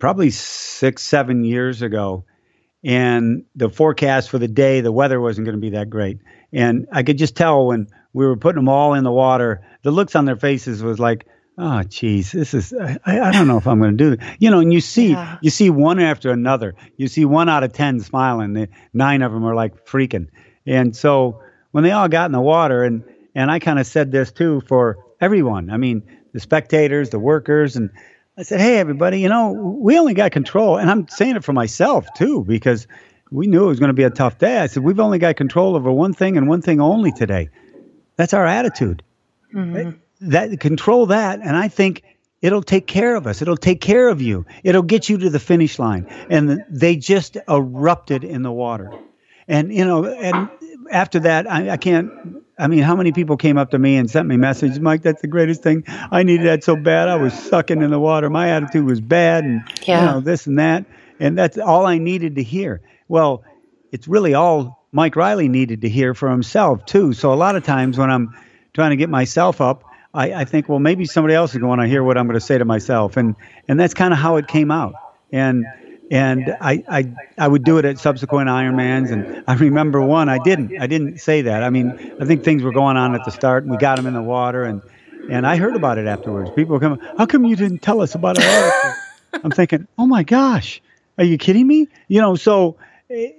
probably 0.00 0.30
six 0.30 1.02
seven 1.02 1.44
years 1.44 1.82
ago, 1.82 2.24
and 2.82 3.44
the 3.54 3.68
forecast 3.68 4.30
for 4.30 4.38
the 4.38 4.48
day 4.48 4.80
the 4.80 4.92
weather 4.92 5.20
wasn't 5.20 5.44
going 5.44 5.56
to 5.56 5.60
be 5.60 5.70
that 5.70 5.90
great, 5.90 6.18
and 6.52 6.88
I 6.92 7.04
could 7.04 7.18
just 7.18 7.36
tell 7.36 7.66
when 7.66 7.86
we 8.12 8.26
were 8.26 8.36
putting 8.36 8.56
them 8.56 8.68
all 8.68 8.94
in 8.94 9.04
the 9.04 9.12
water, 9.12 9.62
the 9.82 9.92
looks 9.92 10.16
on 10.16 10.24
their 10.24 10.36
faces 10.36 10.82
was 10.82 10.98
like 10.98 11.26
oh 11.58 11.82
geez 11.82 12.32
this 12.32 12.54
is 12.54 12.72
i, 12.72 12.98
I 13.04 13.32
don't 13.32 13.46
know 13.46 13.58
if 13.58 13.66
i'm 13.66 13.80
going 13.80 13.96
to 13.96 14.04
do 14.04 14.12
it 14.12 14.20
you 14.38 14.50
know 14.50 14.60
and 14.60 14.72
you 14.72 14.80
see 14.80 15.10
yeah. 15.10 15.38
you 15.42 15.50
see 15.50 15.70
one 15.70 16.00
after 16.00 16.30
another. 16.30 16.74
You 16.96 17.08
see 17.08 17.24
one 17.24 17.48
out 17.48 17.62
of 17.62 17.72
ten 17.72 18.00
smiling. 18.00 18.54
The 18.54 18.68
nine 18.92 19.22
of 19.22 19.32
them 19.32 19.44
are 19.44 19.54
like 19.54 19.86
freaking. 19.86 20.28
And 20.66 20.96
so 20.96 21.42
when 21.70 21.84
they 21.84 21.92
all 21.92 22.08
got 22.08 22.26
in 22.26 22.32
the 22.32 22.40
water 22.40 22.82
and 22.84 23.04
and 23.34 23.50
i 23.50 23.58
kind 23.58 23.78
of 23.78 23.86
said 23.86 24.10
this 24.10 24.32
too 24.32 24.62
for 24.66 24.98
everyone. 25.20 25.70
I 25.70 25.76
mean 25.76 26.02
the 26.32 26.40
spectators 26.40 27.10
the 27.10 27.18
workers 27.18 27.76
and 27.76 27.90
i 28.40 28.42
said 28.42 28.60
hey 28.60 28.78
everybody 28.78 29.20
you 29.20 29.28
know 29.28 29.52
we 29.52 29.98
only 29.98 30.14
got 30.14 30.32
control 30.32 30.78
and 30.78 30.90
i'm 30.90 31.06
saying 31.08 31.36
it 31.36 31.44
for 31.44 31.52
myself 31.52 32.06
too 32.16 32.42
because 32.44 32.86
we 33.30 33.46
knew 33.46 33.64
it 33.64 33.68
was 33.68 33.78
going 33.78 33.90
to 33.90 33.94
be 33.94 34.02
a 34.02 34.10
tough 34.10 34.38
day. 34.38 34.58
I 34.58 34.66
said 34.66 34.82
we've 34.82 35.00
only 35.00 35.18
got 35.18 35.36
control 35.36 35.76
over 35.76 35.90
one 35.90 36.12
thing 36.12 36.36
and 36.36 36.48
one 36.48 36.62
thing 36.62 36.80
only 36.80 37.12
today. 37.12 37.48
That's 38.16 38.34
our 38.34 38.46
attitude. 38.46 39.02
Mm-hmm. 39.54 39.92
That 40.28 40.60
control 40.60 41.06
that 41.06 41.40
and 41.40 41.56
i 41.56 41.68
think 41.68 42.02
it'll 42.42 42.62
take 42.62 42.86
care 42.86 43.16
of 43.16 43.26
us. 43.26 43.42
It'll 43.42 43.56
take 43.56 43.80
care 43.80 44.08
of 44.08 44.22
you. 44.22 44.46
It'll 44.64 44.82
get 44.82 45.08
you 45.08 45.18
to 45.18 45.30
the 45.30 45.38
finish 45.38 45.78
line. 45.78 46.06
And 46.30 46.64
they 46.70 46.96
just 46.96 47.36
erupted 47.48 48.24
in 48.24 48.42
the 48.42 48.52
water. 48.52 48.92
And 49.48 49.74
you 49.74 49.84
know 49.84 50.04
and 50.04 50.48
after 50.90 51.20
that 51.20 51.50
I, 51.50 51.70
I 51.70 51.76
can't 51.76 52.10
i 52.58 52.66
mean 52.66 52.80
how 52.80 52.96
many 52.96 53.12
people 53.12 53.36
came 53.36 53.56
up 53.56 53.70
to 53.70 53.78
me 53.78 53.96
and 53.96 54.10
sent 54.10 54.28
me 54.28 54.36
messages 54.36 54.80
mike 54.80 55.02
that's 55.02 55.22
the 55.22 55.28
greatest 55.28 55.62
thing. 55.62 55.84
I 55.86 56.22
needed 56.22 56.46
that 56.46 56.64
so 56.64 56.76
bad. 56.76 57.08
I 57.08 57.16
was 57.16 57.32
sucking 57.34 57.82
in 57.82 57.90
the 57.90 58.00
water. 58.00 58.30
My 58.30 58.50
attitude 58.50 58.84
was 58.84 59.00
bad 59.00 59.44
and 59.44 59.62
yeah. 59.82 60.00
you 60.00 60.06
know 60.06 60.20
this 60.20 60.46
and 60.46 60.58
that. 60.58 60.84
And 61.18 61.36
that's 61.36 61.58
all 61.58 61.86
i 61.86 61.98
needed 61.98 62.36
to 62.36 62.42
hear. 62.42 62.80
Well 63.08 63.44
it's 63.92 64.06
really 64.06 64.34
all 64.34 64.86
mike 64.92 65.16
Reilly 65.16 65.48
needed 65.48 65.82
to 65.82 65.88
hear 65.88 66.14
for 66.14 66.30
himself 66.30 66.84
too. 66.86 67.12
So 67.12 67.32
a 67.32 67.36
lot 67.36 67.56
of 67.56 67.64
times 67.64 67.98
when 67.98 68.10
i'm 68.10 68.34
trying 68.72 68.90
to 68.90 68.96
get 68.96 69.08
myself 69.08 69.60
up 69.60 69.84
I, 70.12 70.32
I 70.32 70.44
think, 70.44 70.68
well, 70.68 70.80
maybe 70.80 71.04
somebody 71.04 71.34
else 71.34 71.52
is 71.54 71.60
going 71.60 71.78
to 71.78 71.86
hear 71.86 72.02
what 72.02 72.18
I'm 72.18 72.26
going 72.26 72.38
to 72.38 72.44
say 72.44 72.58
to 72.58 72.64
myself, 72.64 73.16
and 73.16 73.36
and 73.68 73.78
that's 73.78 73.94
kind 73.94 74.12
of 74.12 74.18
how 74.18 74.36
it 74.36 74.48
came 74.48 74.70
out. 74.72 74.94
And 75.30 75.64
and 76.10 76.56
I, 76.60 76.82
I 76.88 77.12
I 77.38 77.48
would 77.48 77.64
do 77.64 77.78
it 77.78 77.84
at 77.84 77.98
subsequent 77.98 78.48
Ironmans, 78.48 79.10
and 79.12 79.44
I 79.46 79.54
remember 79.54 80.00
one 80.00 80.28
I 80.28 80.38
didn't 80.38 80.80
I 80.80 80.86
didn't 80.86 81.18
say 81.18 81.42
that. 81.42 81.62
I 81.62 81.70
mean, 81.70 82.14
I 82.20 82.24
think 82.24 82.42
things 82.42 82.62
were 82.62 82.72
going 82.72 82.96
on 82.96 83.14
at 83.14 83.24
the 83.24 83.30
start, 83.30 83.62
and 83.62 83.70
we 83.70 83.78
got 83.78 83.96
them 83.96 84.06
in 84.06 84.14
the 84.14 84.22
water, 84.22 84.64
and 84.64 84.82
and 85.30 85.46
I 85.46 85.56
heard 85.56 85.76
about 85.76 85.98
it 85.98 86.06
afterwards. 86.06 86.50
People 86.50 86.74
were 86.74 86.80
coming, 86.80 86.98
how 87.16 87.26
come 87.26 87.44
you 87.44 87.54
didn't 87.56 87.80
tell 87.82 88.00
us 88.00 88.14
about 88.14 88.36
it? 88.38 88.94
I'm 89.44 89.52
thinking, 89.52 89.86
oh 89.96 90.06
my 90.06 90.24
gosh, 90.24 90.82
are 91.18 91.24
you 91.24 91.38
kidding 91.38 91.66
me? 91.66 91.88
You 92.08 92.20
know, 92.20 92.34
so 92.34 92.76
eh, 93.08 93.32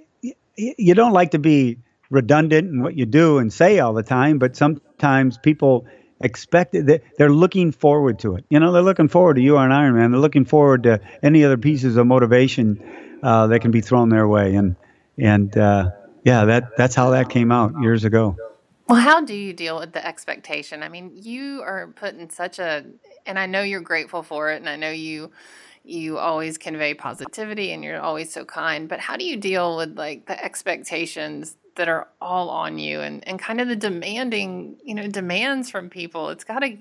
you 0.56 0.94
don't 0.94 1.12
like 1.12 1.32
to 1.32 1.38
be 1.38 1.78
redundant 2.08 2.68
in 2.70 2.82
what 2.82 2.96
you 2.96 3.06
do 3.06 3.38
and 3.38 3.52
say 3.52 3.80
all 3.80 3.92
the 3.92 4.02
time, 4.02 4.38
but 4.38 4.56
sometimes 4.56 5.38
people 5.38 5.86
expect 6.22 6.74
it. 6.74 7.02
They're 7.16 7.32
looking 7.32 7.72
forward 7.72 8.18
to 8.20 8.36
it. 8.36 8.44
You 8.48 8.60
know, 8.60 8.72
they're 8.72 8.82
looking 8.82 9.08
forward 9.08 9.34
to 9.34 9.40
you 9.40 9.56
are 9.56 9.66
an 9.68 9.72
Ironman. 9.72 10.10
They're 10.10 10.20
looking 10.20 10.44
forward 10.44 10.84
to 10.84 11.00
any 11.22 11.44
other 11.44 11.56
pieces 11.56 11.96
of 11.96 12.06
motivation 12.06 12.82
uh, 13.22 13.48
that 13.48 13.60
can 13.60 13.70
be 13.70 13.80
thrown 13.80 14.08
their 14.08 14.26
way. 14.26 14.54
And 14.54 14.76
and 15.18 15.56
uh, 15.56 15.90
yeah, 16.24 16.44
that 16.46 16.76
that's 16.76 16.94
how 16.94 17.10
that 17.10 17.28
came 17.28 17.52
out 17.52 17.72
years 17.80 18.04
ago. 18.04 18.36
Well, 18.88 19.00
how 19.00 19.20
do 19.20 19.34
you 19.34 19.52
deal 19.52 19.78
with 19.78 19.92
the 19.92 20.04
expectation? 20.06 20.82
I 20.82 20.88
mean, 20.88 21.12
you 21.14 21.62
are 21.62 21.92
put 21.94 22.14
in 22.14 22.28
such 22.30 22.58
a, 22.58 22.84
and 23.24 23.38
I 23.38 23.46
know 23.46 23.62
you're 23.62 23.80
grateful 23.80 24.22
for 24.22 24.50
it, 24.50 24.56
and 24.56 24.68
I 24.68 24.76
know 24.76 24.90
you 24.90 25.30
you 25.84 26.18
always 26.18 26.58
convey 26.58 26.94
positivity 26.94 27.72
and 27.72 27.82
you're 27.82 28.00
always 28.00 28.32
so 28.32 28.44
kind 28.44 28.88
but 28.88 29.00
how 29.00 29.16
do 29.16 29.24
you 29.24 29.36
deal 29.36 29.76
with 29.76 29.98
like 29.98 30.26
the 30.26 30.44
expectations 30.44 31.56
that 31.76 31.88
are 31.88 32.08
all 32.20 32.50
on 32.50 32.78
you 32.78 33.00
and, 33.00 33.26
and 33.26 33.38
kind 33.38 33.60
of 33.60 33.68
the 33.68 33.76
demanding, 33.76 34.78
you 34.84 34.94
know, 34.94 35.06
demands 35.08 35.70
from 35.70 35.88
people. 35.90 36.30
It's 36.30 36.44
gotta 36.44 36.78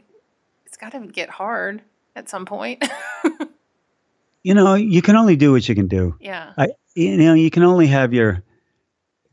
it's 0.66 0.78
gotta 0.78 1.00
get 1.00 1.30
hard 1.30 1.82
at 2.16 2.30
some 2.30 2.46
point. 2.46 2.84
you 4.44 4.54
know, 4.54 4.76
you 4.76 5.02
can 5.02 5.16
only 5.16 5.36
do 5.36 5.52
what 5.52 5.68
you 5.68 5.76
can 5.76 5.88
do. 5.88 6.16
Yeah. 6.20 6.54
I, 6.58 6.70
you 6.96 7.18
know, 7.18 7.34
you 7.34 7.50
can 7.50 7.64
only 7.64 7.88
have 7.88 8.14
your 8.14 8.44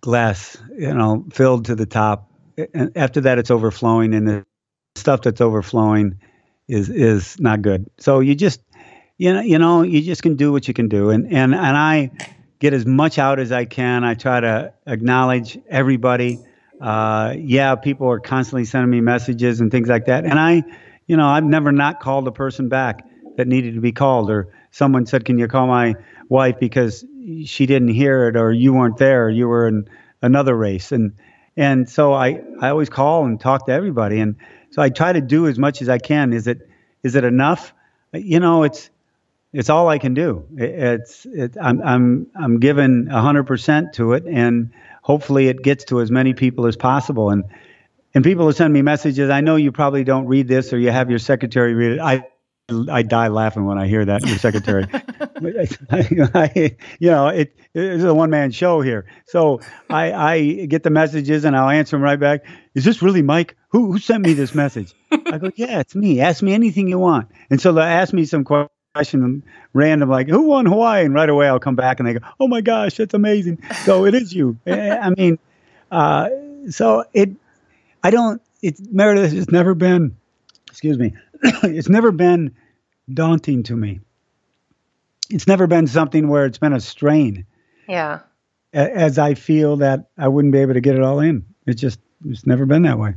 glass, 0.00 0.56
you 0.76 0.94
know, 0.94 1.24
filled 1.32 1.66
to 1.66 1.74
the 1.74 1.86
top. 1.86 2.30
And 2.74 2.96
after 2.96 3.20
that 3.22 3.38
it's 3.38 3.50
overflowing 3.50 4.14
and 4.14 4.26
the 4.26 4.46
stuff 4.96 5.22
that's 5.22 5.40
overflowing 5.40 6.20
is 6.66 6.88
is 6.88 7.38
not 7.40 7.62
good. 7.62 7.88
So 7.98 8.20
you 8.20 8.34
just 8.34 8.60
you 9.16 9.32
know, 9.32 9.40
you 9.40 9.58
know, 9.58 9.82
you 9.82 10.02
just 10.02 10.22
can 10.22 10.36
do 10.36 10.52
what 10.52 10.68
you 10.68 10.74
can 10.74 10.88
do. 10.88 11.10
And 11.10 11.26
and 11.26 11.54
and 11.54 11.76
I 11.76 12.10
get 12.58 12.74
as 12.74 12.86
much 12.86 13.18
out 13.18 13.38
as 13.38 13.52
I 13.52 13.64
can. 13.64 14.04
I 14.04 14.14
try 14.14 14.40
to 14.40 14.72
acknowledge 14.86 15.58
everybody. 15.68 16.40
Uh, 16.80 17.34
yeah, 17.36 17.74
people 17.74 18.10
are 18.10 18.20
constantly 18.20 18.64
sending 18.64 18.90
me 18.90 19.00
messages 19.00 19.60
and 19.60 19.70
things 19.70 19.88
like 19.88 20.06
that. 20.06 20.24
And 20.24 20.38
I, 20.38 20.62
you 21.06 21.16
know, 21.16 21.26
I've 21.26 21.44
never 21.44 21.72
not 21.72 22.00
called 22.00 22.28
a 22.28 22.32
person 22.32 22.68
back 22.68 23.06
that 23.36 23.46
needed 23.46 23.74
to 23.74 23.80
be 23.80 23.92
called, 23.92 24.30
or 24.30 24.48
someone 24.70 25.06
said, 25.06 25.24
"Can 25.24 25.38
you 25.38 25.48
call 25.48 25.66
my 25.66 25.94
wife 26.28 26.58
because 26.58 27.04
she 27.44 27.66
didn't 27.66 27.88
hear 27.88 28.28
it, 28.28 28.36
or 28.36 28.52
you 28.52 28.74
weren't 28.74 28.96
there, 28.96 29.26
or 29.26 29.30
you 29.30 29.48
were 29.48 29.68
in 29.68 29.88
another 30.22 30.56
race." 30.56 30.92
And 30.92 31.14
and 31.56 31.88
so 31.88 32.12
I 32.12 32.40
I 32.60 32.68
always 32.70 32.88
call 32.88 33.24
and 33.24 33.40
talk 33.40 33.66
to 33.66 33.72
everybody, 33.72 34.20
and 34.20 34.36
so 34.70 34.82
I 34.82 34.90
try 34.90 35.12
to 35.12 35.20
do 35.20 35.46
as 35.46 35.58
much 35.58 35.82
as 35.82 35.88
I 35.88 35.98
can. 35.98 36.32
Is 36.32 36.46
it 36.46 36.68
is 37.02 37.14
it 37.14 37.24
enough? 37.24 37.72
You 38.12 38.40
know, 38.40 38.64
it's 38.64 38.90
it's 39.52 39.70
all 39.70 39.88
I 39.88 39.98
can 39.98 40.14
do. 40.14 40.46
it's 40.56 41.26
it, 41.26 41.56
I'm 41.60 41.80
I'm 41.82 42.26
I'm 42.34 42.60
given 42.60 43.06
hundred 43.06 43.44
percent 43.44 43.94
to 43.94 44.12
it, 44.12 44.24
and 44.26 44.72
hopefully 45.02 45.48
it 45.48 45.62
gets 45.62 45.84
to 45.86 46.00
as 46.00 46.10
many 46.10 46.34
people 46.34 46.66
as 46.66 46.76
possible. 46.76 47.30
And 47.30 47.44
and 48.14 48.24
people 48.24 48.46
will 48.46 48.52
send 48.52 48.72
me 48.72 48.82
messages. 48.82 49.30
I 49.30 49.40
know 49.40 49.56
you 49.56 49.72
probably 49.72 50.04
don't 50.04 50.26
read 50.26 50.48
this, 50.48 50.72
or 50.72 50.78
you 50.78 50.90
have 50.90 51.08
your 51.08 51.18
secretary 51.18 51.74
read 51.74 51.92
it. 51.92 52.00
I 52.00 52.26
I 52.90 53.02
die 53.02 53.28
laughing 53.28 53.64
when 53.64 53.78
I 53.78 53.86
hear 53.86 54.04
that 54.04 54.26
your 54.26 54.36
secretary. 54.36 54.86
I, 56.34 56.78
you 56.98 57.10
know, 57.10 57.28
it 57.28 57.56
it's 57.72 58.04
a 58.04 58.12
one 58.12 58.28
man 58.28 58.50
show 58.50 58.82
here. 58.82 59.06
So 59.28 59.60
I 59.88 60.12
I 60.12 60.66
get 60.66 60.82
the 60.82 60.90
messages 60.90 61.46
and 61.46 61.56
I'll 61.56 61.70
answer 61.70 61.96
them 61.96 62.02
right 62.02 62.20
back. 62.20 62.44
Is 62.74 62.84
this 62.84 63.00
really 63.00 63.22
Mike? 63.22 63.56
Who 63.70 63.92
who 63.92 63.98
sent 63.98 64.24
me 64.24 64.34
this 64.34 64.54
message? 64.54 64.92
I 65.10 65.38
go, 65.38 65.50
yeah, 65.56 65.80
it's 65.80 65.94
me. 65.94 66.20
Ask 66.20 66.42
me 66.42 66.52
anything 66.52 66.88
you 66.88 66.98
want. 66.98 67.28
And 67.48 67.58
so 67.58 67.72
they'll 67.72 67.84
ask 67.84 68.12
me 68.12 68.26
some 68.26 68.44
questions 68.44 68.77
question 68.98 69.44
random 69.74 70.08
like 70.08 70.28
who 70.28 70.42
won 70.42 70.66
Hawaii? 70.66 71.04
And 71.04 71.14
right 71.14 71.28
away 71.28 71.46
I'll 71.46 71.60
come 71.60 71.76
back 71.76 72.00
and 72.00 72.08
they 72.08 72.14
go 72.14 72.26
oh 72.40 72.48
my 72.48 72.60
gosh 72.60 72.96
that's 72.96 73.14
amazing. 73.14 73.62
So 73.84 74.04
it 74.04 74.14
is 74.14 74.32
you. 74.32 74.58
I 74.66 75.10
mean 75.10 75.38
uh, 75.92 76.28
so 76.68 77.04
it 77.14 77.30
I 78.02 78.10
don't 78.10 78.42
it's 78.60 78.80
Meredith 78.90 79.32
has 79.32 79.50
never 79.50 79.74
been 79.74 80.16
excuse 80.66 80.98
me 80.98 81.12
it's 81.62 81.88
never 81.88 82.10
been 82.10 82.54
daunting 83.12 83.62
to 83.64 83.76
me. 83.76 84.00
It's 85.30 85.46
never 85.46 85.66
been 85.66 85.86
something 85.86 86.28
where 86.28 86.44
it's 86.44 86.58
been 86.58 86.72
a 86.72 86.80
strain. 86.80 87.46
Yeah. 87.88 88.20
As 88.72 89.18
I 89.18 89.34
feel 89.34 89.76
that 89.76 90.08
I 90.18 90.26
wouldn't 90.28 90.52
be 90.52 90.58
able 90.58 90.74
to 90.74 90.80
get 90.80 90.96
it 90.96 91.02
all 91.02 91.20
in. 91.20 91.44
It's 91.66 91.80
just 91.80 92.00
it's 92.26 92.46
never 92.46 92.66
been 92.66 92.82
that 92.82 92.98
way. 92.98 93.14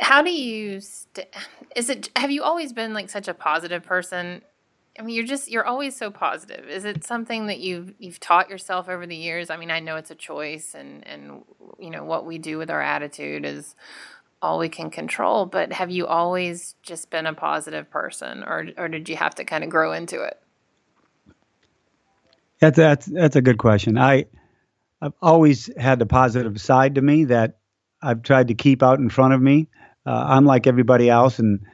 How 0.00 0.22
do 0.22 0.30
you 0.30 0.80
st- 0.80 1.28
is 1.76 1.90
it 1.90 2.08
have 2.16 2.30
you 2.30 2.42
always 2.42 2.72
been 2.72 2.94
like 2.94 3.10
such 3.10 3.28
a 3.28 3.34
positive 3.34 3.82
person 3.82 4.42
I 4.98 5.02
mean, 5.02 5.16
you're 5.16 5.26
just 5.26 5.50
you're 5.50 5.64
always 5.64 5.96
so 5.96 6.10
positive. 6.10 6.68
Is 6.68 6.84
it 6.84 7.04
something 7.04 7.46
that 7.48 7.58
you've 7.58 7.94
you've 7.98 8.20
taught 8.20 8.48
yourself 8.48 8.88
over 8.88 9.06
the 9.06 9.16
years? 9.16 9.50
I 9.50 9.56
mean, 9.56 9.70
I 9.70 9.80
know 9.80 9.96
it's 9.96 10.12
a 10.12 10.14
choice, 10.14 10.74
and 10.74 11.06
and 11.06 11.42
you 11.78 11.90
know 11.90 12.04
what 12.04 12.26
we 12.26 12.38
do 12.38 12.58
with 12.58 12.70
our 12.70 12.80
attitude 12.80 13.44
is 13.44 13.74
all 14.40 14.58
we 14.58 14.68
can 14.68 14.90
control. 14.90 15.46
But 15.46 15.72
have 15.72 15.90
you 15.90 16.06
always 16.06 16.76
just 16.82 17.10
been 17.10 17.26
a 17.26 17.34
positive 17.34 17.90
person, 17.90 18.44
or 18.44 18.66
or 18.76 18.88
did 18.88 19.08
you 19.08 19.16
have 19.16 19.34
to 19.36 19.44
kind 19.44 19.64
of 19.64 19.70
grow 19.70 19.92
into 19.92 20.22
it? 20.22 20.38
That's 22.60 22.76
that's 22.76 23.06
that's 23.06 23.36
a 23.36 23.42
good 23.42 23.58
question. 23.58 23.98
I 23.98 24.26
I've 25.02 25.14
always 25.20 25.68
had 25.76 25.98
the 25.98 26.06
positive 26.06 26.60
side 26.60 26.94
to 26.94 27.02
me 27.02 27.24
that 27.24 27.58
I've 28.00 28.22
tried 28.22 28.48
to 28.48 28.54
keep 28.54 28.82
out 28.82 29.00
in 29.00 29.10
front 29.10 29.34
of 29.34 29.42
me. 29.42 29.66
Uh, 30.06 30.24
I'm 30.28 30.44
like 30.44 30.68
everybody 30.68 31.10
else, 31.10 31.40
and 31.40 31.66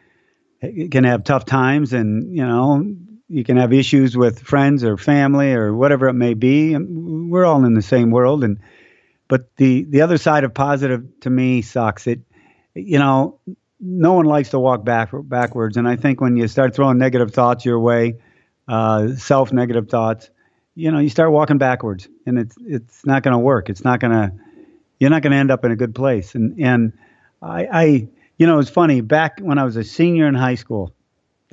can 0.91 1.05
have 1.05 1.25
tough 1.25 1.45
times, 1.45 1.93
and 1.93 2.35
you 2.35 2.47
know 2.47 2.83
you 3.31 3.45
can 3.45 3.57
have 3.57 3.72
issues 3.72 4.16
with 4.16 4.41
friends 4.41 4.83
or 4.83 4.97
family 4.97 5.53
or 5.53 5.72
whatever 5.72 6.09
it 6.09 6.14
may 6.14 6.35
be. 6.35 6.76
We're 6.76 7.45
all 7.45 7.64
in 7.64 7.74
the 7.74 7.83
same 7.83 8.11
world, 8.11 8.43
and 8.43 8.59
but 9.28 9.55
the 9.57 9.85
the 9.85 10.01
other 10.01 10.18
side 10.18 10.43
of 10.43 10.53
positive 10.53 11.20
to 11.20 11.31
me 11.31 11.62
sucks. 11.62 12.09
It, 12.09 12.20
you 12.74 12.99
know, 12.99 13.39
no 13.78 14.14
one 14.14 14.26
likes 14.26 14.51
to 14.51 14.59
walk 14.59 14.85
back 14.85 15.11
backwards, 15.12 15.76
and 15.76 15.89
I 15.89 15.95
think 15.95 16.20
when 16.20 16.37
you 16.37 16.49
start 16.49 16.74
throwing 16.74 16.99
negative 16.99 17.33
thoughts 17.33 17.64
your 17.64 17.78
way, 17.78 18.16
uh, 18.66 19.14
self 19.14 19.53
negative 19.53 19.89
thoughts, 19.89 20.28
you 20.74 20.91
know, 20.91 20.99
you 20.99 21.09
start 21.09 21.31
walking 21.31 21.59
backwards, 21.59 22.09
and 22.26 22.37
it's 22.37 22.57
it's 22.61 23.07
not 23.07 23.22
going 23.22 23.33
to 23.33 23.39
work. 23.39 23.70
It's 23.70 23.85
not 23.85 24.01
going 24.01 24.12
to 24.12 24.33
you're 24.99 25.11
not 25.11 25.22
going 25.22 25.33
to 25.33 25.39
end 25.39 25.53
up 25.53 25.64
in 25.64 25.70
a 25.70 25.76
good 25.76 25.95
place. 25.95 26.35
And 26.35 26.61
and 26.61 26.93
I, 27.41 27.68
I 27.72 27.85
you 28.39 28.47
know 28.49 28.59
it's 28.59 28.70
funny 28.70 29.03
back 29.03 29.39
when 29.41 29.57
I 29.59 29.64
was 29.64 29.76
a 29.76 29.85
senior 29.85 30.26
in 30.26 30.35
high 30.35 30.57
school, 30.57 30.93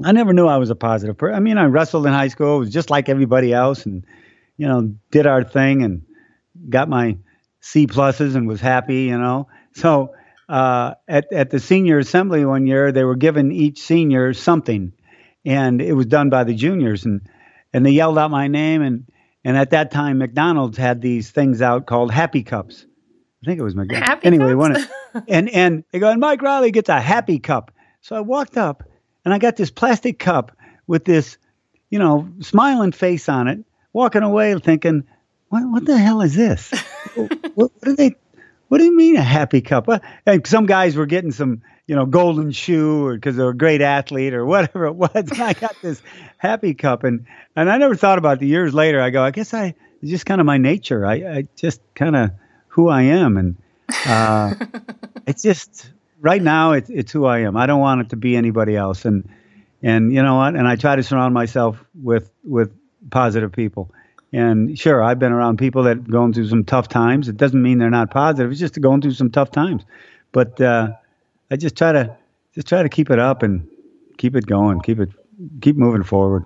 I 0.04 0.12
never 0.12 0.34
knew 0.34 0.48
I 0.48 0.58
was 0.58 0.70
a 0.70 0.76
positive 0.76 1.18
person. 1.18 1.36
I 1.36 1.40
mean, 1.40 1.58
I 1.58 1.66
wrestled 1.66 2.06
in 2.06 2.14
high 2.14 2.28
school, 2.28 2.58
it 2.58 2.60
was 2.60 2.70
just 2.70 2.90
like 2.90 3.10
everybody 3.10 3.54
else, 3.54 3.86
and 3.86 4.06
you 4.58 4.68
know, 4.68 4.94
did 5.12 5.28
our 5.28 5.44
thing 5.44 5.84
and 5.84 6.04
got 6.70 6.90
my 6.90 7.18
C 7.62 7.88
pluses 7.88 8.36
and 8.36 8.48
was 8.48 8.62
happy. 8.62 9.04
You 9.04 9.18
know, 9.18 9.48
so. 9.74 10.14
Uh, 10.50 10.94
at 11.10 11.34
at 11.34 11.50
the 11.50 11.60
senior 11.60 12.00
assembly 12.00 12.46
one 12.46 12.66
year, 12.66 12.94
they 12.94 13.04
were 13.04 13.18
giving 13.18 13.52
each 13.52 13.82
senior 13.82 14.34
something, 14.34 14.94
and 15.46 15.82
it 15.82 15.92
was 15.92 16.06
done 16.06 16.30
by 16.30 16.46
the 16.46 16.54
juniors, 16.54 17.04
and 17.04 17.28
and 17.74 17.86
they 17.86 17.92
yelled 17.92 18.18
out 18.18 18.32
my 18.32 18.48
name, 18.48 18.82
and 18.82 19.12
and 19.44 19.58
at 19.58 19.72
that 19.72 19.92
time 19.92 20.20
McDonald's 20.20 20.78
had 20.78 21.02
these 21.02 21.32
things 21.32 21.62
out 21.62 21.86
called 21.86 22.14
Happy 22.14 22.44
Cups, 22.44 22.86
I 23.44 23.46
think 23.46 23.60
it 23.60 23.64
was 23.64 23.76
McGill. 23.76 24.02
Happy 24.02 24.26
anyway, 24.26 24.54
cups? 24.54 24.56
one 24.56 24.76
of, 24.76 25.24
and 25.28 25.50
and 25.50 25.84
they 25.92 26.00
go, 26.00 26.10
and 26.10 26.20
Mike 26.20 26.42
Reilly 26.42 26.72
gets 26.72 26.90
a 26.90 27.00
happy 27.00 27.40
cup. 27.40 27.72
So 28.02 28.16
I 28.16 28.22
walked 28.22 28.58
up 28.58 28.84
and 29.28 29.34
I 29.34 29.40
got 29.40 29.58
this 29.58 29.72
plastic 29.72 30.20
cup 30.20 30.54
with 30.88 31.04
this, 31.04 31.38
you 31.90 32.00
know, 32.00 32.30
smiling 32.40 32.94
face 32.94 33.28
on 33.28 33.50
it, 33.50 33.60
walking 33.92 34.24
away 34.24 34.58
thinking, 34.58 35.04
what 35.50 35.70
what 35.70 35.84
the 35.84 35.98
hell 35.98 36.22
is 36.22 36.34
this? 36.34 36.72
what, 37.16 37.34
what 37.56 37.82
do 37.84 37.94
they 37.98 38.16
what 38.70 38.78
do 38.78 38.86
you 38.86 38.96
mean 38.96 39.18
a 39.18 39.22
happy 39.22 39.60
cup? 39.60 39.90
And 40.26 40.48
some 40.48 40.66
guys 40.66 40.96
were 40.96 41.08
getting 41.08 41.34
some, 41.34 41.62
you 41.88 41.96
know, 41.98 42.06
golden 42.06 42.52
shoe 42.52 43.06
or 43.06 43.16
because 43.16 43.36
they're 43.36 43.50
a 43.50 43.58
great 43.58 43.82
athlete 43.82 44.34
or 44.34 44.46
whatever 44.46 44.86
it 44.86 44.94
was. 44.94 45.10
And 45.14 45.42
I 45.42 45.52
got 45.52 45.76
this 45.82 46.02
happy 46.38 46.74
cup 46.74 47.04
and 47.04 47.26
and 47.54 47.70
I 47.70 47.80
never 47.80 47.96
thought 47.96 48.20
about 48.20 48.40
the 48.40 48.48
years 48.48 48.74
later. 48.74 49.02
I 49.02 49.10
go, 49.10 49.22
I 49.22 49.32
guess 49.32 49.54
I 49.54 49.76
it's 50.02 50.10
just 50.10 50.26
kind 50.26 50.40
of 50.40 50.48
my 50.48 50.58
nature. 50.58 51.06
I, 51.06 51.16
I 51.16 51.48
just 51.58 51.82
kind 51.96 52.16
of 52.16 52.32
who 52.70 52.88
I 52.88 53.02
am 53.02 53.36
and 53.36 53.58
uh, 54.06 54.54
it's 55.28 55.44
just 55.44 55.92
right 56.20 56.42
now 56.42 56.74
it's 56.74 56.90
it's 56.90 57.12
who 57.12 57.26
I 57.26 57.40
am. 57.40 57.58
I 57.58 57.66
don't 57.66 57.80
want 57.80 58.02
it 58.02 58.10
to 58.10 58.16
be 58.16 58.36
anybody 58.36 58.76
else 58.76 59.06
and 59.06 59.28
and 59.84 60.14
you 60.14 60.22
know 60.22 60.36
what? 60.36 60.56
And 60.56 60.68
I 60.68 60.76
try 60.76 60.96
to 60.96 61.04
surround 61.04 61.34
myself 61.34 61.84
with 62.02 62.32
with 62.44 62.72
positive 63.12 63.52
people. 63.52 63.92
And 64.34 64.78
sure, 64.78 65.02
I've 65.02 65.20
been 65.20 65.32
around 65.32 65.58
people 65.58 65.84
that 65.84 66.10
going 66.10 66.34
through 66.34 66.50
some 66.50 66.66
tough 66.66 66.90
times. 66.90 67.30
It 67.30 67.38
doesn't 67.38 67.62
mean 67.62 67.78
they're 67.78 67.90
not 67.90 68.12
positive. 68.12 68.52
It's 68.52 68.60
just 68.60 68.80
going 68.82 69.02
through 69.02 69.14
some 69.14 69.32
tough 69.32 69.52
times. 69.52 69.84
But 70.32 70.60
uh, 70.60 70.92
I 71.50 71.56
just 71.56 71.78
try 71.78 71.94
to 71.94 72.18
just 72.54 72.68
try 72.68 72.84
to 72.84 72.90
keep 72.90 73.10
it 73.10 73.20
up 73.20 73.44
and 73.44 73.68
keep 74.18 74.36
it 74.36 74.46
going, 74.46 74.82
keep 74.82 75.00
it 75.00 75.10
keep 75.62 75.78
moving 75.78 76.04
forward. 76.04 76.46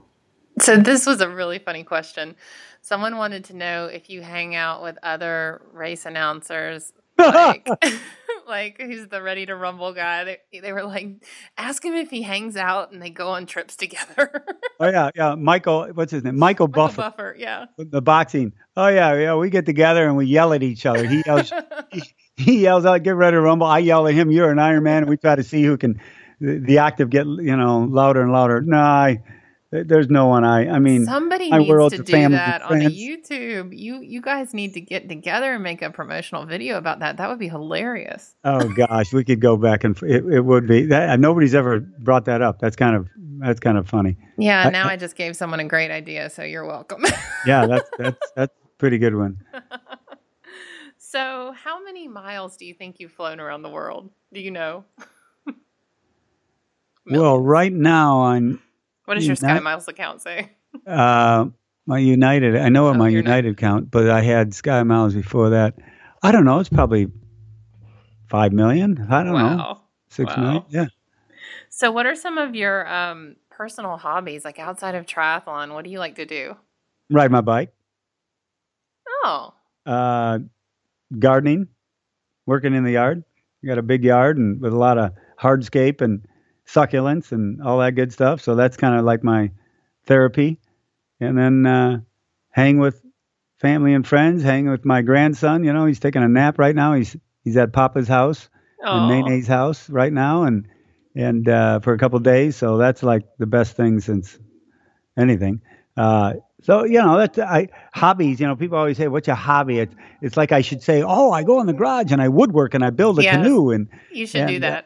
So 0.59 0.77
this 0.77 1.05
was 1.05 1.21
a 1.21 1.29
really 1.29 1.59
funny 1.59 1.83
question. 1.83 2.35
Someone 2.81 3.17
wanted 3.17 3.45
to 3.45 3.55
know 3.55 3.85
if 3.85 4.09
you 4.09 4.21
hang 4.21 4.55
out 4.55 4.83
with 4.83 4.97
other 5.01 5.61
race 5.71 6.05
announcers, 6.05 6.91
like, 7.21 7.67
like 8.47 8.81
who's 8.81 9.07
the 9.07 9.21
ready 9.21 9.45
to 9.45 9.55
rumble 9.55 9.93
guy. 9.93 10.23
They, 10.23 10.59
they 10.59 10.73
were 10.73 10.83
like, 10.83 11.23
ask 11.57 11.83
him 11.83 11.93
if 11.93 12.09
he 12.09 12.21
hangs 12.21 12.55
out 12.55 12.91
and 12.91 13.01
they 13.01 13.09
go 13.09 13.29
on 13.29 13.45
trips 13.45 13.75
together. 13.75 14.45
Oh 14.79 14.89
yeah, 14.89 15.11
yeah. 15.13 15.35
Michael, 15.35 15.89
what's 15.93 16.11
his 16.11 16.23
name? 16.23 16.39
Michael, 16.39 16.67
Michael 16.67 16.87
Buffer, 16.87 16.95
Buffer, 16.95 17.35
yeah. 17.37 17.65
the 17.77 18.01
boxing. 18.01 18.51
Oh 18.75 18.87
yeah, 18.87 19.13
yeah. 19.13 19.35
We 19.35 19.51
get 19.51 19.67
together 19.67 20.07
and 20.07 20.17
we 20.17 20.25
yell 20.25 20.53
at 20.53 20.63
each 20.63 20.87
other. 20.87 21.07
He 21.07 21.21
yells, 21.23 21.53
he, 21.91 22.01
he 22.35 22.59
yells 22.61 22.83
out, 22.83 23.03
"Get 23.03 23.15
ready 23.15 23.35
to 23.35 23.41
rumble!" 23.41 23.67
I 23.67 23.77
yell 23.77 24.07
at 24.07 24.15
him, 24.15 24.31
"You're 24.31 24.49
an 24.51 24.57
Iron 24.57 24.81
Man!" 24.81 25.03
And 25.03 25.09
we 25.09 25.17
try 25.17 25.35
to 25.35 25.43
see 25.43 25.61
who 25.61 25.77
can 25.77 26.01
the, 26.39 26.57
the 26.57 26.79
octave 26.79 27.11
get 27.11 27.27
you 27.27 27.55
know 27.55 27.81
louder 27.81 28.23
and 28.23 28.31
louder. 28.31 28.61
No, 28.61 28.77
I, 28.79 29.21
there's 29.71 30.09
no 30.09 30.27
one. 30.27 30.43
I, 30.43 30.67
I 30.69 30.79
mean, 30.79 31.05
Somebody 31.05 31.49
my 31.49 31.59
needs 31.59 31.69
world's 31.69 31.95
to 31.95 32.03
do 32.03 32.11
family 32.11 32.37
that 32.37 32.61
on 32.61 32.81
a. 32.81 32.89
YouTube. 32.89 33.77
You 33.77 34.01
you 34.01 34.21
guys 34.21 34.53
need 34.53 34.73
to 34.73 34.81
get 34.81 35.07
together 35.07 35.53
and 35.53 35.63
make 35.63 35.81
a 35.81 35.89
promotional 35.89 36.45
video 36.45 36.77
about 36.77 36.99
that. 36.99 37.17
That 37.17 37.29
would 37.29 37.39
be 37.39 37.47
hilarious. 37.47 38.35
oh 38.43 38.67
gosh, 38.69 39.13
we 39.13 39.23
could 39.23 39.39
go 39.39 39.55
back 39.57 39.83
and 39.85 39.97
it, 40.03 40.25
it 40.25 40.41
would 40.41 40.67
be. 40.67 40.87
That, 40.87 41.09
uh, 41.11 41.15
nobody's 41.15 41.55
ever 41.55 41.79
brought 41.79 42.25
that 42.25 42.41
up. 42.41 42.59
That's 42.59 42.75
kind 42.75 42.95
of 42.97 43.07
that's 43.39 43.59
kind 43.61 43.77
of 43.77 43.87
funny. 43.87 44.17
Yeah, 44.37 44.63
I- 44.67 44.69
now 44.71 44.87
I 44.87 44.97
just 44.97 45.15
gave 45.15 45.35
someone 45.37 45.59
a 45.61 45.65
great 45.67 45.89
idea, 45.89 46.29
so 46.29 46.43
you're 46.43 46.65
welcome. 46.65 47.03
Yeah, 47.47 47.65
that's 47.65 47.89
that's 47.97 48.31
that's 48.35 48.53
a 48.53 48.67
pretty 48.77 48.99
good 48.99 49.15
one. 49.15 49.37
so, 50.99 51.53
how 51.57 51.83
many 51.83 52.07
miles 52.07 52.55
do 52.55 52.65
you 52.67 52.73
think 52.75 52.99
you've 52.99 53.11
flown 53.13 53.39
around 53.39 53.63
the 53.63 53.69
world? 53.69 54.11
Do 54.33 54.41
you 54.41 54.51
know? 54.51 54.83
Well, 57.05 57.39
right 57.39 57.73
now 57.73 58.17
on 58.17 58.59
What 59.11 59.15
does 59.15 59.27
your 59.27 59.35
Sky 59.35 59.59
Miles 59.59 59.89
account 59.89 60.21
say? 60.21 60.51
uh, 60.87 61.47
my 61.85 61.97
United, 61.97 62.55
I 62.55 62.69
know 62.69 62.87
Oh, 62.87 62.93
my 62.93 63.09
you're 63.09 63.21
not- 63.23 63.27
United 63.29 63.57
count, 63.57 63.91
but 63.91 64.09
I 64.09 64.21
had 64.21 64.53
Sky 64.53 64.81
Miles 64.83 65.13
before 65.13 65.49
that. 65.49 65.75
I 66.23 66.31
don't 66.31 66.45
know. 66.45 66.59
It's 66.61 66.69
probably 66.69 67.09
five 68.29 68.53
million. 68.53 69.05
I 69.11 69.21
don't 69.23 69.33
know, 69.33 69.57
Wow. 69.57 69.81
six 70.09 70.33
Wow. 70.37 70.41
million. 70.41 70.63
Yeah. 70.69 70.85
So, 71.67 71.91
what 71.91 72.05
are 72.05 72.15
some 72.15 72.37
of 72.37 72.55
your 72.55 72.87
um, 72.87 73.35
personal 73.49 73.97
hobbies, 73.97 74.45
like 74.45 74.59
outside 74.59 74.95
of 74.95 75.05
triathlon? 75.05 75.73
What 75.73 75.83
do 75.83 75.89
you 75.91 75.99
like 75.99 76.15
to 76.15 76.25
do? 76.25 76.55
Ride 77.09 77.31
my 77.31 77.41
bike, 77.41 77.73
Oh, 79.25 79.53
uh, 79.85 80.39
gardening, 81.19 81.67
working 82.45 82.73
in 82.73 82.85
the 82.85 82.91
yard. 82.91 83.25
Got 83.65 83.77
a 83.77 83.81
big 83.83 84.05
yard 84.05 84.37
and 84.37 84.61
with 84.61 84.71
a 84.71 84.77
lot 84.77 84.97
of 84.97 85.11
hardscape 85.37 85.99
and 85.99 86.25
succulents 86.73 87.31
and 87.31 87.61
all 87.61 87.79
that 87.79 87.95
good 87.95 88.13
stuff. 88.13 88.41
So 88.41 88.55
that's 88.55 88.77
kind 88.77 88.97
of 88.97 89.05
like 89.05 89.23
my 89.23 89.51
therapy. 90.05 90.59
And 91.19 91.37
then 91.37 91.65
uh, 91.65 92.01
hang 92.49 92.79
with 92.79 93.01
family 93.57 93.93
and 93.93 94.05
friends. 94.07 94.43
Hang 94.43 94.69
with 94.69 94.85
my 94.85 95.01
grandson. 95.01 95.63
You 95.63 95.73
know, 95.73 95.85
he's 95.85 95.99
taking 95.99 96.23
a 96.23 96.27
nap 96.27 96.57
right 96.57 96.75
now. 96.75 96.93
He's 96.93 97.15
he's 97.43 97.57
at 97.57 97.73
Papa's 97.73 98.07
house 98.07 98.49
and 98.83 99.25
Nene's 99.25 99.47
house 99.47 99.89
right 99.89 100.11
now, 100.11 100.43
and 100.43 100.67
and 101.15 101.47
uh, 101.47 101.79
for 101.79 101.93
a 101.93 101.97
couple 101.97 102.17
of 102.17 102.23
days. 102.23 102.55
So 102.55 102.77
that's 102.77 103.03
like 103.03 103.23
the 103.37 103.45
best 103.45 103.75
thing 103.75 103.99
since 103.99 104.37
anything. 105.17 105.61
Uh, 105.95 106.33
so 106.61 106.83
you 106.83 106.99
know 106.99 107.17
that's 107.17 107.37
I 107.39 107.67
hobbies. 107.93 108.39
You 108.39 108.47
know, 108.47 108.55
people 108.55 108.77
always 108.77 108.97
say, 108.97 109.07
"What's 109.07 109.27
your 109.27 109.35
hobby?" 109.35 109.79
It's 109.79 109.93
it's 110.21 110.37
like 110.37 110.51
I 110.51 110.61
should 110.61 110.81
say, 110.83 111.03
"Oh, 111.03 111.31
I 111.31 111.43
go 111.43 111.59
in 111.61 111.67
the 111.67 111.73
garage 111.73 112.11
and 112.11 112.21
I 112.21 112.27
woodwork 112.29 112.73
and 112.73 112.83
I 112.83 112.89
build 112.89 113.19
a 113.19 113.23
Yes. 113.23 113.35
canoe." 113.35 113.71
And 113.71 113.87
you 114.11 114.25
should 114.27 114.47
do 114.47 114.57
uh, 114.57 114.59
that. 114.59 114.85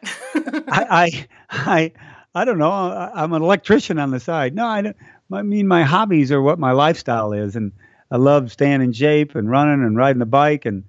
I, 0.69 0.86
I 0.89 1.28
I 1.49 1.91
I 2.34 2.45
don't 2.45 2.57
know. 2.57 2.71
I'm 2.71 3.34
an 3.34 3.41
electrician 3.41 3.99
on 3.99 4.11
the 4.11 4.19
side. 4.19 4.55
No, 4.55 4.65
I 4.65 4.82
don't. 4.82 4.95
I 5.32 5.41
mean, 5.41 5.67
my 5.67 5.84
hobbies 5.84 6.32
are 6.32 6.41
what 6.41 6.59
my 6.59 6.71
lifestyle 6.71 7.34
is, 7.34 7.55
and 7.55 7.71
I 8.11 8.17
love 8.17 8.51
staying 8.51 8.82
in 8.82 8.93
shape 8.93 9.36
and 9.36 9.49
running 9.49 9.84
and 9.84 9.97
riding 9.97 10.19
the 10.19 10.26
bike 10.26 10.65
and 10.65 10.84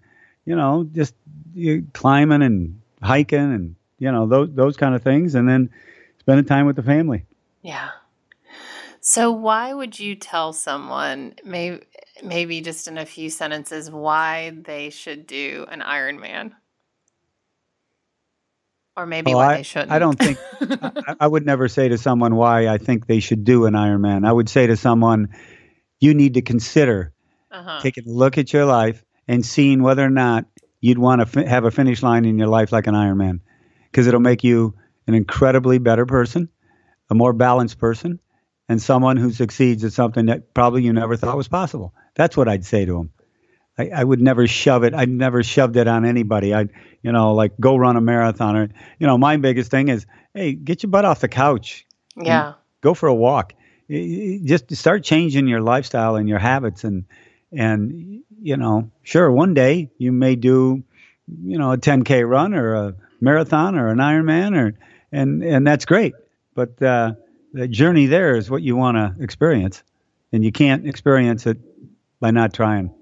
you 0.44 0.54
know 0.54 0.88
just 0.92 1.14
you, 1.54 1.86
climbing 1.94 2.42
and 2.42 2.80
hiking 3.02 3.38
and 3.38 3.74
you 3.98 4.12
know 4.12 4.26
those 4.26 4.50
those 4.54 4.76
kind 4.76 4.94
of 4.94 5.02
things, 5.02 5.34
and 5.34 5.48
then 5.48 5.70
spending 6.20 6.44
time 6.44 6.66
with 6.66 6.76
the 6.76 6.82
family. 6.82 7.24
Yeah. 7.62 7.88
So 9.08 9.30
why 9.30 9.72
would 9.72 10.00
you 10.00 10.16
tell 10.16 10.52
someone 10.52 11.36
maybe 11.44 11.84
maybe 12.24 12.60
just 12.60 12.88
in 12.88 12.98
a 12.98 13.06
few 13.06 13.30
sentences 13.30 13.88
why 13.88 14.50
they 14.64 14.90
should 14.90 15.28
do 15.28 15.64
an 15.70 15.80
Ironman? 15.80 16.50
Or 18.96 19.06
maybe 19.06 19.32
Oh, 19.32 19.36
why 19.36 19.58
they 19.58 19.62
shouldn't. 19.62 19.92
I 19.92 20.00
don't 20.00 20.18
think 20.18 20.38
I, 20.82 21.14
I 21.20 21.26
would 21.28 21.46
never 21.46 21.68
say 21.68 21.88
to 21.88 21.96
someone 21.96 22.34
why 22.34 22.66
I 22.66 22.78
think 22.78 23.06
they 23.06 23.20
should 23.20 23.44
do 23.44 23.66
an 23.66 23.74
Ironman. 23.74 24.26
I 24.26 24.32
would 24.32 24.48
say 24.48 24.66
to 24.66 24.76
someone, 24.76 25.28
you 26.00 26.12
need 26.12 26.34
to 26.34 26.42
consider 26.42 27.12
uh-huh. 27.52 27.78
taking 27.82 28.08
a 28.08 28.12
look 28.12 28.38
at 28.38 28.52
your 28.52 28.64
life 28.64 29.04
and 29.28 29.46
seeing 29.46 29.84
whether 29.84 30.04
or 30.04 30.10
not 30.10 30.46
you'd 30.80 30.98
want 30.98 31.20
to 31.20 31.26
fi- 31.26 31.46
have 31.46 31.64
a 31.64 31.70
finish 31.70 32.02
line 32.02 32.24
in 32.24 32.38
your 32.40 32.48
life 32.48 32.72
like 32.72 32.88
an 32.88 32.94
Ironman, 32.94 33.38
because 33.84 34.08
it'll 34.08 34.18
make 34.18 34.42
you 34.42 34.74
an 35.06 35.14
incredibly 35.14 35.78
better 35.78 36.06
person, 36.06 36.48
a 37.08 37.14
more 37.14 37.32
balanced 37.32 37.78
person, 37.78 38.18
and 38.68 38.80
someone 38.80 39.16
who 39.16 39.32
succeeds 39.32 39.84
at 39.84 39.92
something 39.92 40.26
that 40.26 40.52
probably 40.54 40.82
you 40.82 40.92
never 40.92 41.16
thought 41.16 41.36
was 41.36 41.48
possible. 41.48 41.94
That's 42.14 42.36
what 42.36 42.48
I'd 42.48 42.64
say 42.64 42.84
to 42.84 42.92
them. 42.92 43.12
I, 43.78 43.90
I 43.94 44.04
would 44.04 44.20
never 44.20 44.46
shove 44.46 44.84
it. 44.84 44.94
I'd 44.94 45.08
never 45.08 45.42
shoved 45.42 45.76
it 45.76 45.86
on 45.86 46.04
anybody. 46.04 46.54
I'd, 46.54 46.70
you 47.02 47.12
know, 47.12 47.34
like 47.34 47.52
go 47.60 47.76
run 47.76 47.96
a 47.96 48.00
marathon 48.00 48.56
or, 48.56 48.68
you 48.98 49.06
know, 49.06 49.18
my 49.18 49.36
biggest 49.36 49.70
thing 49.70 49.88
is, 49.88 50.06
hey, 50.34 50.52
get 50.52 50.82
your 50.82 50.90
butt 50.90 51.04
off 51.04 51.20
the 51.20 51.28
couch 51.28 51.86
yeah. 52.16 52.54
go 52.80 52.94
for 52.94 53.08
a 53.08 53.14
walk. 53.14 53.54
Just 53.88 54.74
start 54.74 55.04
changing 55.04 55.46
your 55.46 55.60
lifestyle 55.60 56.16
and 56.16 56.28
your 56.28 56.40
habits, 56.40 56.82
and 56.82 57.04
and 57.52 58.22
you 58.42 58.56
know, 58.56 58.90
sure, 59.04 59.30
one 59.30 59.54
day 59.54 59.90
you 59.96 60.10
may 60.10 60.34
do, 60.34 60.82
you 61.28 61.58
know, 61.58 61.70
a 61.70 61.78
10k 61.78 62.28
run 62.28 62.52
or 62.54 62.74
a 62.74 62.94
marathon 63.20 63.76
or 63.76 63.88
an 63.88 63.98
Ironman, 63.98 64.56
or 64.56 64.78
and 65.12 65.44
and 65.44 65.64
that's 65.64 65.84
great. 65.84 66.14
But 66.54 66.82
uh, 66.82 67.12
the 67.56 67.66
journey 67.66 68.04
there 68.04 68.36
is 68.36 68.50
what 68.50 68.62
you 68.62 68.76
want 68.76 68.96
to 68.98 69.22
experience, 69.22 69.82
and 70.32 70.44
you 70.44 70.52
can't 70.52 70.86
experience 70.86 71.46
it 71.46 71.56
by 72.20 72.30
not 72.30 72.52
trying. 72.52 72.94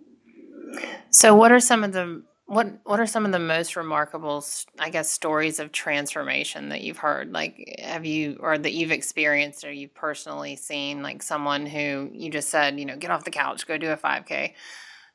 So 1.10 1.34
what 1.34 1.50
are 1.50 1.60
some 1.60 1.82
of 1.82 1.92
the 1.92 2.22
What 2.46 2.68
What 2.84 3.00
are 3.00 3.06
some 3.06 3.26
of 3.26 3.32
the 3.32 3.40
most 3.40 3.74
remarkable, 3.74 4.44
I 4.78 4.90
guess, 4.90 5.10
stories 5.10 5.58
of 5.58 5.72
transformation 5.72 6.68
that 6.68 6.82
you've 6.82 6.98
heard? 6.98 7.32
Like, 7.32 7.80
have 7.82 8.06
you 8.06 8.36
or 8.38 8.56
that 8.56 8.72
you've 8.72 8.92
experienced 8.92 9.64
or 9.64 9.72
you've 9.72 9.94
personally 9.94 10.54
seen? 10.54 11.02
Like 11.02 11.22
someone 11.22 11.66
who 11.66 12.10
you 12.12 12.30
just 12.30 12.48
said, 12.48 12.78
you 12.78 12.86
know, 12.86 12.96
get 12.96 13.10
off 13.10 13.24
the 13.24 13.32
couch, 13.32 13.66
go 13.66 13.76
do 13.76 13.90
a 13.90 13.96
five 13.96 14.24
k. 14.24 14.54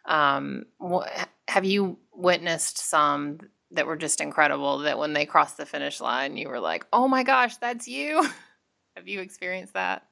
Um, 0.05 0.65
what, 0.79 1.09
have 1.47 1.63
you 1.63 1.97
witnessed 2.13 2.77
some 2.77 3.39
that 3.71 3.85
were 3.87 3.97
just 3.97 4.19
incredible? 4.19 4.79
That 4.79 4.97
when 4.97 5.13
they 5.13 5.25
crossed 5.25 5.57
the 5.57 5.65
finish 5.65 6.01
line, 6.01 6.35
you 6.35 6.49
were 6.49 6.59
like, 6.59 6.85
"Oh 6.91 7.07
my 7.07 7.23
gosh, 7.23 7.55
that's 7.57 7.87
you." 7.87 8.27
have 8.99 9.07
you 9.07 9.21
experienced 9.21 9.73
that? 9.73 10.05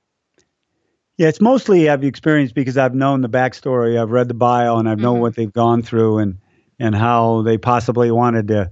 Yeah, 1.18 1.28
it's 1.28 1.42
mostly 1.42 1.90
I've 1.90 2.04
experienced 2.04 2.56
because 2.56 2.78
I've 2.78 2.96
known 2.96 3.22
the 3.22 3.30
backstory. 3.30 4.02
I've 4.02 4.12
read 4.12 4.30
the 4.30 4.34
bio 4.34 4.78
and 4.78 4.88
I've 4.88 4.98
mm-hmm. 4.98 5.04
known 5.04 5.20
what 5.20 5.36
they've 5.36 5.52
gone 5.52 5.82
through 5.82 6.20
and 6.20 6.38
and 6.80 6.96
how 6.96 7.42
they 7.42 7.58
possibly 7.58 8.12
wanted 8.12 8.48
to 8.50 8.72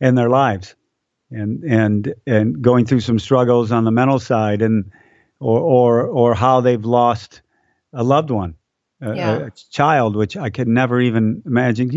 end 0.00 0.16
their 0.16 0.30
lives, 0.30 0.76
and 1.30 1.62
and 1.64 2.14
and 2.26 2.62
going 2.62 2.86
through 2.86 3.00
some 3.00 3.18
struggles 3.18 3.70
on 3.70 3.84
the 3.84 3.90
mental 3.90 4.18
side, 4.18 4.62
and 4.62 4.92
or 5.40 5.60
or 5.60 6.06
or 6.06 6.34
how 6.34 6.60
they've 6.60 6.84
lost 6.84 7.42
a 7.92 8.02
loved 8.04 8.30
one, 8.30 8.54
a, 9.02 9.14
yeah. 9.14 9.36
a 9.36 9.50
child, 9.50 10.16
which 10.16 10.36
I 10.36 10.48
could 10.48 10.68
never 10.68 11.00
even 11.00 11.42
imagine. 11.44 11.88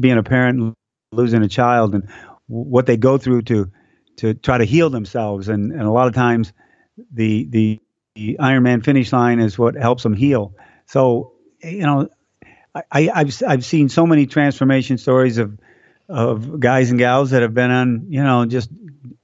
being 0.00 0.18
a 0.18 0.22
parent 0.22 0.74
losing 1.12 1.42
a 1.42 1.48
child 1.48 1.94
and 1.94 2.08
what 2.46 2.86
they 2.86 2.96
go 2.96 3.18
through 3.18 3.42
to 3.42 3.70
to 4.16 4.34
try 4.34 4.58
to 4.58 4.64
heal 4.64 4.88
themselves, 4.90 5.48
and 5.48 5.72
and 5.72 5.82
a 5.82 5.92
lot 5.92 6.08
of 6.08 6.14
times 6.14 6.52
the 7.12 7.46
the 7.48 7.80
the 8.14 8.36
Ironman 8.40 8.84
finish 8.84 9.12
line 9.12 9.40
is 9.40 9.58
what 9.58 9.74
helps 9.74 10.02
them 10.02 10.14
heal. 10.14 10.54
So, 10.86 11.32
you 11.62 11.82
know, 11.82 12.08
I, 12.90 13.10
have 13.14 13.42
I've 13.46 13.64
seen 13.64 13.88
so 13.88 14.06
many 14.06 14.26
transformation 14.26 14.98
stories 14.98 15.38
of 15.38 15.58
of 16.08 16.60
guys 16.60 16.90
and 16.90 16.98
gals 16.98 17.30
that 17.30 17.42
have 17.42 17.54
been 17.54 17.70
on, 17.70 18.06
you 18.08 18.22
know, 18.22 18.44
just 18.44 18.70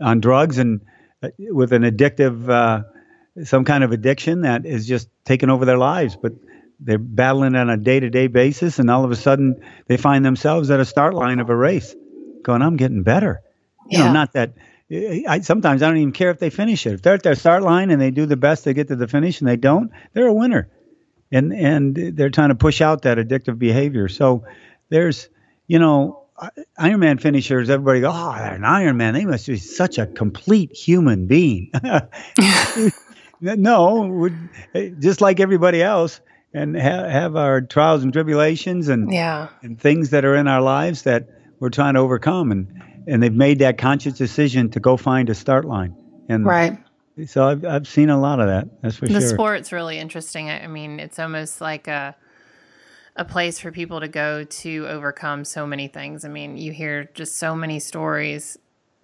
on 0.01 0.21
drugs 0.21 0.59
and 0.59 0.81
uh, 1.23 1.29
with 1.39 1.73
an 1.73 1.83
addictive, 1.83 2.49
uh, 2.49 3.45
some 3.45 3.65
kind 3.65 3.85
of 3.85 3.93
addiction 3.93 4.43
that 4.43 4.65
is 4.65 4.87
just 4.87 5.09
taking 5.25 5.51
over 5.51 5.65
their 5.65 5.79
lives. 5.79 6.17
But 6.17 6.33
they're 6.81 6.99
battling 6.99 7.57
on 7.57 7.69
a 7.71 7.77
day 7.77 8.01
to 8.01 8.09
day 8.09 8.29
basis, 8.29 8.79
and 8.79 8.91
all 8.91 9.05
of 9.05 9.11
a 9.11 9.17
sudden 9.17 9.63
they 9.87 9.97
find 9.97 10.25
themselves 10.25 10.71
at 10.71 10.81
a 10.81 10.85
start 10.85 11.15
line 11.15 11.41
of 11.41 11.51
a 11.51 11.57
race, 11.57 11.95
going, 12.43 12.63
"I'm 12.63 12.77
getting 12.77 13.03
better." 13.03 13.41
You 13.91 13.99
know, 13.99 14.13
not 14.13 14.33
that 14.35 14.53
I, 14.91 15.41
sometimes 15.43 15.83
I 15.83 15.89
don't 15.89 15.99
even 15.99 16.13
care 16.13 16.31
if 16.31 16.39
they 16.39 16.51
finish 16.51 16.87
it. 16.87 16.95
If 16.95 17.03
they're 17.03 17.15
at 17.15 17.23
their 17.23 17.35
start 17.35 17.63
line 17.63 17.91
and 17.91 18.01
they 18.01 18.11
do 18.11 18.27
the 18.27 18.37
best 18.37 18.65
to 18.65 18.73
get 18.73 18.89
to 18.89 18.97
the 18.97 19.09
finish 19.09 19.41
and 19.41 19.49
they 19.49 19.57
don't, 19.57 19.91
they're 20.15 20.27
a 20.27 20.33
winner. 20.33 20.71
And 21.31 21.53
and 21.53 21.95
they're 21.95 22.31
trying 22.31 22.49
to 22.49 22.55
push 22.55 22.81
out 22.81 23.03
that 23.03 23.19
addictive 23.19 23.59
behavior. 23.59 24.09
So 24.09 24.45
there's, 24.89 25.29
you 25.67 25.79
know, 25.79 26.25
Ironman 26.79 27.21
finishers, 27.21 27.69
everybody 27.69 28.01
go, 28.01 28.11
oh, 28.15 28.35
they're 28.39 28.55
an 28.55 28.63
Ironman. 28.63 29.13
They 29.13 29.25
must 29.25 29.47
be 29.47 29.57
such 29.57 29.99
a 29.99 30.07
complete 30.07 30.75
human 30.75 31.27
being. 31.27 31.73
no, 33.41 34.31
just 35.01 35.21
like 35.21 35.41
everybody 35.41 35.83
else, 35.83 36.21
and 36.55 36.81
ha- 36.81 37.09
have 37.09 37.37
our 37.37 37.61
trials 37.61 38.03
and 38.05 38.13
tribulations 38.13 38.89
and 38.89 39.13
yeah. 39.13 39.49
and 39.63 39.81
things 39.81 40.11
that 40.11 40.25
are 40.25 40.35
in 40.35 40.49
our 40.49 40.63
lives 40.63 41.03
that 41.03 41.29
we're 41.61 41.71
trying 41.71 41.95
to 41.95 42.01
overcome. 42.01 42.53
And 42.53 42.98
and 43.09 43.23
they've 43.23 43.35
made 43.35 43.61
that 43.61 43.79
conscious 43.79 44.15
decision 44.15 44.71
to 44.71 44.81
go 44.81 44.97
find 44.97 45.31
a 45.31 45.35
start 45.35 45.65
line. 45.65 45.97
And 46.29 46.45
right. 46.45 46.79
So 47.27 47.49
I've 47.49 47.65
I've 47.65 47.89
seen 47.89 48.11
a 48.11 48.21
lot 48.21 48.39
of 48.39 48.47
that. 48.47 48.69
That's 48.83 48.97
for 48.97 49.07
the 49.07 49.15
sure. 49.15 49.21
The 49.21 49.29
sport's 49.29 49.73
really 49.73 49.99
interesting. 49.99 50.51
I 50.51 50.67
mean, 50.69 51.01
it's 51.01 51.19
almost 51.19 51.61
like 51.61 51.89
a 51.89 52.15
a 53.17 53.25
place 53.25 53.59
for 53.59 53.73
people 53.73 53.99
to 54.01 54.09
go 54.09 54.45
to 54.45 54.87
overcome 54.87 55.45
so 55.45 55.67
many 55.67 55.89
things. 55.89 56.25
I 56.25 56.29
mean, 56.29 56.57
you 56.57 56.71
hear 56.71 57.11
just 57.15 57.37
so 57.37 57.57
many 57.57 57.81
stories. 57.81 58.57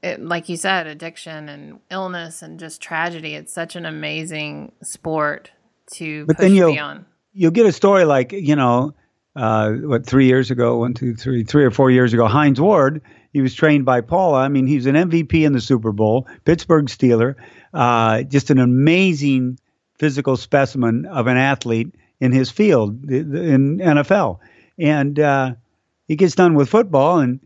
It, 0.04 0.20
like 0.20 0.48
you 0.48 0.56
said, 0.56 0.86
addiction 0.86 1.48
and 1.48 1.80
illness 1.90 2.42
and 2.42 2.60
just 2.60 2.80
tragedy. 2.80 3.34
It's 3.34 3.52
such 3.52 3.74
an 3.74 3.86
amazing 3.86 4.72
sport 4.82 5.50
to 5.94 6.26
but 6.26 6.36
push 6.36 6.44
then 6.44 6.54
you'll, 6.54 6.72
beyond. 6.72 7.06
You'll 7.32 7.50
get 7.50 7.66
a 7.66 7.72
story 7.72 8.04
like 8.04 8.30
you 8.30 8.54
know, 8.54 8.94
uh, 9.36 9.70
what 9.72 10.06
three 10.06 10.26
years 10.26 10.50
ago, 10.50 10.78
one, 10.78 10.94
two, 10.94 11.14
three, 11.14 11.44
three 11.44 11.64
or 11.64 11.70
four 11.70 11.90
years 11.90 12.12
ago, 12.12 12.26
Hines 12.26 12.60
Ward 12.60 13.02
he 13.34 13.40
was 13.40 13.52
trained 13.52 13.84
by 13.84 14.00
Paula. 14.00 14.38
I 14.38 14.48
mean, 14.48 14.68
he's 14.68 14.86
an 14.86 14.94
MVP 14.94 15.44
in 15.44 15.52
the 15.52 15.60
Super 15.60 15.90
Bowl, 15.90 16.28
Pittsburgh 16.44 16.86
Steeler, 16.86 17.34
uh, 17.74 18.22
just 18.22 18.50
an 18.50 18.60
amazing 18.60 19.58
physical 19.98 20.36
specimen 20.36 21.04
of 21.04 21.26
an 21.26 21.36
athlete 21.36 21.92
in 22.20 22.30
his 22.30 22.52
field 22.52 23.10
in 23.10 23.78
NFL. 23.78 24.38
And 24.78 25.18
uh, 25.18 25.54
he 26.06 26.14
gets 26.14 26.36
done 26.36 26.54
with 26.54 26.68
football 26.68 27.18
and 27.18 27.40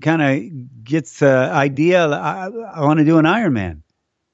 kind 0.00 0.22
of 0.22 0.84
gets 0.84 1.20
the 1.20 1.30
idea 1.30 2.04
I, 2.08 2.46
I 2.46 2.80
want 2.80 2.98
to 2.98 3.04
do 3.04 3.18
an 3.18 3.24
Ironman. 3.24 3.82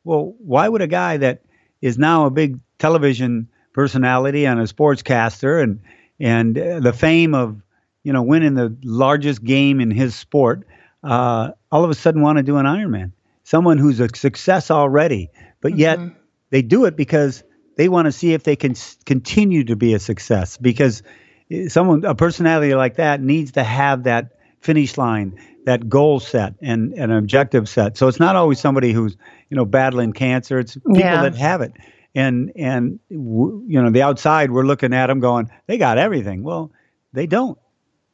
Well, 0.04 0.34
why 0.38 0.66
would 0.66 0.80
a 0.80 0.86
guy 0.86 1.18
that 1.18 1.42
is 1.82 1.98
now 1.98 2.24
a 2.24 2.30
big 2.30 2.60
television 2.78 3.48
personality 3.74 4.46
and 4.46 4.58
a 4.58 4.64
sportscaster 4.64 5.62
and 5.62 5.80
and 6.20 6.54
the 6.54 6.92
fame 6.92 7.34
of 7.34 7.62
you 8.02 8.12
know 8.12 8.22
winning 8.22 8.54
the 8.54 8.76
largest 8.82 9.42
game 9.42 9.80
in 9.80 9.90
his 9.90 10.14
sport 10.14 10.66
uh, 11.02 11.52
all 11.70 11.84
of 11.84 11.90
a 11.90 11.94
sudden 11.94 12.22
want 12.22 12.38
to 12.38 12.42
do 12.42 12.56
an 12.56 12.66
Ironman. 12.66 13.12
Someone 13.44 13.78
who's 13.78 14.00
a 14.00 14.08
success 14.14 14.70
already, 14.70 15.30
but 15.60 15.76
yet 15.76 15.98
mm-hmm. 15.98 16.18
they 16.50 16.62
do 16.62 16.84
it 16.84 16.96
because 16.96 17.42
they 17.76 17.88
want 17.88 18.06
to 18.06 18.12
see 18.12 18.34
if 18.34 18.42
they 18.42 18.56
can 18.56 18.72
s- 18.72 18.98
continue 19.06 19.64
to 19.64 19.76
be 19.76 19.94
a 19.94 19.98
success. 19.98 20.56
Because 20.56 21.02
eh, 21.50 21.68
someone, 21.68 22.04
a 22.04 22.14
personality 22.14 22.74
like 22.74 22.96
that, 22.96 23.22
needs 23.22 23.52
to 23.52 23.64
have 23.64 24.04
that 24.04 24.32
finish 24.60 24.98
line, 24.98 25.38
that 25.64 25.88
goal 25.88 26.20
set, 26.20 26.54
and 26.60 26.92
an 26.94 27.10
objective 27.10 27.68
set. 27.68 27.96
So 27.96 28.08
it's 28.08 28.20
not 28.20 28.36
always 28.36 28.60
somebody 28.60 28.92
who's 28.92 29.16
you 29.48 29.56
know 29.56 29.64
battling 29.64 30.12
cancer. 30.12 30.58
It's 30.58 30.74
people 30.74 30.98
yeah. 30.98 31.22
that 31.22 31.36
have 31.36 31.62
it. 31.62 31.72
And 32.18 32.50
and 32.56 32.98
w- 33.10 33.64
you 33.68 33.80
know 33.80 33.90
the 33.90 34.02
outside, 34.02 34.50
we're 34.50 34.66
looking 34.66 34.92
at 34.92 35.06
them 35.06 35.20
going, 35.20 35.50
they 35.66 35.78
got 35.78 35.98
everything. 35.98 36.42
Well, 36.42 36.72
they 37.12 37.26
don't 37.26 37.56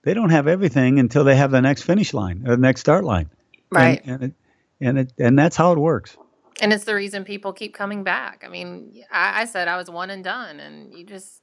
they 0.02 0.12
don't 0.12 0.28
have 0.30 0.46
everything 0.46 0.98
until 0.98 1.24
they 1.24 1.36
have 1.36 1.50
the 1.50 1.62
next 1.62 1.82
finish 1.82 2.12
line 2.12 2.44
or 2.46 2.56
the 2.56 2.62
next 2.62 2.80
start 2.80 3.04
line. 3.04 3.30
Right. 3.70 4.02
And, 4.04 4.10
and 4.10 4.22
it, 4.22 4.34
and 4.80 4.98
it, 4.98 5.12
and 5.18 5.38
that's 5.38 5.56
how 5.56 5.72
it 5.72 5.78
works. 5.78 6.18
And 6.60 6.72
it's 6.72 6.84
the 6.84 6.94
reason 6.94 7.24
people 7.24 7.52
keep 7.52 7.72
coming 7.72 8.04
back. 8.04 8.44
I 8.44 8.48
mean, 8.48 9.02
I, 9.10 9.42
I 9.42 9.44
said 9.46 9.68
I 9.68 9.76
was 9.78 9.88
one 9.90 10.10
and 10.10 10.22
done, 10.22 10.60
and 10.60 10.92
you 10.92 11.04
just 11.04 11.40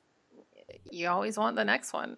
you 0.91 1.09
always 1.09 1.37
want 1.37 1.55
the 1.55 1.65
next 1.65 1.93
one. 1.93 2.17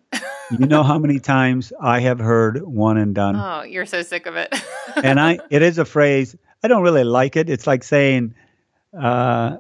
you 0.52 0.66
know 0.68 0.84
how 0.84 1.00
many 1.00 1.20
times 1.36 1.72
I 1.82 2.02
have 2.02 2.20
heard 2.20 2.62
one 2.62 2.98
and 2.98 3.16
done. 3.16 3.36
Oh, 3.38 3.64
you're 3.64 3.86
so 3.86 4.02
sick 4.02 4.26
of 4.26 4.36
it. 4.36 4.54
and 4.98 5.20
I, 5.20 5.40
it 5.50 5.62
is 5.62 5.78
a 5.78 5.86
phrase 5.86 6.36
I 6.64 6.68
don't 6.68 6.84
really 6.84 7.04
like 7.04 7.36
it. 7.36 7.50
It's 7.50 7.68
like 7.68 7.84
saying, 7.84 8.36
uh, 8.98 9.58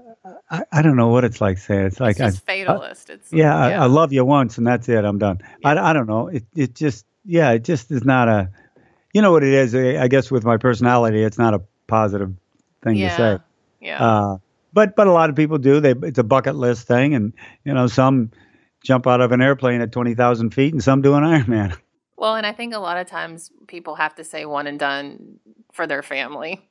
I, 0.53 0.63
I 0.71 0.81
don't 0.83 0.95
know 0.95 1.07
what 1.07 1.23
it's 1.23 1.41
like 1.41 1.57
saying. 1.57 1.87
It's 1.87 1.99
like 1.99 2.19
it's 2.19 2.37
I, 2.37 2.39
fatalist. 2.39 3.09
It's 3.09 3.33
yeah, 3.33 3.69
yeah. 3.69 3.81
I, 3.81 3.83
I, 3.83 3.85
love 3.87 4.13
you 4.13 4.23
once 4.23 4.59
and 4.59 4.67
that's 4.67 4.87
it. 4.87 5.03
I'm 5.03 5.17
done. 5.17 5.39
Yeah. 5.61 5.69
I, 5.69 5.89
I 5.89 5.93
don't 5.93 6.05
know. 6.07 6.27
It 6.27 6.43
it 6.55 6.75
just 6.75 7.07
yeah, 7.25 7.51
it 7.51 7.63
just 7.63 7.89
is 7.89 8.05
not 8.05 8.27
a. 8.27 8.49
You 9.13 9.21
know 9.21 9.31
what 9.31 9.43
it 9.43 9.53
is? 9.53 9.73
I 9.75 10.07
guess 10.07 10.29
with 10.29 10.43
my 10.43 10.57
personality, 10.57 11.23
it's 11.23 11.37
not 11.37 11.55
a 11.55 11.61
positive 11.87 12.33
thing 12.83 12.97
yeah. 12.97 13.09
to 13.09 13.15
say. 13.15 13.43
Yeah. 13.81 14.03
Uh, 14.03 14.37
but 14.73 14.95
but 14.95 15.07
a 15.07 15.11
lot 15.11 15.31
of 15.31 15.35
people 15.35 15.57
do. 15.57 15.79
They 15.79 15.93
it's 16.03 16.19
a 16.19 16.23
bucket 16.23 16.55
list 16.55 16.87
thing, 16.87 17.15
and 17.15 17.33
you 17.63 17.73
know 17.73 17.87
some 17.87 18.31
jump 18.83 19.07
out 19.07 19.21
of 19.21 19.31
an 19.31 19.41
airplane 19.41 19.81
at 19.81 19.91
twenty 19.91 20.13
thousand 20.13 20.53
feet, 20.53 20.73
and 20.73 20.83
some 20.83 21.01
do 21.01 21.15
an 21.15 21.23
Ironman. 21.23 21.75
Well, 22.15 22.35
and 22.35 22.45
I 22.45 22.53
think 22.53 22.75
a 22.75 22.79
lot 22.79 22.97
of 22.97 23.07
times 23.07 23.51
people 23.67 23.95
have 23.95 24.15
to 24.15 24.23
say 24.23 24.45
one 24.45 24.67
and 24.67 24.79
done 24.79 25.39
for 25.71 25.87
their 25.87 26.03
family. 26.03 26.69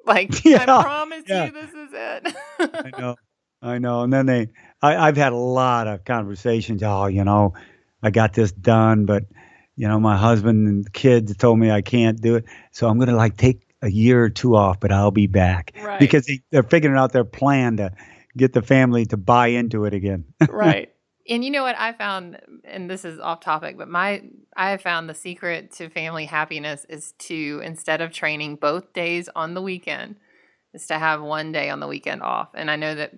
Like, 0.06 0.44
yeah, 0.44 0.62
I 0.62 0.82
promise 0.82 1.24
yeah. 1.28 1.46
you 1.46 1.52
this 1.52 1.70
is 1.70 1.90
it. 1.92 2.34
I 2.58 2.90
know. 2.98 3.16
I 3.62 3.78
know. 3.78 4.02
And 4.02 4.12
then 4.12 4.26
they, 4.26 4.48
I, 4.80 4.96
I've 4.96 5.16
had 5.16 5.32
a 5.32 5.36
lot 5.36 5.86
of 5.86 6.04
conversations. 6.04 6.82
Oh, 6.82 7.06
you 7.06 7.22
know, 7.22 7.54
I 8.02 8.10
got 8.10 8.32
this 8.32 8.50
done, 8.50 9.04
but, 9.04 9.24
you 9.76 9.86
know, 9.86 10.00
my 10.00 10.16
husband 10.16 10.66
and 10.66 10.92
kids 10.92 11.36
told 11.36 11.58
me 11.58 11.70
I 11.70 11.82
can't 11.82 12.20
do 12.20 12.36
it. 12.36 12.46
So 12.72 12.88
I'm 12.88 12.96
going 12.98 13.10
to 13.10 13.16
like 13.16 13.36
take 13.36 13.60
a 13.82 13.90
year 13.90 14.24
or 14.24 14.30
two 14.30 14.56
off, 14.56 14.80
but 14.80 14.90
I'll 14.92 15.10
be 15.10 15.26
back. 15.26 15.74
Right. 15.82 16.00
Because 16.00 16.26
they, 16.26 16.40
they're 16.50 16.62
figuring 16.62 16.96
out 16.96 17.12
their 17.12 17.24
plan 17.24 17.76
to 17.78 17.92
get 18.36 18.52
the 18.52 18.62
family 18.62 19.06
to 19.06 19.16
buy 19.16 19.48
into 19.48 19.84
it 19.84 19.94
again. 19.94 20.24
right. 20.48 20.90
And 21.28 21.44
you 21.44 21.50
know 21.50 21.62
what 21.62 21.78
I 21.78 21.92
found, 21.92 22.40
and 22.64 22.90
this 22.90 23.04
is 23.04 23.20
off 23.20 23.40
topic, 23.40 23.76
but 23.76 23.88
my 23.88 24.22
I 24.56 24.70
have 24.70 24.82
found 24.82 25.08
the 25.08 25.14
secret 25.14 25.72
to 25.72 25.88
family 25.88 26.24
happiness 26.24 26.86
is 26.88 27.12
to 27.20 27.60
instead 27.64 28.00
of 28.00 28.10
training 28.10 28.56
both 28.56 28.92
days 28.92 29.28
on 29.36 29.54
the 29.54 29.62
weekend, 29.62 30.16
is 30.74 30.86
to 30.86 30.98
have 30.98 31.22
one 31.22 31.52
day 31.52 31.70
on 31.70 31.80
the 31.80 31.86
weekend 31.86 32.22
off. 32.22 32.48
And 32.54 32.70
I 32.70 32.76
know 32.76 32.94
that 32.94 33.12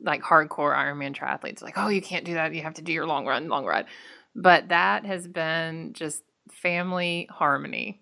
like 0.00 0.22
hardcore 0.22 0.76
Ironman 0.76 1.16
triathletes 1.16 1.62
like, 1.62 1.74
oh, 1.76 1.88
you 1.88 2.02
can't 2.02 2.24
do 2.24 2.34
that. 2.34 2.54
You 2.54 2.62
have 2.62 2.74
to 2.74 2.82
do 2.82 2.92
your 2.92 3.06
long 3.06 3.26
run, 3.26 3.48
long 3.48 3.64
ride. 3.64 3.86
But 4.34 4.68
that 4.68 5.04
has 5.04 5.26
been 5.26 5.92
just 5.92 6.22
family 6.50 7.28
harmony. 7.30 8.00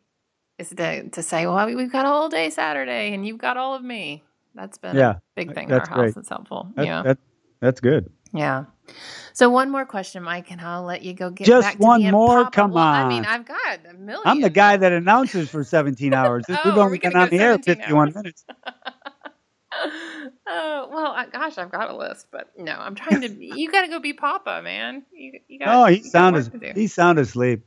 Is 0.59 0.71
to 0.71 1.09
to 1.09 1.23
say, 1.23 1.47
well, 1.47 1.67
we've 1.67 1.91
got 1.91 2.05
a 2.05 2.09
whole 2.09 2.29
day 2.29 2.51
Saturday, 2.51 3.15
and 3.15 3.27
you've 3.27 3.39
got 3.39 3.57
all 3.57 3.75
of 3.75 3.83
me. 3.83 4.23
That's 4.55 4.77
been 4.77 4.97
yeah, 4.97 5.13
a 5.13 5.21
big 5.35 5.55
thing 5.55 5.69
in 5.69 5.75
our 5.75 5.87
house. 5.87 5.99
Great. 5.99 6.15
That's 6.15 6.29
helpful. 6.29 6.69
That, 6.75 6.85
yeah, 6.85 7.03
that, 7.03 7.19
that's 7.61 7.81
good. 7.81 8.11
Yeah. 8.33 8.65
So 9.33 9.49
one 9.49 9.71
more 9.71 9.87
question, 9.87 10.23
Mike, 10.23 10.51
and 10.51 10.61
I'll 10.61 10.83
let 10.83 11.03
you 11.03 11.15
go 11.15 11.31
get 11.31 11.47
Just 11.47 11.79
one 11.79 12.03
more? 12.11 12.45
Papa. 12.45 12.51
Come 12.51 12.73
well, 12.73 12.85
I 12.85 13.09
mean, 13.09 13.25
on. 13.25 13.27
I've 13.27 13.47
got 13.47 13.79
a 13.89 13.95
million. 13.95 14.23
I'm 14.25 14.41
the 14.41 14.51
guy 14.51 14.77
that 14.77 14.93
announces 14.93 15.49
for 15.49 15.65
17 15.65 16.13
hours. 16.13 16.45
Oh, 16.51 16.59
We've 16.65 16.77
only 16.77 16.93
we 16.93 16.99
been 16.99 17.17
on 17.17 17.29
the 17.31 17.39
air 17.39 17.59
51 17.59 18.09
hours? 18.09 18.15
minutes. 18.15 18.45
Oh 20.47 20.89
well, 20.93 21.13
I, 21.13 21.27
gosh, 21.33 21.59
I've 21.59 21.71
got 21.71 21.91
a 21.91 21.97
list, 21.97 22.27
but 22.33 22.51
no, 22.59 22.73
I'm 22.73 22.95
trying 22.95 23.21
to. 23.23 23.29
you 23.29 23.71
got 23.71 23.83
to 23.83 23.89
go 23.89 24.01
be 24.01 24.13
Papa, 24.13 24.61
man. 24.63 25.05
You, 25.13 25.41
you 25.49 25.59
got. 25.61 25.69
Oh, 25.69 25.87
he's 25.87 26.11
sound 26.11 26.37
as 26.37 26.51
he's 26.75 26.93
sound 26.93 27.19
asleep. 27.19 27.63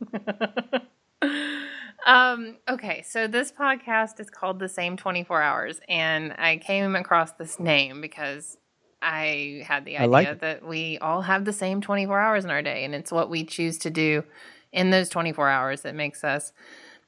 um, 2.05 2.57
okay, 2.69 3.03
so 3.07 3.27
this 3.27 3.51
podcast 3.51 4.19
is 4.19 4.29
called 4.29 4.59
The 4.59 4.69
Same 4.69 4.97
24 4.97 5.41
Hours, 5.41 5.79
and 5.87 6.33
I 6.37 6.57
came 6.57 6.95
across 6.95 7.31
this 7.33 7.59
name 7.59 8.01
because 8.01 8.57
I 9.03 9.63
had 9.67 9.85
the 9.85 9.97
idea 9.97 10.07
like 10.07 10.39
that 10.39 10.65
we 10.65 10.97
all 10.99 11.21
have 11.21 11.45
the 11.45 11.53
same 11.53 11.81
24 11.81 12.19
hours 12.19 12.45
in 12.45 12.51
our 12.51 12.61
day, 12.61 12.85
and 12.85 12.95
it's 12.95 13.11
what 13.11 13.29
we 13.29 13.43
choose 13.43 13.77
to 13.79 13.89
do 13.89 14.23
in 14.71 14.89
those 14.89 15.09
24 15.09 15.49
hours 15.49 15.81
that 15.81 15.93
makes 15.93 16.23
us 16.23 16.53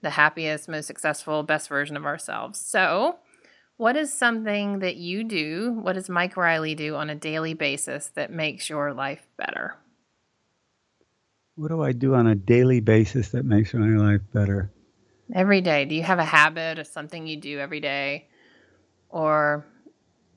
the 0.01 0.11
happiest, 0.11 0.67
most 0.67 0.85
successful, 0.85 1.41
best 1.43 1.69
version 1.69 1.97
of 1.97 2.05
ourselves. 2.05 2.59
So, 2.59 3.17
what 3.77 3.95
is 3.95 4.13
something 4.13 4.79
that 4.79 4.97
you 4.97 5.23
do? 5.23 5.71
What 5.81 5.93
does 5.93 6.09
Mike 6.09 6.37
Reilly 6.37 6.75
do 6.75 6.95
on 6.95 7.09
a 7.09 7.15
daily 7.15 7.53
basis 7.53 8.07
that 8.15 8.31
makes 8.31 8.69
your 8.69 8.93
life 8.93 9.25
better? 9.37 9.75
What 11.55 11.69
do 11.69 11.81
I 11.81 11.93
do 11.93 12.13
on 12.13 12.27
a 12.27 12.35
daily 12.35 12.81
basis 12.81 13.29
that 13.29 13.45
makes 13.45 13.73
my 13.73 13.87
life 13.87 14.21
better? 14.33 14.71
Every 15.33 15.61
day. 15.61 15.85
Do 15.85 15.95
you 15.95 16.03
have 16.03 16.19
a 16.19 16.25
habit 16.25 16.77
or 16.77 16.83
something 16.83 17.25
you 17.25 17.37
do 17.37 17.59
every 17.59 17.79
day? 17.79 18.27
Or 19.09 19.65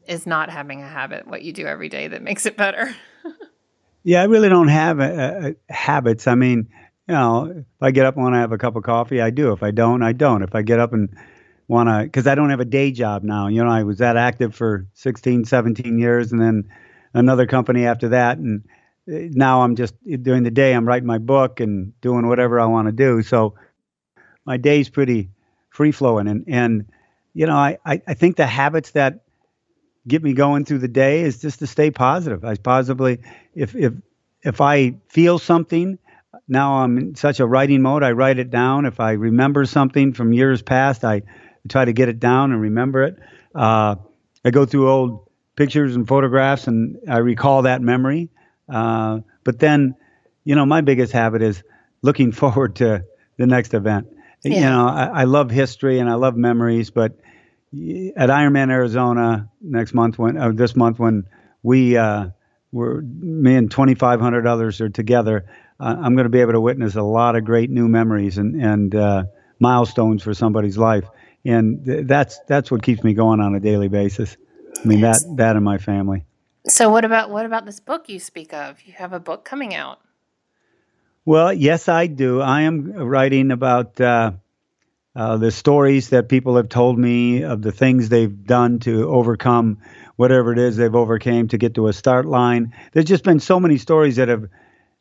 is 0.09 0.27
not 0.27 0.51
having 0.51 0.83
a 0.83 0.89
habit 0.89 1.27
what 1.27 1.43
you 1.43 1.53
do 1.53 1.67
every 1.67 1.89
day 1.89 2.09
that 2.09 2.23
makes 2.23 2.47
it 2.47 2.57
better? 2.57 2.95
Yeah, 4.05 4.23
I 4.23 4.25
really 4.25 4.49
don't 4.49 4.69
have 4.69 5.55
habits. 5.69 6.27
I 6.27 6.35
mean, 6.35 6.69
you 7.09 7.15
know, 7.15 7.53
if 7.59 7.65
I 7.83 7.91
get 7.91 8.07
up 8.07 8.15
and 8.15 8.23
want 8.23 8.35
to 8.37 8.39
have 8.39 8.53
a 8.53 8.57
cup 8.57 8.75
of 8.75 8.83
coffee, 8.83 9.21
I 9.21 9.29
do. 9.29 9.53
If 9.53 9.63
I 9.63 9.71
don't, 9.71 10.03
I 10.03 10.13
don't. 10.13 10.43
If 10.43 10.55
I 10.55 10.63
get 10.63 10.81
up 10.81 10.95
and 10.95 11.15
want 11.67 11.91
to, 11.91 12.05
because 12.05 12.27
I 12.27 12.35
don't 12.35 12.49
have 12.49 12.61
a 12.61 12.65
day 12.65 12.91
job 12.91 13.23
now. 13.23 13.49
You 13.49 13.63
know, 13.63 13.71
I 13.71 13.83
was 13.83 13.99
that 13.99 14.17
active 14.17 14.55
for 14.55 14.87
16, 14.95 15.45
17 15.45 15.99
years, 15.99 16.33
and 16.33 16.41
then 16.41 16.71
another 17.13 17.47
company 17.47 17.85
after 17.85 18.11
that, 18.11 18.39
and 18.39 18.65
uh, 19.13 19.29
now 19.33 19.63
I'm 19.63 19.77
just 19.77 19.95
during 20.23 20.43
the 20.43 20.51
day 20.51 20.73
I'm 20.73 20.87
writing 20.87 21.07
my 21.07 21.19
book 21.19 21.61
and 21.61 21.99
doing 22.01 22.27
whatever 22.29 22.59
I 22.61 22.67
want 22.67 22.87
to 22.87 22.93
do. 22.93 23.23
So 23.23 23.57
my 24.47 24.57
day's 24.57 24.89
pretty 24.89 25.29
free 25.69 25.93
flowing, 25.93 26.29
and 26.29 26.45
and 26.47 26.87
you 27.35 27.47
know, 27.47 27.57
I, 27.57 27.79
I 27.85 28.01
I 28.07 28.15
think 28.15 28.37
the 28.37 28.47
habits 28.47 28.93
that 28.93 29.25
get 30.09 30.23
me 30.23 30.33
going 30.33 30.65
through 30.65 30.79
the 30.79 30.89
day 30.89 31.21
is 31.21 31.41
just 31.41 31.61
to 31.61 31.67
stay 31.67 31.91
positive. 31.91 32.45
I 32.45 32.57
positively, 32.57 33.21
if 33.55 33.75
if 33.75 33.93
if 34.43 34.61
I 34.61 34.97
feel 35.09 35.39
something, 35.39 35.99
now 36.47 36.79
I'm 36.79 36.99
in 36.99 37.15
such 37.15 37.41
a 37.41 37.47
writing 37.47 37.83
mode. 37.83 38.03
I 38.03 38.13
write 38.13 38.39
it 38.39 38.51
down. 38.51 38.87
If 38.87 39.01
I 39.01 39.13
remember 39.13 39.65
something 39.65 40.13
from 40.13 40.33
years 40.33 40.63
past, 40.63 41.05
I 41.05 41.23
try 41.69 41.85
to 41.85 41.93
get 41.93 42.09
it 42.09 42.19
down 42.19 42.53
and 42.53 42.61
remember 42.61 43.05
it. 43.05 43.19
Uh, 43.55 43.97
I 44.45 44.51
go 44.51 44.65
through 44.65 44.91
old 44.91 45.29
pictures 45.57 45.97
and 45.97 46.07
photographs, 46.07 46.67
and 46.67 46.99
I 47.09 47.19
recall 47.19 47.63
that 47.63 47.83
memory. 47.83 48.31
Uh, 48.69 49.21
but 49.45 49.59
then, 49.59 49.95
you 50.45 50.55
know, 50.55 50.65
my 50.65 50.81
biggest 50.81 51.13
habit 51.13 51.43
is 51.43 51.63
looking 52.03 52.33
forward 52.41 52.77
to 52.77 53.05
the 53.37 53.47
next 53.47 53.75
event. 53.75 54.09
You 54.45 54.61
know, 54.61 54.87
I, 54.87 55.07
I 55.07 55.25
love 55.25 55.51
history 55.51 55.99
and 55.99 56.09
I 56.09 56.15
love 56.15 56.37
memories, 56.37 56.91
but 56.91 57.19
at 57.73 58.31
Ironman 58.31 58.71
Arizona 58.71 59.51
next 59.61 59.93
month 59.93 60.19
when 60.19 60.37
uh, 60.37 60.53
this 60.53 60.75
month 60.75 60.99
when 60.99 61.25
we 61.63 61.97
uh, 61.97 62.29
were 62.73 63.03
me 63.03 63.57
and 63.57 63.71
2,500 63.71 64.47
others 64.47 64.81
are 64.81 64.89
together, 64.89 65.45
uh, 65.79 65.97
I'm 65.99 66.15
going 66.15 66.25
to 66.25 66.31
be 66.31 66.41
able 66.41 66.53
to 66.53 66.61
witness 66.61 66.95
a 66.97 67.03
lot 67.03 67.37
of 67.37 67.45
great 67.45 67.71
new 67.71 67.89
memories 67.89 68.39
and 68.39 68.61
and 68.61 68.95
uh, 68.95 69.25
milestones 69.61 70.23
for 70.23 70.33
somebody's 70.35 70.79
life, 70.79 71.05
and 71.45 71.85
th- 71.85 72.07
that's 72.07 72.41
that's 72.49 72.71
what 72.71 72.83
keeps 72.83 73.05
me 73.05 73.13
going 73.13 73.41
on 73.41 73.55
a 73.55 73.61
daily 73.61 73.89
basis. 73.89 74.37
I 74.83 74.89
mean 74.89 75.03
that 75.03 75.23
that 75.37 75.57
and 75.57 75.65
my 75.65 75.79
family. 75.79 76.25
So 76.67 76.91
what 76.91 77.05
about 77.05 77.31
what 77.31 77.45
about 77.45 77.67
this 77.67 77.81
book 77.81 78.09
you 78.09 78.19
speak 78.19 78.53
of? 78.53 78.81
You 78.87 78.95
have 78.95 79.13
a 79.13 79.21
book 79.21 79.45
coming 79.45 79.75
out. 79.75 80.01
Well, 81.25 81.53
yes, 81.53 81.89
I 81.89 82.07
do. 82.07 82.41
I 82.41 82.63
am 82.63 82.91
writing 82.93 83.51
about 83.51 84.01
uh, 85.19 85.37
the 85.39 85.51
stories 85.53 86.11
that 86.11 86.31
people 86.31 86.57
have 86.57 86.71
told 86.71 86.99
me 86.99 87.43
of 87.45 87.63
the 87.63 87.73
things 87.73 88.09
they've 88.09 88.47
done 88.47 88.81
to 88.81 89.09
overcome 89.11 89.79
whatever 90.17 90.53
it 90.53 90.61
is 90.61 90.77
they've 90.77 90.95
overcame 90.95 91.49
to 91.49 91.59
get 91.59 91.75
to 91.75 91.89
a 91.89 91.93
start 91.93 92.27
line. 92.27 92.75
There's 92.93 93.07
just 93.07 93.25
been 93.25 93.41
so 93.41 93.61
many 93.61 93.79
stories 93.79 94.17
that 94.17 94.29
have 94.29 94.47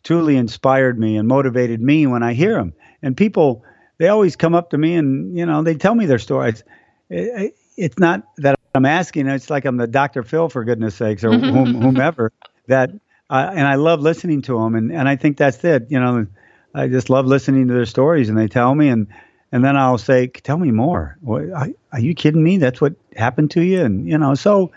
truly 0.03 0.37
inspired 0.37 0.99
me 0.99 1.17
and 1.17 1.27
motivated 1.27 1.81
me 1.81 2.07
when 2.07 2.23
I 2.23 2.33
hear 2.33 2.55
them. 2.55 2.73
And 3.01 3.17
people, 3.17 3.63
they 3.99 4.09
always 4.09 4.35
come 4.35 4.55
up 4.55 4.71
to 4.71 4.79
me 4.79 4.95
and 4.95 5.37
you 5.37 5.45
know 5.45 5.63
they 5.63 5.75
tell 5.75 5.95
me 5.95 6.05
their 6.05 6.19
stories. 6.19 6.63
It- 7.09 7.55
It's 7.79 7.99
not 7.99 8.23
that 8.37 8.55
I'm 8.73 8.87
asking; 8.87 9.27
it's 9.27 9.51
like 9.51 9.65
I'm 9.65 9.77
the 9.77 9.87
Dr. 9.87 10.23
Phil 10.23 10.49
for 10.49 10.63
goodness 10.65 10.95
sakes, 10.95 11.23
or 11.23 11.31
whom, 11.39 11.75
whomever. 11.79 12.31
That 12.67 12.89
uh, 13.29 13.51
and 13.53 13.67
I 13.67 13.75
love 13.75 14.01
listening 14.01 14.41
to 14.43 14.59
them, 14.59 14.75
and 14.75 14.91
and 14.91 15.07
I 15.07 15.15
think 15.15 15.37
that's 15.37 15.63
it. 15.63 15.85
You 15.89 15.99
know, 15.99 16.25
I 16.73 16.87
just 16.87 17.09
love 17.11 17.27
listening 17.27 17.67
to 17.67 17.73
their 17.75 17.85
stories, 17.85 18.29
and 18.29 18.37
they 18.37 18.47
tell 18.47 18.73
me, 18.73 18.89
and 18.89 19.07
and 19.51 19.63
then 19.63 19.77
I'll 19.77 19.97
say, 19.97 20.27
"Tell 20.27 20.57
me 20.57 20.71
more. 20.71 21.17
What, 21.21 21.49
are, 21.49 21.67
are 21.93 21.99
you 21.99 22.13
kidding 22.13 22.43
me? 22.43 22.57
That's 22.57 22.81
what 22.81 22.93
happened 23.15 23.51
to 23.51 23.61
you?" 23.61 23.83
And 23.83 24.07
you 24.07 24.17
know, 24.17 24.35
so 24.35 24.71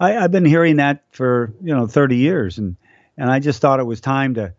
I, 0.00 0.16
I've 0.16 0.30
been 0.32 0.44
hearing 0.44 0.76
that 0.76 1.04
for 1.10 1.52
you 1.62 1.74
know 1.74 1.86
30 1.86 2.16
years, 2.16 2.58
and 2.58 2.76
and 3.16 3.30
I 3.30 3.38
just 3.40 3.60
thought 3.60 3.80
it 3.80 3.84
was 3.84 4.00
time 4.00 4.34
to 4.34 4.54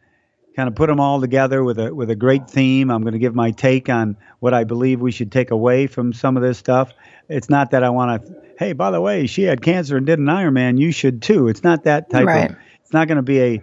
kind 0.56 0.70
of 0.70 0.76
put 0.76 0.88
them 0.88 1.00
all 1.00 1.20
together 1.20 1.64
with 1.64 1.80
a 1.80 1.94
with 1.94 2.10
a 2.10 2.16
great 2.16 2.50
theme. 2.50 2.92
I'm 2.92 3.02
going 3.02 3.14
to 3.14 3.20
give 3.20 3.36
my 3.36 3.52
take 3.52 3.90
on 3.90 4.18
what 4.40 4.54
I 4.54 4.64
believe 4.66 5.02
we 5.02 5.12
should 5.12 5.32
take 5.32 5.52
away 5.52 5.88
from 5.88 6.14
some 6.14 6.38
of 6.38 6.44
this 6.44 6.58
stuff. 6.58 6.94
It's 7.30 7.50
not 7.50 7.72
that 7.72 7.84
I 7.84 7.90
want 7.90 8.26
to. 8.26 8.36
Hey, 8.60 8.74
by 8.74 8.92
the 8.92 9.02
way, 9.02 9.26
she 9.28 9.44
had 9.44 9.62
cancer 9.62 9.98
and 9.98 10.06
did 10.06 10.20
an 10.20 10.26
Ironman. 10.26 10.78
You 10.78 10.92
should 10.92 11.22
too. 11.24 11.48
It's 11.48 11.64
not 11.64 11.86
that 11.86 12.10
type 12.10 12.28
Right. 12.28 12.52
of. 12.52 12.58
It's 12.82 12.94
not 12.94 13.08
going 13.08 13.16
to 13.16 13.24
be 13.24 13.40
a, 13.42 13.62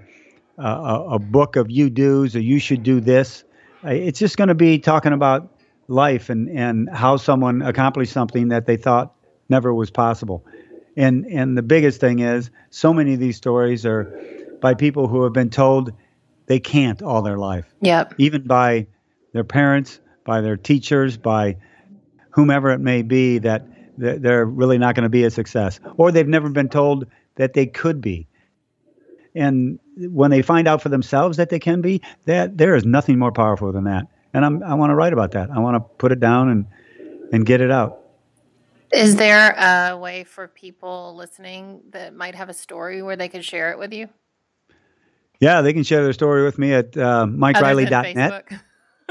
a 0.58 1.04
a 1.12 1.18
book 1.18 1.56
of 1.56 1.70
you 1.70 1.90
do's 1.90 2.34
or 2.34 2.40
you 2.40 2.58
should 2.58 2.82
do 2.82 3.00
this. 3.00 3.44
It's 3.84 4.18
just 4.18 4.36
going 4.36 4.48
to 4.48 4.54
be 4.54 4.78
talking 4.78 5.12
about 5.12 5.48
life 5.90 6.30
and 6.30 6.48
and 6.48 6.88
how 6.88 7.16
someone 7.16 7.62
accomplished 7.62 8.12
something 8.12 8.48
that 8.48 8.66
they 8.66 8.76
thought 8.76 9.14
never 9.48 9.74
was 9.74 9.90
possible. 9.90 10.44
And 10.96 11.26
and 11.26 11.58
the 11.58 11.62
biggest 11.62 12.00
thing 12.00 12.20
is 12.20 12.50
so 12.70 12.94
many 12.94 13.14
of 13.14 13.20
these 13.20 13.36
stories 13.36 13.84
are 13.84 14.04
by 14.60 14.74
people 14.74 15.08
who 15.08 15.24
have 15.24 15.32
been 15.32 15.50
told 15.50 15.92
they 16.46 16.60
can't 16.60 17.02
all 17.02 17.22
their 17.22 17.38
life, 17.38 17.66
Yep. 17.80 18.14
even 18.18 18.42
by 18.42 18.86
their 19.32 19.44
parents, 19.44 20.00
by 20.24 20.40
their 20.40 20.56
teachers, 20.56 21.16
by 21.16 21.56
whomever 22.30 22.70
it 22.70 22.80
may 22.80 23.02
be, 23.02 23.38
that 23.38 23.66
they're 23.96 24.44
really 24.44 24.78
not 24.78 24.94
going 24.94 25.04
to 25.04 25.08
be 25.10 25.24
a 25.24 25.30
success, 25.30 25.78
or 25.96 26.10
they've 26.10 26.26
never 26.26 26.48
been 26.48 26.68
told 26.68 27.06
that 27.36 27.52
they 27.52 27.66
could 27.66 28.00
be. 28.00 28.26
And 29.34 29.78
when 29.96 30.30
they 30.30 30.42
find 30.42 30.66
out 30.66 30.82
for 30.82 30.88
themselves 30.88 31.36
that 31.36 31.50
they 31.50 31.58
can 31.58 31.80
be, 31.80 32.02
that 32.26 32.58
there 32.58 32.74
is 32.74 32.84
nothing 32.84 33.18
more 33.18 33.32
powerful 33.32 33.72
than 33.72 33.84
that. 33.84 34.06
And 34.32 34.44
I'm, 34.44 34.62
I 34.62 34.74
want 34.74 34.90
to 34.90 34.94
write 34.94 35.12
about 35.12 35.32
that. 35.32 35.50
I 35.50 35.58
want 35.58 35.76
to 35.76 35.80
put 35.80 36.12
it 36.12 36.20
down 36.20 36.48
and 36.48 36.66
and 37.32 37.46
get 37.46 37.60
it 37.60 37.70
out. 37.70 37.98
Is 38.92 39.16
there 39.16 39.54
a 39.56 39.96
way 39.96 40.24
for 40.24 40.48
people 40.48 41.14
listening 41.16 41.80
that 41.90 42.14
might 42.14 42.34
have 42.34 42.48
a 42.48 42.54
story 42.54 43.02
where 43.02 43.14
they 43.16 43.28
could 43.28 43.44
share 43.44 43.70
it 43.70 43.78
with 43.78 43.92
you? 43.92 44.08
Yeah, 45.40 45.60
they 45.62 45.72
can 45.72 45.84
share 45.84 46.02
their 46.02 46.12
story 46.12 46.42
with 46.44 46.58
me 46.58 46.72
at 46.74 46.96
uh, 46.96 47.24
MikeReilly.net. 47.26 48.52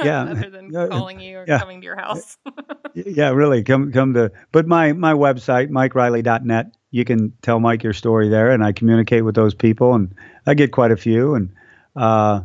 Yeah. 0.03 0.23
Other 0.23 0.49
than 0.49 0.71
calling 0.89 1.19
you 1.21 1.39
or 1.39 1.45
Yeah. 1.47 1.59
coming 1.59 1.81
to 1.81 1.85
your 1.85 1.95
house. 1.95 2.37
Yeah, 2.95 3.29
really. 3.29 3.63
Come 3.63 3.91
come 3.91 4.15
to 4.15 4.31
but 4.51 4.65
my 4.67 4.93
my 4.93 5.13
website, 5.13 5.69
MikeReilly.net, 5.69 6.73
you 6.89 7.05
can 7.05 7.31
tell 7.43 7.59
Mike 7.59 7.83
your 7.83 7.93
story 7.93 8.29
there 8.29 8.49
and 8.49 8.63
I 8.63 8.71
communicate 8.71 9.23
with 9.23 9.35
those 9.35 9.53
people 9.53 9.93
and 9.93 10.13
I 10.47 10.55
get 10.55 10.71
quite 10.71 10.91
a 10.91 10.97
few 10.97 11.35
and 11.35 11.53
uh 11.95 12.41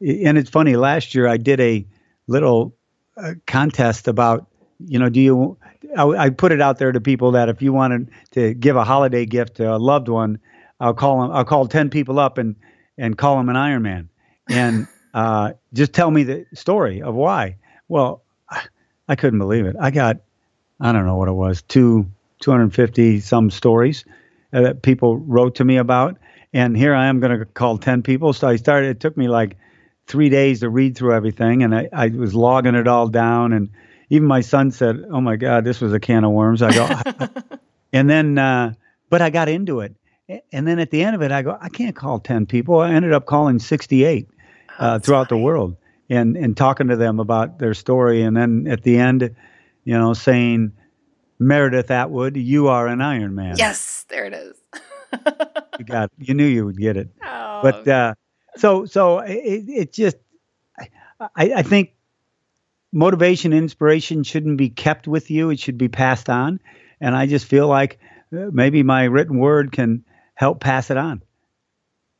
and 0.00 0.38
it's 0.38 0.48
funny, 0.48 0.74
last 0.76 1.14
year 1.14 1.28
I 1.28 1.36
did 1.36 1.60
a 1.60 1.86
little 2.26 2.74
uh, 3.16 3.34
contest 3.46 4.08
about 4.08 4.46
you 4.86 4.98
know, 4.98 5.08
do 5.08 5.20
you 5.20 5.56
I, 5.96 6.04
I 6.04 6.30
put 6.30 6.52
it 6.52 6.60
out 6.60 6.78
there 6.78 6.92
to 6.92 7.00
people 7.00 7.32
that 7.32 7.48
if 7.48 7.62
you 7.62 7.72
wanted 7.72 8.10
to 8.32 8.54
give 8.54 8.76
a 8.76 8.84
holiday 8.84 9.24
gift 9.24 9.56
to 9.56 9.72
a 9.72 9.78
loved 9.78 10.08
one, 10.08 10.40
I'll 10.80 10.94
call 10.94 11.22
them 11.22 11.30
I'll 11.30 11.44
call 11.44 11.68
10 11.68 11.90
people 11.90 12.18
up 12.18 12.38
and 12.38 12.56
and 12.98 13.16
call 13.16 13.36
them 13.36 13.48
an 13.48 13.56
Ironman. 13.56 14.08
And 14.48 14.88
uh 15.14 15.52
just 15.72 15.92
tell 15.92 16.10
me 16.10 16.24
the 16.24 16.46
story 16.54 17.02
of 17.02 17.14
why. 17.14 17.56
Well, 17.88 18.24
I 19.08 19.16
couldn't 19.16 19.38
believe 19.38 19.66
it. 19.66 19.76
I 19.78 19.90
got, 19.90 20.18
I 20.80 20.92
don't 20.92 21.06
know 21.06 21.16
what 21.16 21.28
it 21.28 21.32
was, 21.32 21.62
two, 21.62 22.10
250 22.40 23.20
some 23.20 23.50
stories 23.50 24.04
uh, 24.52 24.62
that 24.62 24.82
people 24.82 25.18
wrote 25.18 25.56
to 25.56 25.64
me 25.64 25.76
about. 25.76 26.18
And 26.52 26.76
here 26.76 26.94
I 26.94 27.06
am 27.06 27.20
going 27.20 27.38
to 27.38 27.44
call 27.44 27.78
10 27.78 28.02
people. 28.02 28.32
So 28.32 28.48
I 28.48 28.56
started, 28.56 28.90
it 28.90 29.00
took 29.00 29.16
me 29.16 29.28
like 29.28 29.56
three 30.06 30.28
days 30.28 30.60
to 30.60 30.68
read 30.68 30.96
through 30.96 31.14
everything. 31.14 31.62
And 31.62 31.74
I, 31.74 31.88
I 31.92 32.08
was 32.08 32.34
logging 32.34 32.74
it 32.74 32.88
all 32.88 33.08
down. 33.08 33.52
And 33.52 33.70
even 34.10 34.26
my 34.28 34.40
son 34.40 34.70
said, 34.70 35.04
Oh 35.10 35.20
my 35.20 35.36
God, 35.36 35.64
this 35.64 35.80
was 35.80 35.92
a 35.92 36.00
can 36.00 36.24
of 36.24 36.32
worms. 36.32 36.62
I 36.62 36.72
go, 36.72 37.28
and 37.92 38.08
then, 38.08 38.38
uh, 38.38 38.74
but 39.10 39.22
I 39.22 39.30
got 39.30 39.48
into 39.48 39.80
it. 39.80 39.94
And 40.52 40.66
then 40.66 40.78
at 40.78 40.90
the 40.90 41.02
end 41.02 41.14
of 41.14 41.22
it, 41.22 41.30
I 41.30 41.42
go, 41.42 41.56
I 41.60 41.68
can't 41.68 41.94
call 41.94 42.18
10 42.18 42.46
people. 42.46 42.80
I 42.80 42.92
ended 42.92 43.12
up 43.12 43.26
calling 43.26 43.58
68 43.58 44.28
uh, 44.78 44.98
throughout 44.98 45.28
the 45.28 45.36
world 45.36 45.76
and, 46.08 46.36
and 46.36 46.56
talking 46.56 46.88
to 46.88 46.96
them 46.96 47.20
about 47.20 47.58
their 47.58 47.74
story. 47.74 48.22
And 48.22 48.34
then 48.34 48.66
at 48.66 48.82
the 48.82 48.96
end, 48.96 49.34
you 49.84 49.98
know, 49.98 50.14
saying, 50.14 50.72
Meredith 51.38 51.90
Atwood, 51.90 52.36
you 52.36 52.68
are 52.68 52.86
an 52.86 53.00
Iron 53.00 53.34
Man. 53.34 53.56
Yes, 53.58 54.06
there 54.08 54.24
it 54.24 54.32
is. 54.32 54.56
you 55.78 55.84
got 55.84 56.04
it. 56.04 56.12
You 56.18 56.34
knew 56.34 56.46
you 56.46 56.64
would 56.64 56.78
get 56.78 56.96
it. 56.96 57.08
Oh. 57.22 57.60
But 57.62 57.88
uh, 57.88 58.14
so, 58.56 58.86
so 58.86 59.18
it, 59.20 59.92
just, 59.92 60.16
I, 60.78 61.52
I 61.56 61.62
think 61.62 61.94
motivation, 62.92 63.52
inspiration 63.52 64.22
shouldn't 64.22 64.56
be 64.56 64.70
kept 64.70 65.06
with 65.06 65.30
you. 65.30 65.50
It 65.50 65.58
should 65.58 65.78
be 65.78 65.88
passed 65.88 66.30
on. 66.30 66.60
And 67.00 67.16
I 67.16 67.26
just 67.26 67.46
feel 67.46 67.68
like 67.68 67.98
uh, 68.32 68.50
maybe 68.52 68.82
my 68.82 69.04
written 69.04 69.38
word 69.38 69.72
can 69.72 70.04
help 70.34 70.60
pass 70.60 70.90
it 70.90 70.96
on. 70.96 71.22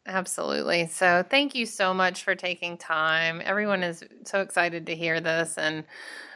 Absolutely. 0.06 0.86
So 0.88 1.24
thank 1.28 1.54
you 1.54 1.64
so 1.64 1.94
much 1.94 2.24
for 2.24 2.34
taking 2.34 2.76
time. 2.76 3.40
Everyone 3.42 3.82
is 3.82 4.04
so 4.24 4.40
excited 4.40 4.86
to 4.86 4.94
hear 4.94 5.20
this. 5.20 5.56
And 5.56 5.84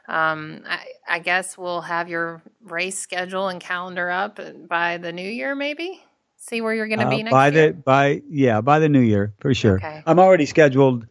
um, 0.09 0.63
I, 0.67 0.87
I, 1.07 1.19
guess 1.19 1.59
we'll 1.59 1.83
have 1.83 2.09
your 2.09 2.41
race 2.63 2.99
schedule 2.99 3.49
and 3.49 3.61
calendar 3.61 4.09
up 4.09 4.41
by 4.67 4.97
the 4.97 5.13
new 5.13 5.29
year, 5.29 5.55
maybe? 5.55 6.03
See 6.39 6.61
where 6.61 6.73
you're 6.73 6.89
going 6.89 7.01
to 7.01 7.07
uh, 7.07 7.11
be 7.11 7.23
next 7.25 7.33
by 7.33 7.49
year? 7.49 7.73
the 7.73 7.73
by 7.75 8.23
yeah 8.29 8.61
by 8.61 8.79
the 8.79 8.89
new 8.89 9.01
year 9.01 9.35
for 9.41 9.53
sure. 9.55 9.77
Okay. 9.77 10.03
I'm 10.07 10.19
already 10.19 10.47
scheduled 10.47 11.07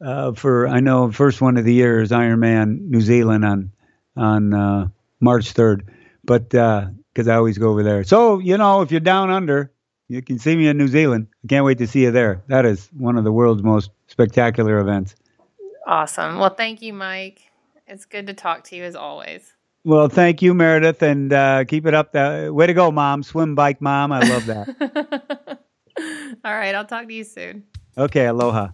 uh, 0.00 0.32
for 0.32 0.68
I 0.68 0.80
know 0.80 1.10
first 1.10 1.40
one 1.40 1.56
of 1.56 1.64
the 1.64 1.72
year 1.72 2.02
is 2.02 2.10
Ironman 2.10 2.82
New 2.82 3.00
Zealand 3.00 3.44
on 3.44 3.72
on 4.16 4.54
uh, 4.54 4.88
March 5.20 5.54
3rd, 5.54 5.88
but 6.24 6.50
because 6.50 7.28
uh, 7.28 7.32
I 7.32 7.34
always 7.34 7.58
go 7.58 7.70
over 7.70 7.82
there. 7.82 8.04
So 8.04 8.38
you 8.38 8.58
know 8.58 8.82
if 8.82 8.90
you're 8.90 9.00
down 9.00 9.30
under, 9.30 9.72
you 10.08 10.20
can 10.22 10.38
see 10.38 10.54
me 10.54 10.68
in 10.68 10.76
New 10.76 10.88
Zealand. 10.88 11.28
I 11.44 11.48
can't 11.48 11.64
wait 11.64 11.78
to 11.78 11.86
see 11.86 12.02
you 12.02 12.10
there. 12.10 12.42
That 12.48 12.66
is 12.66 12.88
one 12.92 13.16
of 13.16 13.24
the 13.24 13.32
world's 13.32 13.62
most 13.62 13.90
spectacular 14.08 14.78
events. 14.78 15.16
Awesome. 15.86 16.38
Well, 16.38 16.54
thank 16.54 16.82
you, 16.82 16.92
Mike. 16.92 17.40
It's 17.86 18.04
good 18.04 18.26
to 18.26 18.34
talk 18.34 18.64
to 18.64 18.76
you 18.76 18.84
as 18.84 18.94
always. 18.94 19.55
Well, 19.86 20.08
thank 20.08 20.42
you, 20.42 20.52
Meredith, 20.52 21.00
and 21.00 21.32
uh, 21.32 21.64
keep 21.64 21.86
it 21.86 21.94
up. 21.94 22.10
The, 22.10 22.50
way 22.52 22.66
to 22.66 22.74
go, 22.74 22.90
Mom. 22.90 23.22
Swim 23.22 23.54
bike, 23.54 23.80
Mom. 23.80 24.10
I 24.10 24.18
love 24.18 24.46
that. 24.46 25.60
All 26.44 26.52
right. 26.52 26.74
I'll 26.74 26.84
talk 26.84 27.06
to 27.06 27.14
you 27.14 27.22
soon. 27.22 27.62
Okay. 27.96 28.26
Aloha. 28.26 28.70